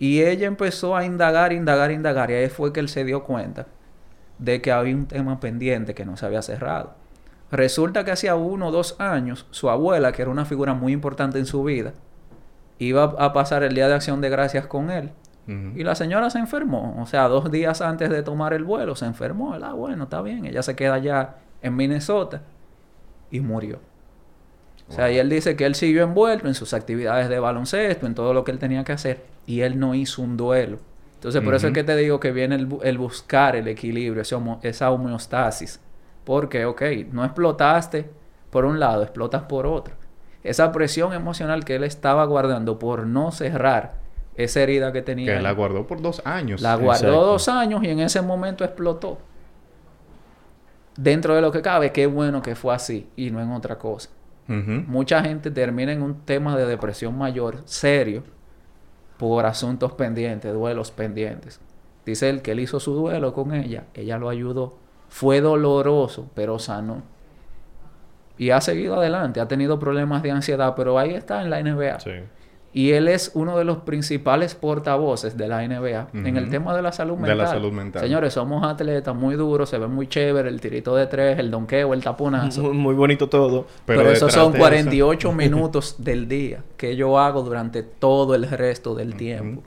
Y 0.00 0.22
ella 0.22 0.46
empezó 0.46 0.96
a 0.96 1.04
indagar, 1.04 1.52
indagar, 1.52 1.90
indagar. 1.92 2.30
Y 2.30 2.34
ahí 2.34 2.48
fue 2.48 2.72
que 2.72 2.80
él 2.80 2.88
se 2.88 3.04
dio 3.04 3.22
cuenta 3.22 3.66
de 4.38 4.62
que 4.62 4.72
había 4.72 4.96
un 4.96 5.06
tema 5.06 5.38
pendiente 5.40 5.94
que 5.94 6.06
no 6.06 6.16
se 6.16 6.24
había 6.24 6.40
cerrado. 6.40 6.94
Resulta 7.52 8.02
que 8.02 8.10
hacía 8.10 8.34
uno 8.34 8.68
o 8.68 8.70
dos 8.70 8.98
años, 8.98 9.46
su 9.50 9.68
abuela, 9.68 10.12
que 10.12 10.22
era 10.22 10.30
una 10.30 10.46
figura 10.46 10.72
muy 10.72 10.92
importante 10.94 11.38
en 11.38 11.44
su 11.44 11.62
vida, 11.64 11.92
iba 12.78 13.04
a 13.04 13.34
pasar 13.34 13.62
el 13.62 13.74
Día 13.74 13.88
de 13.88 13.94
Acción 13.94 14.22
de 14.22 14.30
Gracias 14.30 14.66
con 14.66 14.90
él. 14.90 15.12
Y 15.74 15.82
la 15.82 15.96
señora 15.96 16.30
se 16.30 16.38
enfermó. 16.38 16.96
O 17.02 17.06
sea, 17.06 17.26
dos 17.26 17.50
días 17.50 17.80
antes 17.80 18.08
de 18.08 18.22
tomar 18.22 18.52
el 18.52 18.62
vuelo 18.62 18.94
se 18.94 19.04
enfermó. 19.04 19.52
Ah, 19.54 19.72
bueno, 19.72 20.04
está 20.04 20.22
bien. 20.22 20.46
Ella 20.46 20.62
se 20.62 20.76
queda 20.76 20.94
allá 20.94 21.38
en 21.60 21.74
Minnesota 21.74 22.42
y 23.32 23.40
murió. 23.40 23.80
O 24.90 24.92
sea, 24.92 25.10
y 25.10 25.18
él 25.18 25.30
dice 25.30 25.56
que 25.56 25.64
él 25.64 25.74
siguió 25.74 26.02
envuelto 26.02 26.48
en 26.48 26.54
sus 26.54 26.74
actividades 26.74 27.28
de 27.28 27.38
baloncesto, 27.38 28.06
en 28.06 28.14
todo 28.14 28.34
lo 28.34 28.44
que 28.44 28.50
él 28.50 28.58
tenía 28.58 28.82
que 28.84 28.92
hacer, 28.92 29.24
y 29.46 29.60
él 29.62 29.78
no 29.78 29.94
hizo 29.94 30.20
un 30.20 30.36
duelo. 30.36 30.78
Entonces, 31.14 31.42
por 31.42 31.54
eso 31.54 31.68
es 31.68 31.72
que 31.72 31.84
te 31.84 31.94
digo 31.96 32.18
que 32.18 32.32
viene 32.32 32.56
el, 32.56 32.68
el 32.82 32.98
buscar 32.98 33.54
el 33.54 33.68
equilibrio, 33.68 34.22
ese 34.22 34.34
homo- 34.34 34.58
esa 34.62 34.90
homeostasis. 34.90 35.80
Porque, 36.24 36.64
ok, 36.64 36.82
no 37.12 37.24
explotaste 37.24 38.10
por 38.50 38.64
un 38.64 38.80
lado, 38.80 39.02
explotas 39.02 39.42
por 39.42 39.66
otro. 39.66 39.94
Esa 40.42 40.72
presión 40.72 41.12
emocional 41.12 41.64
que 41.64 41.76
él 41.76 41.84
estaba 41.84 42.24
guardando 42.24 42.78
por 42.78 43.06
no 43.06 43.30
cerrar 43.32 43.94
esa 44.34 44.60
herida 44.62 44.92
que 44.92 45.02
tenía. 45.02 45.26
Que 45.26 45.36
ahí, 45.36 45.42
la 45.42 45.52
guardó 45.52 45.86
por 45.86 46.00
dos 46.00 46.22
años. 46.24 46.62
la 46.62 46.74
guardó 46.76 47.06
Exacto. 47.08 47.26
dos 47.26 47.48
años 47.48 47.82
y 47.84 47.90
en 47.90 48.00
ese 48.00 48.22
momento 48.22 48.64
explotó. 48.64 49.18
Dentro 50.96 51.34
de 51.34 51.40
lo 51.40 51.52
que 51.52 51.62
cabe, 51.62 51.92
qué 51.92 52.06
bueno 52.06 52.42
que 52.42 52.54
fue 52.54 52.74
así 52.74 53.08
y 53.16 53.30
no 53.30 53.40
en 53.40 53.52
otra 53.52 53.78
cosa. 53.78 54.10
Mucha 54.50 55.22
gente 55.22 55.52
termina 55.52 55.92
en 55.92 56.02
un 56.02 56.22
tema 56.24 56.56
de 56.56 56.66
depresión 56.66 57.16
mayor 57.16 57.58
serio 57.66 58.24
por 59.16 59.46
asuntos 59.46 59.92
pendientes, 59.92 60.52
duelos 60.52 60.90
pendientes. 60.90 61.60
Dice 62.04 62.28
él 62.28 62.42
que 62.42 62.52
él 62.52 62.60
hizo 62.60 62.80
su 62.80 62.94
duelo 62.94 63.32
con 63.32 63.54
ella, 63.54 63.84
ella 63.94 64.18
lo 64.18 64.28
ayudó. 64.28 64.78
Fue 65.08 65.40
doloroso, 65.40 66.30
pero 66.34 66.58
sanó. 66.58 67.02
Y 68.38 68.50
ha 68.50 68.60
seguido 68.60 68.96
adelante, 68.96 69.40
ha 69.40 69.46
tenido 69.46 69.78
problemas 69.78 70.22
de 70.22 70.30
ansiedad, 70.32 70.74
pero 70.74 70.98
ahí 70.98 71.14
está 71.14 71.42
en 71.42 71.50
la 71.50 71.62
NBA. 71.62 72.00
Sí. 72.00 72.10
Y 72.72 72.92
él 72.92 73.08
es 73.08 73.32
uno 73.34 73.58
de 73.58 73.64
los 73.64 73.78
principales 73.78 74.54
portavoces 74.54 75.36
de 75.36 75.48
la 75.48 75.66
NBA 75.66 76.08
en 76.14 76.36
el 76.36 76.50
tema 76.50 76.74
de 76.76 76.82
la 76.82 76.92
salud 76.92 77.16
De 77.16 77.22
mental. 77.22 77.38
la 77.38 77.46
salud 77.48 77.72
mental. 77.72 78.02
Señores, 78.02 78.32
somos 78.34 78.64
atletas 78.64 79.14
muy 79.14 79.34
duros, 79.34 79.68
se 79.68 79.78
ve 79.78 79.88
muy 79.88 80.06
chévere 80.06 80.48
el 80.48 80.60
tirito 80.60 80.94
de 80.94 81.06
tres, 81.06 81.38
el 81.40 81.50
donqueo, 81.50 81.92
el 81.94 82.04
taponazo. 82.04 82.62
Muy, 82.62 82.74
muy 82.74 82.94
bonito 82.94 83.28
todo. 83.28 83.66
Pero, 83.86 84.02
esos 84.02 84.28
detrás 84.28 84.34
son 84.34 84.52
de 84.52 84.58
48 84.60 85.32
minutos 85.32 85.96
del 85.98 86.28
día 86.28 86.62
que 86.76 86.94
yo 86.94 87.18
hago 87.18 87.42
durante 87.42 87.82
todo 87.82 88.36
el 88.36 88.48
resto 88.48 88.94
del 88.94 89.16
tiempo. 89.16 89.62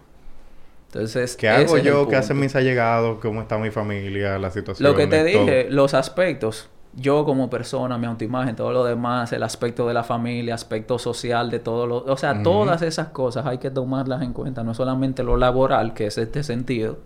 Entonces, 0.93 1.36
¿Qué 1.36 1.49
hago 1.49 1.78
yo? 1.80 2.08
¿Qué 2.08 2.16
hacen 2.16 2.39
mis 2.39 2.56
allegados? 2.56 3.18
¿Cómo 3.20 3.41
está 3.41 3.58
mi 3.58 3.72
familia? 3.72 4.38
La 4.38 4.51
situación. 4.51 4.88
Lo 4.89 4.95
que 4.95 5.08
te 5.08 5.18
todo. 5.18 5.26
dije, 5.26 5.68
los 5.70 5.93
aspectos, 5.93 6.70
yo 6.96 7.26
como 7.26 7.50
persona, 7.50 7.98
mi 7.98 8.06
autoimagen, 8.06 8.56
todo 8.56 8.72
lo 8.72 8.84
demás, 8.84 9.34
el 9.34 9.44
aspecto 9.44 9.88
de 9.88 9.94
la 9.94 10.04
familia, 10.04 10.54
aspecto 10.54 11.00
social 11.00 11.50
de 11.50 11.60
todo 11.60 11.88
lo... 11.88 11.98
O 12.06 12.18
sea, 12.18 12.44
todas 12.44 12.82
esas 12.82 13.10
cosas 13.10 13.46
hay 13.46 13.58
que 13.58 13.72
tomarlas 13.72 14.22
en 14.22 14.34
cuenta, 14.34 14.64
no 14.64 14.74
solamente 14.74 15.24
lo 15.24 15.38
laboral, 15.38 15.94
que 15.94 16.08
es 16.08 16.18
este 16.18 16.44
sentido, 16.44 17.00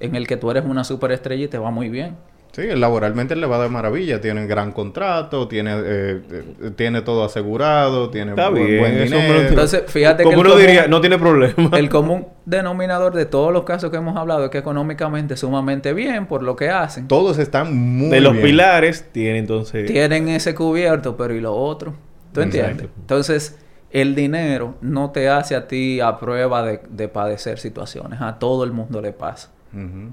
en 0.00 0.14
el 0.14 0.26
que 0.26 0.36
tú 0.36 0.50
eres 0.50 0.64
una 0.64 0.84
superestrella 0.84 1.44
y 1.44 1.48
te 1.48 1.58
va 1.58 1.70
muy 1.70 1.88
bien. 1.88 2.16
Sí, 2.52 2.66
laboralmente 2.74 3.34
le 3.34 3.46
va 3.46 3.62
de 3.62 3.70
maravilla. 3.70 4.20
Tiene 4.20 4.46
gran 4.46 4.72
contrato, 4.72 5.48
tiene, 5.48 5.72
eh, 5.74 6.20
eh, 6.30 6.70
tiene 6.76 7.00
todo 7.00 7.24
asegurado, 7.24 8.10
tiene 8.10 8.32
Está 8.32 8.50
buen, 8.50 8.66
bien, 8.66 8.78
buen 8.78 9.04
dinero. 9.04 9.40
Entonces, 9.48 9.84
fíjate 9.86 10.22
que 10.24 10.28
el 10.28 10.38
uno 10.38 10.50
común- 10.50 10.60
diría, 10.66 10.86
no 10.86 11.00
tiene 11.00 11.18
problema. 11.18 11.70
El 11.78 11.88
común 11.88 12.26
denominador 12.44 13.14
de 13.14 13.24
todos 13.24 13.54
los 13.54 13.64
casos 13.64 13.90
que 13.90 13.96
hemos 13.96 14.18
hablado 14.18 14.44
es 14.44 14.50
que 14.50 14.58
económicamente 14.58 15.34
sumamente 15.36 15.94
bien 15.94 16.26
por 16.26 16.42
lo 16.42 16.54
que 16.54 16.68
hacen. 16.68 17.08
Todos 17.08 17.38
están 17.38 17.74
muy 17.74 18.10
de 18.10 18.20
los 18.20 18.32
bien. 18.34 18.44
pilares 18.44 19.06
tiene 19.12 19.38
entonces... 19.38 19.86
Tienen 19.86 20.28
ese 20.28 20.54
cubierto, 20.54 21.16
pero 21.16 21.34
¿y 21.34 21.40
lo 21.40 21.54
otro? 21.54 21.94
¿Tú 22.34 22.42
entiendes? 22.42 22.72
Exacto. 22.84 22.94
Entonces, 23.00 23.58
el 23.90 24.14
dinero 24.14 24.74
no 24.82 25.10
te 25.10 25.30
hace 25.30 25.54
a 25.56 25.68
ti 25.68 26.00
a 26.00 26.18
prueba 26.18 26.62
de, 26.62 26.80
de 26.90 27.08
padecer 27.08 27.58
situaciones. 27.58 28.20
A 28.20 28.38
todo 28.38 28.64
el 28.64 28.72
mundo 28.72 29.00
le 29.00 29.12
pasa. 29.12 29.50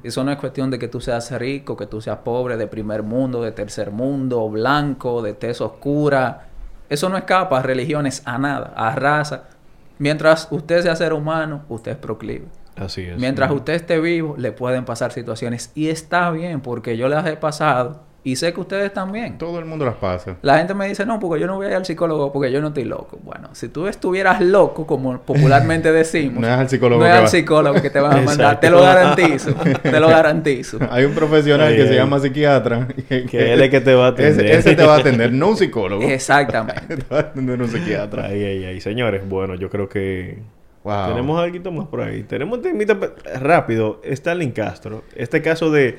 Eso 0.03 0.23
no 0.23 0.31
es 0.31 0.37
cuestión 0.37 0.71
de 0.71 0.79
que 0.79 0.87
tú 0.87 1.01
seas 1.01 1.31
rico, 1.37 1.75
que 1.75 1.85
tú 1.85 1.99
seas 1.99 2.19
pobre, 2.19 2.55
de 2.55 2.67
primer 2.67 3.03
mundo, 3.03 3.41
de 3.41 3.51
tercer 3.51 3.91
mundo, 3.91 4.49
blanco, 4.49 5.21
de 5.21 5.33
tez 5.33 5.59
oscura. 5.59 6.47
Eso 6.87 7.09
no 7.09 7.17
escapa 7.17 7.59
a 7.59 7.61
religiones, 7.61 8.21
a 8.25 8.37
nada, 8.37 8.73
a 8.75 8.95
raza. 8.95 9.49
Mientras 9.97 10.47
usted 10.51 10.81
sea 10.81 10.95
ser 10.95 11.11
humano, 11.13 11.63
usted 11.67 11.91
es 11.91 11.97
proclive. 11.97 12.45
Así 12.77 13.01
es. 13.01 13.19
Mientras 13.19 13.51
usted 13.51 13.73
esté 13.73 13.99
vivo, 13.99 14.35
le 14.37 14.53
pueden 14.53 14.85
pasar 14.85 15.11
situaciones. 15.11 15.71
Y 15.75 15.89
está 15.89 16.31
bien, 16.31 16.61
porque 16.61 16.95
yo 16.95 17.09
las 17.09 17.25
he 17.27 17.35
pasado 17.35 18.08
y 18.31 18.35
sé 18.35 18.53
que 18.53 18.59
ustedes 18.61 18.93
también. 18.93 19.37
Todo 19.37 19.59
el 19.59 19.65
mundo 19.65 19.85
las 19.85 19.95
pasa. 19.95 20.37
La 20.41 20.57
gente 20.57 20.73
me 20.73 20.87
dice, 20.87 21.05
no, 21.05 21.19
porque 21.19 21.39
yo 21.41 21.47
no 21.47 21.55
voy 21.55 21.67
a 21.67 21.69
ir 21.69 21.75
al 21.75 21.85
psicólogo 21.85 22.31
porque 22.31 22.51
yo 22.51 22.61
no 22.61 22.67
estoy 22.69 22.85
loco. 22.85 23.19
Bueno, 23.23 23.49
si 23.53 23.69
tú 23.69 23.87
estuvieras 23.87 24.41
loco, 24.41 24.85
como 24.87 25.19
popularmente 25.21 25.91
decimos, 25.93 26.41
No 26.41 26.47
es 26.47 26.53
al 26.53 26.69
psicólogo 26.69 27.01
no 27.01 27.07
es 27.07 27.11
que 27.11 27.17
al 27.17 27.23
va. 27.23 27.27
psicólogo 27.27 27.81
que 27.81 27.89
te 27.89 27.99
van 27.99 28.11
a 28.13 28.21
mandar. 28.21 28.53
Exacto. 28.55 28.59
Te 28.61 28.69
lo 28.69 28.81
garantizo. 28.81 29.53
te 29.81 29.99
lo 29.99 30.07
garantizo. 30.09 30.79
Hay 30.89 31.03
un 31.05 31.13
profesional 31.13 31.67
Ay, 31.69 31.75
que 31.77 31.87
se 31.87 31.95
llama 31.95 32.19
psiquiatra. 32.19 32.87
Que 33.07 33.53
él 33.53 33.61
es 33.61 33.69
que 33.69 33.81
te 33.81 33.93
va 33.93 34.05
a 34.05 34.09
atender. 34.09 34.45
Ese, 34.45 34.57
ese 34.69 34.75
te 34.75 34.85
va 34.85 34.95
a 34.95 34.99
atender, 35.01 35.31
no 35.31 35.49
un 35.49 35.57
psicólogo. 35.57 36.03
Exactamente. 36.03 36.97
te 36.97 37.03
va 37.13 37.17
a 37.17 37.21
atender 37.21 37.61
un 37.61 37.67
psiquiatra. 37.69 38.25
Ay, 38.25 38.43
ay, 38.43 38.63
ay. 38.65 38.81
Señores, 38.81 39.27
bueno, 39.27 39.55
yo 39.55 39.69
creo 39.69 39.89
que... 39.89 40.37
Wow. 40.83 41.09
Tenemos 41.09 41.41
algo 41.41 41.71
más 41.73 41.87
por 41.87 42.01
ahí. 42.01 42.23
Tenemos 42.23 42.57
un 42.57 42.63
temita 42.63 42.97
pe- 42.97 43.11
rápido. 43.41 43.99
Stalin 44.03 44.51
Castro. 44.51 45.03
Este 45.15 45.41
caso 45.41 45.69
de... 45.71 45.97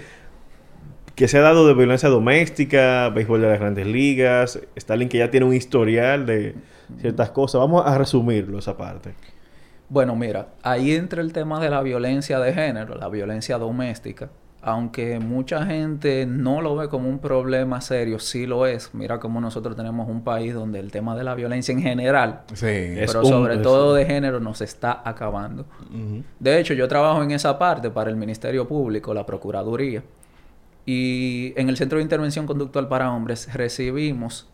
Que 1.21 1.29
se 1.29 1.37
ha 1.37 1.43
dado 1.43 1.67
de 1.67 1.75
violencia 1.75 2.09
doméstica, 2.09 3.11
béisbol 3.11 3.43
de 3.43 3.49
las 3.51 3.61
grandes 3.61 3.87
ligas. 3.87 4.59
Stalin 4.75 5.07
que 5.11 5.19
ya 5.19 5.31
tiene 5.31 5.45
un 5.45 5.53
historial 5.53 6.25
de 6.25 6.55
ciertas 6.99 7.29
cosas. 7.29 7.61
Vamos 7.61 7.85
a 7.87 7.99
resumirlo 7.99 8.59
esa 8.59 8.75
parte. 8.79 9.13
Bueno, 9.91 10.17
mira, 10.17 10.47
ahí 10.63 10.93
entra 10.93 11.21
el 11.21 11.35
tema 11.35 11.61
de 11.61 11.69
la 11.69 11.83
violencia 11.83 12.39
de 12.41 12.55
género, 12.55 12.95
la 12.95 13.11
violencia 13.11 13.59
doméstica. 13.59 14.31
Aunque 14.63 15.19
mucha 15.21 15.67
gente 15.67 16.25
no 16.25 16.63
lo 16.63 16.75
ve 16.75 16.89
como 16.89 17.11
un 17.11 17.19
problema 17.19 17.83
serio, 17.83 18.19
sí 18.19 18.47
lo 18.47 18.65
es. 18.65 18.95
Mira 18.95 19.21
como 19.21 19.43
nosotros 19.43 19.77
tenemos 19.77 20.09
un 20.09 20.25
país 20.25 20.55
donde 20.55 20.79
el 20.79 20.91
tema 20.91 21.15
de 21.15 21.25
la 21.25 21.35
violencia 21.35 21.73
en 21.73 21.83
general, 21.83 22.41
Sí. 22.55 22.67
Es 22.67 23.09
pero 23.13 23.21
un- 23.21 23.27
sobre 23.27 23.55
es- 23.57 23.63
todo 23.63 23.93
de 23.95 24.07
género, 24.07 24.41
nos 24.41 24.63
está 24.63 25.03
acabando. 25.05 25.67
De 26.39 26.59
hecho, 26.59 26.73
yo 26.73 26.89
trabajo 26.89 27.23
en 27.23 27.33
esa 27.33 27.59
parte 27.59 27.91
para 27.91 28.09
el 28.09 28.17
Ministerio 28.17 28.67
Público, 28.67 29.13
la 29.13 29.27
Procuraduría. 29.27 30.03
Y 30.87 31.53
en 31.57 31.69
el 31.69 31.77
Centro 31.77 31.99
de 31.99 32.03
Intervención 32.03 32.47
Conductual 32.47 32.89
para 32.89 33.13
Hombres 33.13 33.53
recibimos 33.53 34.49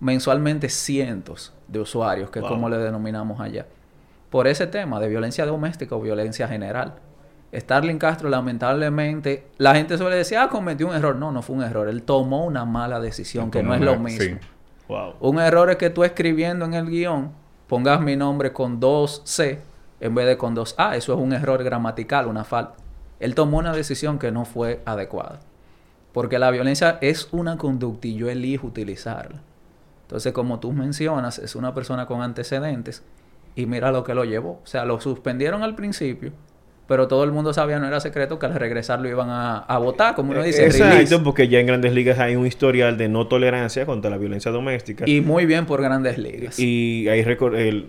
mensualmente 0.00 0.68
cientos 0.68 1.54
de 1.68 1.80
usuarios, 1.80 2.30
que 2.30 2.40
es 2.40 2.44
como 2.44 2.68
le 2.68 2.78
denominamos 2.78 3.40
allá, 3.40 3.66
por 4.30 4.46
ese 4.46 4.66
tema 4.66 5.00
de 5.00 5.08
violencia 5.08 5.46
doméstica 5.46 5.94
o 5.94 6.00
violencia 6.00 6.48
general. 6.48 6.96
Starling 7.54 7.98
Castro, 7.98 8.28
lamentablemente, 8.28 9.46
la 9.58 9.74
gente 9.74 9.96
suele 9.96 10.16
decir, 10.16 10.36
ah, 10.36 10.48
cometió 10.48 10.88
un 10.88 10.94
error. 10.94 11.16
No, 11.16 11.32
no 11.32 11.42
fue 11.42 11.56
un 11.56 11.62
error. 11.62 11.88
Él 11.88 12.02
tomó 12.02 12.44
una 12.44 12.64
mala 12.64 13.00
decisión, 13.00 13.50
que 13.50 13.62
no 13.62 13.74
es 13.74 13.80
lo 13.80 13.98
mismo. 13.98 14.20
sí. 14.20 14.36
Wow. 14.88 15.14
Un 15.20 15.40
error 15.40 15.70
es 15.70 15.76
que 15.76 15.90
tú 15.90 16.04
escribiendo 16.04 16.64
en 16.64 16.74
el 16.74 16.86
guion 16.86 17.32
pongas 17.66 18.00
mi 18.00 18.14
nombre 18.14 18.52
con 18.52 18.78
dos 18.78 19.20
C 19.24 19.60
en 20.00 20.14
vez 20.14 20.26
de 20.26 20.36
con 20.36 20.54
dos 20.54 20.74
A. 20.78 20.96
Eso 20.96 21.12
es 21.12 21.18
un 21.18 21.32
error 21.32 21.62
gramatical, 21.64 22.26
una 22.26 22.44
falta. 22.44 22.76
Él 23.20 23.34
tomó 23.34 23.58
una 23.58 23.72
decisión 23.72 24.18
que 24.18 24.32
no 24.32 24.44
fue 24.44 24.82
adecuada. 24.84 25.40
Porque 26.12 26.38
la 26.38 26.50
violencia 26.50 26.98
es 27.00 27.28
una 27.32 27.58
conducta 27.58 28.08
y 28.08 28.14
yo 28.16 28.30
elijo 28.30 28.66
utilizarla. 28.66 29.42
Entonces, 30.02 30.32
como 30.32 30.60
tú 30.60 30.72
mencionas, 30.72 31.38
es 31.38 31.56
una 31.56 31.74
persona 31.74 32.06
con 32.06 32.22
antecedentes 32.22 33.02
y 33.54 33.66
mira 33.66 33.90
lo 33.90 34.04
que 34.04 34.14
lo 34.14 34.24
llevó. 34.24 34.60
O 34.62 34.66
sea, 34.66 34.84
lo 34.84 35.00
suspendieron 35.00 35.62
al 35.62 35.74
principio, 35.74 36.32
pero 36.86 37.08
todo 37.08 37.24
el 37.24 37.32
mundo 37.32 37.52
sabía, 37.52 37.78
no 37.78 37.86
era 37.86 38.00
secreto, 38.00 38.38
que 38.38 38.46
al 38.46 38.54
regresar 38.54 39.00
lo 39.00 39.08
iban 39.08 39.28
a, 39.28 39.58
a 39.58 39.78
votar, 39.78 40.14
como 40.14 40.30
uno 40.32 40.42
dice. 40.42 40.64
Exacto, 40.66 40.94
release. 40.94 41.18
porque 41.18 41.48
ya 41.48 41.58
en 41.60 41.66
grandes 41.66 41.92
ligas 41.92 42.18
hay 42.18 42.36
un 42.36 42.46
historial 42.46 42.96
de 42.96 43.08
no 43.08 43.26
tolerancia 43.26 43.84
contra 43.86 44.10
la 44.10 44.18
violencia 44.18 44.50
doméstica. 44.50 45.04
Y 45.08 45.20
muy 45.20 45.46
bien 45.46 45.66
por 45.66 45.82
grandes 45.82 46.18
ligas. 46.18 46.58
Y 46.58 47.08
ahí 47.08 47.22
el- 47.56 47.86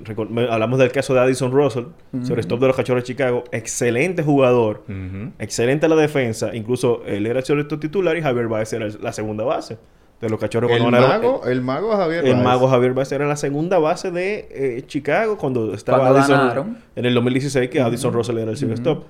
hablamos 0.49 0.79
del 0.79 0.91
caso 0.91 1.13
de 1.13 1.19
Addison 1.19 1.51
Russell, 1.51 1.85
sobre 2.23 2.41
stop 2.41 2.59
de 2.59 2.67
los 2.67 2.75
cachorros 2.75 3.03
de 3.03 3.07
Chicago. 3.07 3.43
Excelente 3.51 4.23
jugador, 4.23 4.83
Ujú. 4.87 5.31
excelente 5.39 5.85
a 5.85 5.89
la 5.89 5.95
defensa. 5.95 6.55
Incluso 6.55 7.03
él 7.05 7.25
era 7.27 7.39
el 7.39 7.45
titular 7.79 8.17
y 8.17 8.21
Javier 8.21 8.47
Baez 8.47 8.73
era 8.73 8.85
el- 8.85 8.97
la 9.01 9.13
segunda 9.13 9.43
base 9.43 9.77
de 10.21 10.29
los 10.29 10.39
cachorros. 10.39 10.71
El 10.71 10.79
cuando 10.81 10.99
mago, 10.99 11.41
el 11.45 11.61
mago 11.61 11.95
Javier 11.95 12.25
el 12.25 12.33
Baez. 12.33 12.43
mago 12.43 12.67
Javier 12.67 12.93
Baez 12.93 13.11
era 13.11 13.27
la 13.27 13.35
segunda 13.35 13.77
base 13.79 14.09
de 14.11 14.47
eh, 14.51 14.83
Chicago 14.87 15.37
cuando 15.37 15.73
estaba 15.73 15.99
Cuando 15.99 16.19
Addison- 16.19 16.37
ganaron. 16.39 16.77
en 16.95 17.05
el 17.05 17.13
2016 17.13 17.69
que 17.69 17.81
Addison 17.81 18.13
Russell 18.13 18.37
era 18.39 18.51
el 18.51 18.57
shortstop. 18.57 19.03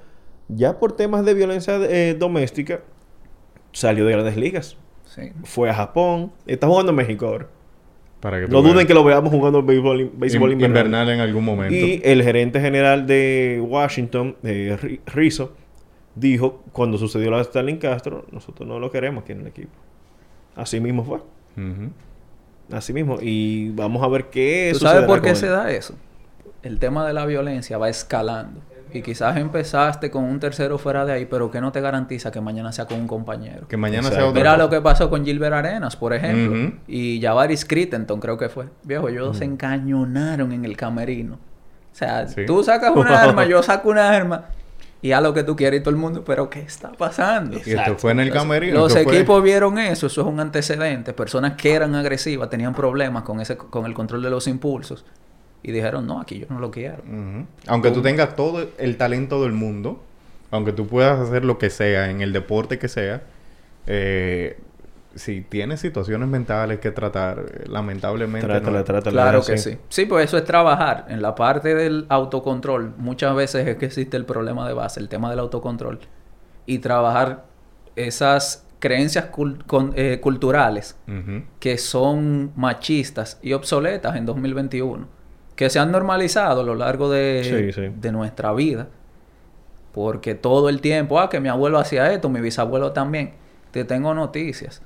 Ya 0.49 0.79
por 0.79 0.93
temas 0.93 1.23
de 1.25 1.33
violencia 1.33 1.75
eh, 1.81 2.15
doméstica 2.17 2.81
salió 3.71 4.05
de 4.05 4.11
grandes 4.13 4.37
ligas. 4.37 4.77
Sí. 5.05 5.31
Fue 5.43 5.69
a 5.69 5.73
Japón. 5.73 6.31
Está 6.45 6.67
jugando 6.67 6.91
en 6.91 6.95
México 6.97 7.25
ahora. 7.27 7.47
Para 8.19 8.39
que 8.41 8.47
No 8.47 8.61
veas. 8.61 8.73
duden 8.73 8.87
que 8.87 8.93
lo 8.93 9.03
veamos 9.03 9.29
jugando 9.31 9.61
béisbol, 9.63 10.11
béisbol 10.15 10.51
In- 10.51 10.61
invernal. 10.61 10.85
invernal 10.87 11.09
en 11.09 11.19
algún 11.21 11.45
momento. 11.45 11.73
Y 11.75 12.01
el 12.03 12.23
gerente 12.23 12.59
general 12.59 13.05
de 13.07 13.63
Washington, 13.65 14.35
eh, 14.43 14.75
Ri- 14.81 14.99
Rizzo, 15.05 15.53
dijo 16.15 16.63
cuando 16.71 16.97
sucedió 16.97 17.29
la 17.31 17.37
de 17.37 17.43
Stalin 17.43 17.77
Castro, 17.77 18.25
nosotros 18.31 18.67
no 18.67 18.79
lo 18.79 18.89
queremos 18.91 19.23
aquí 19.23 19.33
en 19.33 19.41
el 19.41 19.47
equipo. 19.47 19.69
Así 20.57 20.79
mismo 20.81 21.03
fue. 21.05 21.19
Así 22.71 22.91
mismo. 22.93 23.17
Y 23.21 23.69
vamos 23.71 24.03
a 24.03 24.07
ver 24.09 24.25
qué 24.25 24.71
¿Tú 24.73 24.79
sabes 24.79 25.05
por 25.05 25.21
qué 25.21 25.35
se 25.35 25.47
da 25.47 25.71
eso? 25.71 25.95
El 26.63 26.79
tema 26.79 27.07
de 27.07 27.13
la 27.13 27.25
violencia 27.25 27.77
va 27.77 27.87
escalando. 27.87 28.59
Y 28.93 29.01
quizás 29.01 29.35
empezaste 29.37 30.09
con 30.09 30.23
un 30.23 30.39
tercero 30.39 30.77
fuera 30.77 31.05
de 31.05 31.11
ahí, 31.13 31.25
pero 31.25 31.51
que 31.51 31.59
no 31.61 31.71
te 31.73 31.81
garantiza 31.81 32.31
que 32.31 32.39
mañana 32.41 32.71
sea 32.71 32.85
con 32.85 32.99
un 33.01 33.07
compañero. 33.07 33.67
Que 33.67 33.75
mañana 33.77 34.09
sea 34.09 34.25
otra 34.25 34.31
Mira 34.39 34.51
cosa. 34.51 34.63
lo 34.63 34.69
que 34.69 34.81
pasó 34.81 35.09
con 35.09 35.25
Gilbert 35.25 35.53
Arenas, 35.53 35.95
por 35.97 36.13
ejemplo. 36.13 36.51
Ujú. 36.67 36.73
Y 36.87 37.19
Javaris 37.21 37.65
Crittenton, 37.65 38.19
creo 38.19 38.37
que 38.37 38.47
fue. 38.49 38.65
Viejo, 38.83 39.09
ellos 39.09 39.37
se 39.37 39.43
encañonaron 39.45 40.51
en 40.53 40.63
el 40.65 40.75
camerino. 40.77 41.35
O 41.35 41.95
sea, 41.95 42.27
Sí. 42.27 42.45
tú 42.45 42.63
sacas 42.63 42.95
una 42.95 43.21
arma, 43.23 43.45
yo 43.45 43.61
saco 43.61 43.89
una 43.89 44.09
arma. 44.09 44.45
Y 45.07 45.11
haz 45.13 45.23
lo 45.23 45.33
que 45.33 45.43
tú 45.43 45.55
quieres 45.55 45.79
y 45.79 45.83
todo 45.83 45.91
el 45.91 45.95
mundo. 45.95 46.23
Pero 46.25 46.49
¿qué 46.49 46.59
está 46.59 46.91
pasando? 46.91 47.57
Y 47.65 47.71
esto 47.71 47.97
fue 47.97 48.11
en 48.11 48.19
el 48.19 48.31
camerino. 48.31 48.73
Los 48.79 48.91
fue- 48.93 49.01
equipos 49.03 49.41
vieron 49.41 49.77
eso, 49.79 50.07
eso 50.07 50.21
es 50.21 50.27
un 50.27 50.39
antecedente. 50.39 51.13
Personas 51.13 51.53
que 51.53 51.73
eran 51.73 51.95
agresivas 51.95 52.49
tenían 52.49 52.73
problemas 52.73 53.23
con 53.23 53.39
ese, 53.39 53.55
con 53.55 53.85
el 53.85 53.93
control 53.93 54.21
de 54.23 54.29
los 54.29 54.47
impulsos. 54.47 55.05
Y 55.63 55.71
dijeron, 55.71 56.05
no, 56.05 56.19
aquí 56.21 56.39
yo 56.39 56.45
no 56.49 56.59
lo 56.59 56.71
quiero. 56.71 57.03
Aunque 57.67 57.91
tú 57.91 58.01
tengas 58.01 58.35
todo 58.35 58.67
el 58.77 58.97
talento 58.97 59.41
del 59.43 59.53
mundo, 59.53 60.03
aunque 60.51 60.71
tú 60.71 60.87
puedas 60.87 61.19
hacer 61.19 61.43
lo 61.45 61.57
que 61.57 61.69
sea 61.69 62.09
en 62.09 62.21
el 62.21 62.31
deporte 62.33 62.77
que 62.79 62.87
sea, 62.87 63.21
eh, 63.87 64.57
si 65.17 65.41
tienes 65.41 65.79
situaciones 65.79 66.27
mentales 66.29 66.79
que 66.79 66.91
tratar, 66.91 67.39
eh, 67.39 67.63
lamentablemente. 67.67 68.47
Trátala, 68.47 68.79
no- 68.79 68.83
trátala, 68.83 69.11
Claro 69.11 69.41
que 69.43 69.57
sí. 69.57 69.77
Sí, 69.89 70.05
pues 70.05 70.25
eso 70.25 70.37
es 70.37 70.43
trabajar. 70.45 71.05
En 71.09 71.21
la 71.21 71.35
parte 71.35 71.75
del 71.75 72.05
autocontrol, 72.09 72.93
muchas 72.97 73.35
veces 73.35 73.67
es 73.67 73.75
que 73.77 73.85
existe 73.85 74.17
el 74.17 74.25
problema 74.25 74.67
de 74.67 74.73
base, 74.73 74.99
el 74.99 75.09
tema 75.09 75.29
del 75.29 75.39
autocontrol. 75.39 75.99
Y 76.65 76.79
trabajar 76.79 77.45
esas 77.95 78.65
creencias 78.79 79.31
cul- 79.31 79.63
con- 79.65 79.93
eh, 79.95 80.19
culturales 80.21 80.97
que 81.59 81.77
son 81.79 82.51
machistas 82.55 83.39
y 83.41 83.53
obsoletas 83.53 84.15
en 84.15 84.25
2021, 84.27 85.07
que 85.55 85.69
se 85.71 85.79
han 85.79 85.91
normalizado 85.91 86.61
a 86.61 86.63
lo 86.63 86.75
largo 86.75 87.09
de, 87.09 87.41
Sí, 87.43 87.73
sí. 87.73 87.91
de 87.99 88.11
nuestra 88.11 88.53
vida. 88.53 88.87
Porque 89.93 90.35
todo 90.35 90.69
el 90.69 90.79
tiempo, 90.81 91.19
ah, 91.19 91.29
que 91.29 91.39
mi 91.39 91.49
abuelo 91.49 91.79
hacía 91.79 92.11
esto, 92.13 92.29
mi 92.29 92.39
bisabuelo 92.39 92.91
también. 92.91 93.33
Te 93.71 93.83
tengo 93.83 94.13
noticias. 94.13 94.81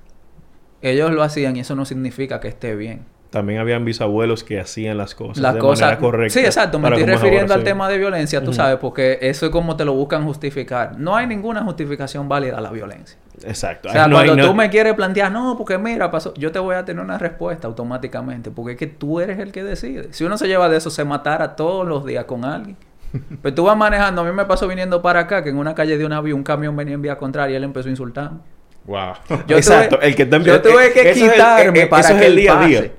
Ellos 0.81 1.11
lo 1.11 1.23
hacían 1.23 1.55
y 1.55 1.61
eso 1.61 1.75
no 1.75 1.85
significa 1.85 2.39
que 2.39 2.47
esté 2.47 2.75
bien. 2.75 3.05
También 3.31 3.59
habían 3.61 3.85
bisabuelos 3.85 4.43
que 4.43 4.59
hacían 4.59 4.97
las 4.97 5.15
cosas 5.15 5.37
Las 5.37 5.53
de 5.53 5.61
cosas 5.61 5.81
manera 5.85 6.01
correcta. 6.01 6.37
Sí, 6.37 6.45
exacto. 6.45 6.79
Me 6.79 6.89
estoy 6.89 7.05
refiriendo 7.05 7.53
al 7.53 7.61
sí. 7.61 7.65
tema 7.65 7.87
de 7.87 7.97
violencia, 7.97 8.43
tú 8.43 8.51
sabes, 8.51 8.77
porque 8.77 9.19
eso 9.21 9.45
es 9.45 9.51
como 9.53 9.77
te 9.77 9.85
lo 9.85 9.93
buscan 9.93 10.25
justificar. 10.25 10.99
No 10.99 11.15
hay 11.15 11.27
ninguna 11.27 11.63
justificación 11.63 12.27
válida 12.27 12.57
a 12.57 12.61
la 12.61 12.71
violencia. 12.71 13.17
Exacto. 13.45 13.87
O 13.87 13.91
sea, 13.93 14.07
no 14.07 14.17
cuando 14.17 14.35
na- 14.35 14.43
tú 14.45 14.53
me 14.53 14.69
quieres 14.69 14.93
plantear, 14.95 15.31
no, 15.31 15.55
porque 15.57 15.77
mira, 15.77 16.11
pasó, 16.11 16.33
yo 16.33 16.51
te 16.51 16.59
voy 16.59 16.75
a 16.75 16.83
tener 16.83 17.01
una 17.01 17.17
respuesta 17.17 17.67
automáticamente, 17.69 18.51
porque 18.51 18.73
es 18.73 18.77
que 18.77 18.87
tú 18.87 19.21
eres 19.21 19.39
el 19.39 19.53
que 19.53 19.63
decide. 19.63 20.11
Si 20.11 20.25
uno 20.25 20.37
se 20.37 20.47
lleva 20.49 20.67
de 20.67 20.75
eso, 20.77 20.89
se 20.89 21.05
matara 21.05 21.55
todos 21.55 21.87
los 21.87 22.05
días 22.05 22.25
con 22.25 22.43
alguien. 22.43 22.75
Pero 23.41 23.55
tú 23.55 23.63
vas 23.63 23.77
manejando, 23.77 24.21
a 24.21 24.25
mí 24.25 24.31
me 24.33 24.43
pasó 24.45 24.67
viniendo 24.67 25.01
para 25.01 25.21
acá, 25.21 25.41
que 25.41 25.49
en 25.51 25.57
una 25.57 25.73
calle 25.73 25.97
de 25.97 26.05
una 26.05 26.19
vía 26.19 26.35
un 26.35 26.43
camión 26.43 26.75
venía 26.75 26.95
en 26.95 27.01
vía 27.01 27.17
contraria 27.17 27.53
y 27.53 27.55
él 27.55 27.63
empezó 27.63 27.87
a 27.87 27.91
insultarme. 27.91 28.39
Wow. 28.85 29.13
Yo 29.47 29.57
Exacto, 29.57 29.97
tuve, 29.97 30.07
el 30.07 30.15
que 30.15 30.23
está 30.23 30.35
en- 30.37 30.43
yo 30.43 30.61
tuve 30.61 30.91
que 30.93 31.01
eso 31.01 31.09
es 31.09 31.17
el- 31.21 31.31
quitarme 31.31 31.87
para 31.87 32.01
eso 32.03 32.13
es 32.15 32.19
que 32.21 32.27
el 32.27 32.35
día 32.35 32.53
a 32.53 32.55
pase. 32.57 32.67
día. 32.69 32.91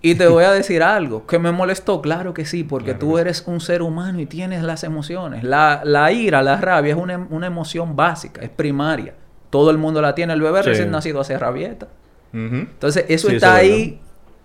Y 0.00 0.14
te 0.14 0.26
voy 0.26 0.44
a 0.44 0.52
decir 0.52 0.82
algo 0.82 1.26
que 1.26 1.38
me 1.38 1.52
molestó, 1.52 2.00
claro 2.02 2.34
que 2.34 2.44
sí, 2.44 2.64
porque 2.64 2.92
Claro 2.92 2.98
tú 2.98 3.18
eres 3.18 3.44
un 3.46 3.60
ser 3.60 3.82
humano 3.82 4.20
y 4.20 4.26
tienes 4.26 4.62
las 4.62 4.84
emociones. 4.84 5.44
La, 5.44 5.80
la 5.84 6.10
ira, 6.12 6.42
la 6.42 6.56
rabia 6.60 6.92
es 6.94 6.98
una, 7.00 7.18
una 7.30 7.46
emoción 7.46 7.94
básica, 7.96 8.42
es 8.42 8.50
primaria. 8.50 9.14
Todo 9.50 9.70
el 9.70 9.78
mundo 9.78 10.02
la 10.02 10.14
tiene. 10.14 10.32
El 10.34 10.42
bebé 10.42 10.62
Sí. 10.62 10.68
recién 10.70 10.90
nacido 10.90 11.20
hace 11.20 11.38
rabieta. 11.38 11.88
Entonces, 12.32 13.06
eso 13.08 13.28
Sí, 13.28 13.36
está 13.36 13.60
eso 13.62 13.72
ahí 13.72 14.00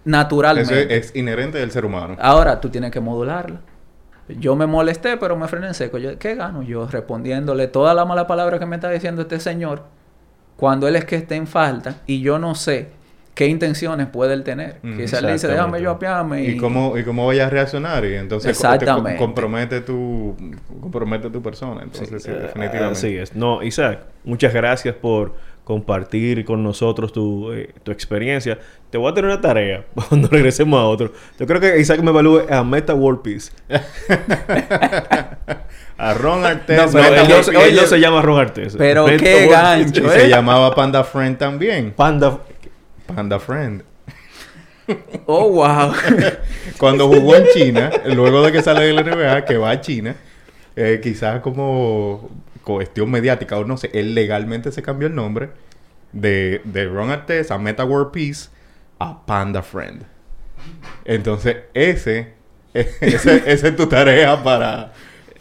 naturalmente. 0.05 0.73
Eso 0.81 0.89
es, 0.93 1.07
es 1.11 1.15
inherente 1.15 1.57
del 1.57 1.71
ser 1.71 1.85
humano. 1.85 2.15
Ahora 2.19 2.61
tú 2.61 2.69
tienes 2.69 2.91
que 2.91 2.99
modularla. 2.99 3.59
Yo 4.29 4.55
me 4.55 4.65
molesté, 4.65 5.17
pero 5.17 5.35
me 5.35 5.47
frené 5.49 5.67
en 5.67 5.73
seco. 5.73 5.97
Yo, 5.97 6.17
¿Qué 6.17 6.35
gano 6.35 6.63
yo 6.63 6.87
respondiéndole 6.87 7.67
toda 7.67 7.93
la 7.93 8.05
mala 8.05 8.25
palabra 8.25 8.57
que 8.57 8.65
me 8.65 8.75
está 8.77 8.89
diciendo 8.89 9.23
este 9.23 9.39
señor 9.41 9.83
cuando 10.55 10.87
él 10.87 10.95
es 10.95 11.05
que 11.05 11.15
está 11.15 11.35
en 11.35 11.47
falta 11.47 11.97
y 12.05 12.21
yo 12.21 12.39
no 12.39 12.55
sé 12.55 12.87
qué 13.33 13.47
intenciones 13.47 14.07
puede 14.07 14.33
él 14.33 14.43
tener? 14.43 14.77
Mm, 14.83 14.97
Quizás 14.97 15.19
él 15.21 15.25
le 15.25 15.33
dice, 15.33 15.47
déjame 15.47 15.81
yo 15.81 15.91
apiarme. 15.91 16.43
¿Y 16.43 16.57
cómo, 16.57 16.97
¿Y 16.97 17.03
cómo 17.03 17.25
vayas 17.25 17.47
a 17.47 17.49
reaccionar? 17.49 18.05
Y 18.05 18.13
entonces 18.15 18.55
te 18.57 18.61
co- 18.67 18.73
Exactamente. 18.73 19.17
compromete 19.17 19.81
tu, 19.81 20.35
compromete 20.81 21.29
tu 21.29 21.41
persona. 21.41 21.81
Entonces, 21.83 22.21
sí, 22.23 22.29
Eh, 22.31 22.35
definitivamente. 22.35 22.97
Así 22.99 23.17
es. 23.17 23.35
No, 23.35 23.63
Isaac, 23.63 24.01
muchas 24.23 24.53
gracias 24.53 24.95
por 24.95 25.33
compartir 25.64 26.43
con 26.45 26.61
nosotros 26.64 27.14
tu, 27.14 27.51
eh, 27.53 27.70
tu 27.84 27.91
experiencia. 27.91 28.59
Te 28.89 28.97
voy 28.97 29.11
a 29.11 29.14
tener 29.14 29.32
una 29.32 29.41
tarea 29.41 29.86
cuando 30.09 30.28
regresemos 30.28 30.80
a 30.80 30.84
otro. 30.84 31.11
Yo 31.39 31.47
creo 31.47 31.59
que 31.61 31.80
Isaac 31.80 32.01
me 32.01 32.11
evalúe 32.11 32.41
a 32.49 32.64
Meta 32.64 32.93
World 32.93 33.22
Peace. 33.22 33.51
A 35.97 36.14
Ron 36.16 36.43
Artes. 36.45 36.76
No, 36.78 36.91
pero 36.91 37.07
él, 37.07 37.14
él 37.14 37.28
no, 37.30 37.36
no- 37.36 37.51
él 37.51 37.57
oye, 37.72 37.82
no 37.82 37.88
se 37.88 37.99
llama 37.99 38.22
Ron 38.22 38.39
Artes. 38.39 38.76
pero 38.78 39.05
Meta 39.05 39.24
qué 39.24 39.34
World 39.36 39.51
gancho, 39.51 40.05
y 40.05 40.09
se 40.09 40.26
¿eh? 40.26 40.30
llamaba 40.30 40.74
Panda 40.76 41.03
Friend 41.03 41.38
también. 41.38 41.91
Panda. 41.91 42.39
Panda 43.05 43.39
Friend. 43.39 43.84
Oh, 45.28 45.49
wow. 45.49 45.93
Cuando 46.78 47.07
jugó 47.07 47.36
en 47.36 47.45
China, 47.53 47.91
luego 48.07 48.41
de 48.43 48.51
que 48.51 48.61
sale 48.61 48.82
de 48.86 48.93
la 48.93 49.03
NBA, 49.03 49.45
que 49.45 49.55
va 49.57 49.70
a 49.70 49.80
China, 49.82 50.16
eh, 50.76 50.99
quizás 51.01 51.39
como 51.41 52.30
cuestión 52.64 53.11
mediática 53.11 53.57
o 53.57 53.66
no 53.66 53.78
sé, 53.78 53.89
él 53.93 54.16
legalmente 54.16 54.72
se 54.72 54.82
cambió 54.82 55.07
el 55.07 55.16
nombre 55.16 55.49
de, 56.11 56.61
de 56.64 56.86
Ron 56.86 57.11
Artes 57.11 57.51
a 57.51 57.57
Meta 57.57 57.86
World 57.86 58.11
Peace 58.11 58.49
a 58.99 59.26
Panda 59.26 59.61
Friend. 59.61 60.03
Entonces, 61.05 61.57
ese, 61.74 62.34
ese, 62.74 63.43
es 63.45 63.76
tu 63.76 63.88
tarea 63.88 64.41
para, 64.43 64.93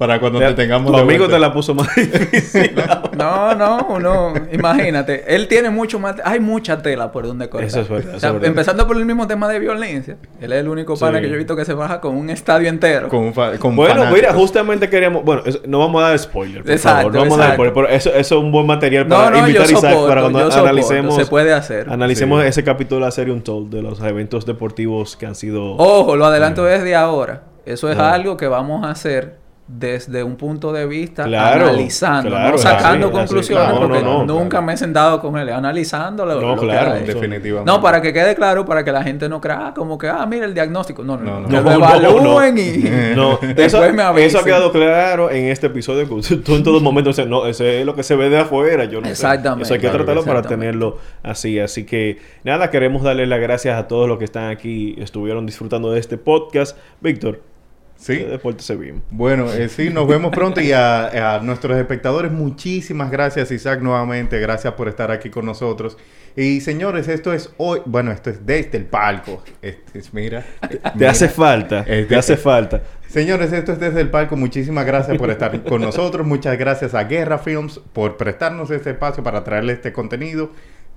para 0.06 0.20
cuando 0.20 0.38
te 0.40 0.54
tengamos 0.54 0.90
tu 0.92 0.98
amigo 0.98 1.18
vuelta. 1.20 1.36
te 1.36 1.38
la 1.40 1.52
puso 1.52 1.74
más 1.74 1.88
difícil. 1.96 2.72
No, 3.16 3.54
no, 3.54 3.98
no. 3.98 4.34
Imagínate. 4.52 5.24
Él 5.34 5.48
tiene 5.48 5.70
mucho 5.70 5.98
más... 5.98 6.16
Hay 6.24 6.40
mucha 6.40 6.82
tela 6.82 7.12
por 7.12 7.26
donde 7.26 7.48
cortar. 7.48 7.68
Eso 7.68 7.80
es 7.80 7.88
verdad, 7.88 8.06
O 8.06 8.10
eso 8.12 8.20
sea, 8.20 8.28
es 8.30 8.34
verdad. 8.34 8.48
empezando 8.48 8.86
por 8.86 8.96
el 8.96 9.04
mismo 9.04 9.26
tema 9.26 9.48
de 9.48 9.58
violencia. 9.58 10.16
Él 10.40 10.52
es 10.52 10.60
el 10.60 10.68
único 10.68 10.96
pana 10.96 11.18
Sí. 11.18 11.22
que 11.24 11.28
yo 11.28 11.34
he 11.34 11.38
visto 11.38 11.54
que 11.56 11.64
se 11.64 11.74
baja 11.74 12.00
con 12.00 12.16
un 12.16 12.30
estadio 12.30 12.68
entero. 12.68 13.08
Con, 13.08 13.20
un 13.20 13.34
fa- 13.34 13.56
con 13.58 13.76
Bueno, 13.76 13.94
fanáticos. 13.94 14.18
mira, 14.20 14.32
justamente 14.34 14.88
queríamos... 14.90 15.24
Bueno, 15.24 15.42
eso- 15.44 15.60
no 15.66 15.78
vamos 15.78 16.02
a 16.02 16.08
dar 16.08 16.18
spoiler, 16.18 16.62
por 16.62 16.72
Exacto, 16.72 16.96
favor. 16.98 17.14
No 17.14 17.20
vamos 17.20 17.38
a 17.38 17.42
dar 17.42 17.52
spoiler. 17.54 17.74
Pero 17.74 17.88
eso, 17.88 18.10
eso 18.10 18.18
es 18.38 18.42
un 18.42 18.50
buen 18.52 18.66
material 18.66 19.08
No, 19.08 19.16
para 19.16 19.30
no, 19.30 19.36
yo 19.36 19.46
invitar 19.46 19.66
a 19.66 19.72
Isaac 19.72 20.06
para 20.08 20.20
cuando 20.22 20.52
analicemos... 20.52 21.14
se 21.16 21.26
puede 21.26 21.52
hacer. 21.52 21.88
Analicemos 21.90 22.42
Sí. 22.42 22.48
ese 22.48 22.64
capítulo 22.64 23.00
de 23.00 23.06
la 23.06 23.10
serie 23.12 23.32
Untold 23.32 23.72
de 23.72 23.82
los 23.82 24.00
eventos 24.00 24.46
deportivos 24.46 25.16
que 25.16 25.26
han 25.26 25.34
sido... 25.34 25.76
Ojo, 25.76 26.16
lo 26.16 26.24
adelanto 26.26 26.64
desde 26.64 26.94
ahora. 26.94 27.42
Eso 27.64 27.90
es 27.90 27.98
Ah. 27.98 28.12
algo 28.14 28.36
que 28.36 28.48
vamos 28.48 28.84
a 28.84 28.90
hacer 28.90 29.36
desde 29.78 30.22
un 30.22 30.36
punto 30.36 30.72
de 30.72 30.86
vista 30.86 31.24
Claro, 31.24 31.68
analizando, 31.68 32.30
claro, 32.30 32.52
no 32.52 32.58
sacando 32.58 33.06
así, 33.06 33.16
es 33.16 33.22
así, 33.22 33.28
conclusiones, 33.28 33.68
claro, 33.68 33.80
porque 33.80 34.02
no, 34.02 34.24
no, 34.24 34.38
nunca 34.40 34.60
me 34.60 34.74
he 34.74 34.76
sentado 34.76 35.20
con 35.20 35.38
él, 35.38 35.48
analizándolo. 35.48 36.40
No, 36.40 36.56
lo 36.56 36.60
claro, 36.60 36.94
definitivamente. 36.94 37.70
No, 37.70 37.80
para 37.80 38.02
que 38.02 38.12
quede 38.12 38.34
claro, 38.34 38.64
para 38.66 38.84
que 38.84 38.92
la 38.92 39.02
gente 39.02 39.28
no 39.28 39.40
crea 39.40 39.68
ah, 39.68 39.74
como 39.74 39.96
que, 39.96 40.08
ah, 40.08 40.26
mira 40.26 40.44
el 40.44 40.52
diagnóstico. 40.52 41.02
No, 41.02 41.16
no, 41.16 41.40
No, 41.40 41.48
no. 41.48 41.62
no. 41.62 41.72
Evalúen 41.72 42.58
y 42.58 42.62
No, 43.16 43.38
después 43.42 43.66
eso, 43.66 43.80
me 43.80 43.88
eso 43.88 44.02
avisen. 44.02 44.40
ha 44.40 44.44
quedado 44.44 44.72
claro 44.72 45.30
en 45.30 45.46
este 45.46 45.68
episodio. 45.68 46.06
que 46.08 46.36
Tú 46.36 46.54
en 46.54 46.62
todo 46.62 46.80
momento 46.80 47.10
dices, 47.10 47.26
no, 47.26 47.46
eso 47.46 47.64
es 47.64 47.86
lo 47.86 47.94
que 47.94 48.02
se 48.02 48.14
ve 48.14 48.28
de 48.28 48.38
afuera. 48.38 48.84
Yo 48.84 49.00
no 49.00 49.06
sé. 49.06 49.12
Exactamente. 49.12 49.64
Eso 49.64 49.74
hay 49.74 49.80
que 49.80 49.88
tratarlo 49.88 50.24
para 50.24 50.42
tenerlo 50.42 50.98
así. 51.22 51.58
Así 51.58 51.84
que, 51.84 52.18
nada, 52.44 52.70
queremos 52.70 53.02
darle 53.02 53.26
las 53.26 53.40
gracias 53.40 53.78
a 53.78 53.88
todos 53.88 54.08
los 54.08 54.18
que 54.18 54.24
están 54.24 54.50
aquí, 54.50 54.94
estuvieron 54.98 55.46
disfrutando 55.46 55.90
de 55.92 56.00
este 56.00 56.18
podcast. 56.18 56.76
Víctor, 57.00 57.40
Sí. 58.02 58.14
Bueno, 59.10 59.52
eh, 59.52 59.68
sí, 59.68 59.90
nos 59.90 60.08
vemos 60.08 60.32
pronto 60.34 60.60
y 60.60 60.72
a, 60.72 61.36
a 61.36 61.40
nuestros 61.40 61.76
espectadores 61.78 62.32
muchísimas 62.32 63.10
gracias 63.10 63.50
Isaac 63.52 63.80
nuevamente, 63.80 64.40
gracias 64.40 64.74
por 64.74 64.88
estar 64.88 65.10
aquí 65.10 65.30
con 65.30 65.46
nosotros. 65.46 65.96
Y 66.34 66.60
señores, 66.62 67.08
esto 67.08 67.32
es 67.32 67.52
hoy, 67.58 67.80
bueno, 67.84 68.10
esto 68.10 68.30
es 68.30 68.44
desde 68.46 68.78
el 68.78 68.86
palco. 68.86 69.42
Este 69.60 69.98
es, 69.98 70.14
mira, 70.14 70.44
Te 70.68 70.80
mira. 70.94 71.10
hace 71.10 71.28
falta, 71.28 71.84
Eh, 71.86 72.06
te 72.08 72.16
hace 72.16 72.36
falta. 72.36 72.82
Señores, 73.06 73.52
esto 73.52 73.72
es 73.72 73.78
desde 73.78 74.00
el 74.00 74.08
palco. 74.08 74.36
Muchísimas 74.36 74.86
gracias 74.86 75.18
por 75.18 75.28
estar 75.30 75.62
con 75.64 75.82
nosotros. 75.82 76.26
Muchas 76.26 76.56
gracias 76.58 76.94
a 76.94 77.04
Guerra 77.04 77.36
Films 77.38 77.78
por 77.92 78.16
prestarnos 78.16 78.70
este 78.70 78.90
espacio 78.90 79.22
para 79.22 79.44
traerle 79.44 79.74
este 79.74 79.92
contenido. 79.92 80.50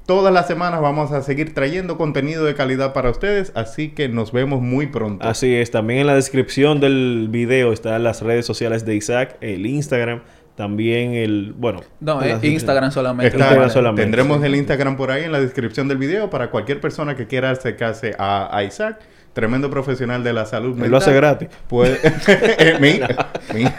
Todas 0.06 0.32
las 0.32 0.46
semanas 0.46 0.82
vamos 0.82 1.12
a 1.12 1.24
seguir 1.24 1.56
trayendo 1.56 1.98
contenido 1.98 2.46
de 2.46 2.54
calidad 2.54 2.94
para 2.94 3.10
ustedes, 3.10 3.52
así 3.56 3.90
que 3.90 4.08
nos 4.08 4.32
vemos 4.32 4.62
muy 4.62 4.86
pronto. 4.86 5.28
Así 5.28 5.56
es, 5.56 5.72
también 5.72 6.02
en 6.02 6.08
la 6.08 6.14
descripción 6.14 6.80
del 6.80 7.28
video 7.32 7.74
están 7.74 8.04
las 8.04 8.22
redes 8.22 8.46
sociales 8.46 8.86
de 8.86 8.96
Isaac, 8.96 9.38
el 9.42 9.66
Instagram, 9.66 10.22
también 10.56 11.14
el, 11.14 11.54
bueno, 11.58 11.82
No, 12.00 12.22
eh, 12.22 12.38
Instagram 12.44 12.92
solamente. 12.92 13.28
Está- 13.30 13.40
Instagram 13.46 13.70
solamente, 13.72 14.02
tendremos 14.04 14.42
sí. 14.42 14.46
el 14.46 14.56
Instagram 14.56 14.96
por 14.96 15.10
ahí 15.10 15.24
en 15.24 15.32
la 15.32 15.40
descripción 15.42 15.88
del 15.88 15.98
video 15.98 16.30
para 16.30 16.52
cualquier 16.52 16.80
persona 16.80 17.16
que 17.16 17.26
quiera 17.26 17.50
acercarse 17.50 18.14
a, 18.20 18.56
a 18.56 18.64
Isaac, 18.64 19.00
tremendo 19.36 19.70
profesional 19.70 20.24
de 20.24 20.32
la 20.32 20.46
salud 20.46 20.82
Él 20.82 20.90
lo 20.90 20.98
hace 20.98 21.14
gratis. 21.14 21.50
Puede, 21.68 22.00
Eh, 22.58 22.78
mira, 22.80 23.32
mira, 23.54 23.76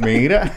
mira. 0.00 0.52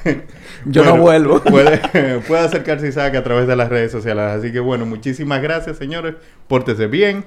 Yo 0.66 0.84
no 0.84 0.98
vuelvo. 0.98 1.40
Puede, 1.40 1.78
puede 2.28 2.42
acercarse 2.42 2.88
a 2.88 2.90
Isaac 2.90 3.16
a 3.16 3.24
través 3.24 3.48
de 3.48 3.56
las 3.56 3.70
redes 3.70 3.92
sociales. 3.92 4.26
Así 4.26 4.52
que 4.52 4.60
bueno, 4.60 4.88
muchísimas 4.88 5.42
gracias, 5.42 5.78
señores. 5.78 6.16
Pórtese 6.48 6.88
bien. 6.88 7.26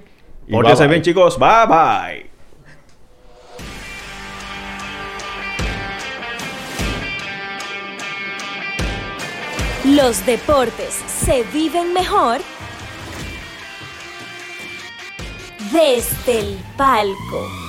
bye, 0.49 0.61
bye. 0.61 0.89
bien, 0.89 1.03
chicos. 1.03 1.39
Bye 1.39 1.67
bye. 1.69 2.27
Los 9.95 10.27
deportes 10.27 10.93
se 11.07 11.45
viven 11.53 11.95
mejor 11.95 12.41
desde 15.77 16.39
el 16.39 16.59
palco. 16.79 17.66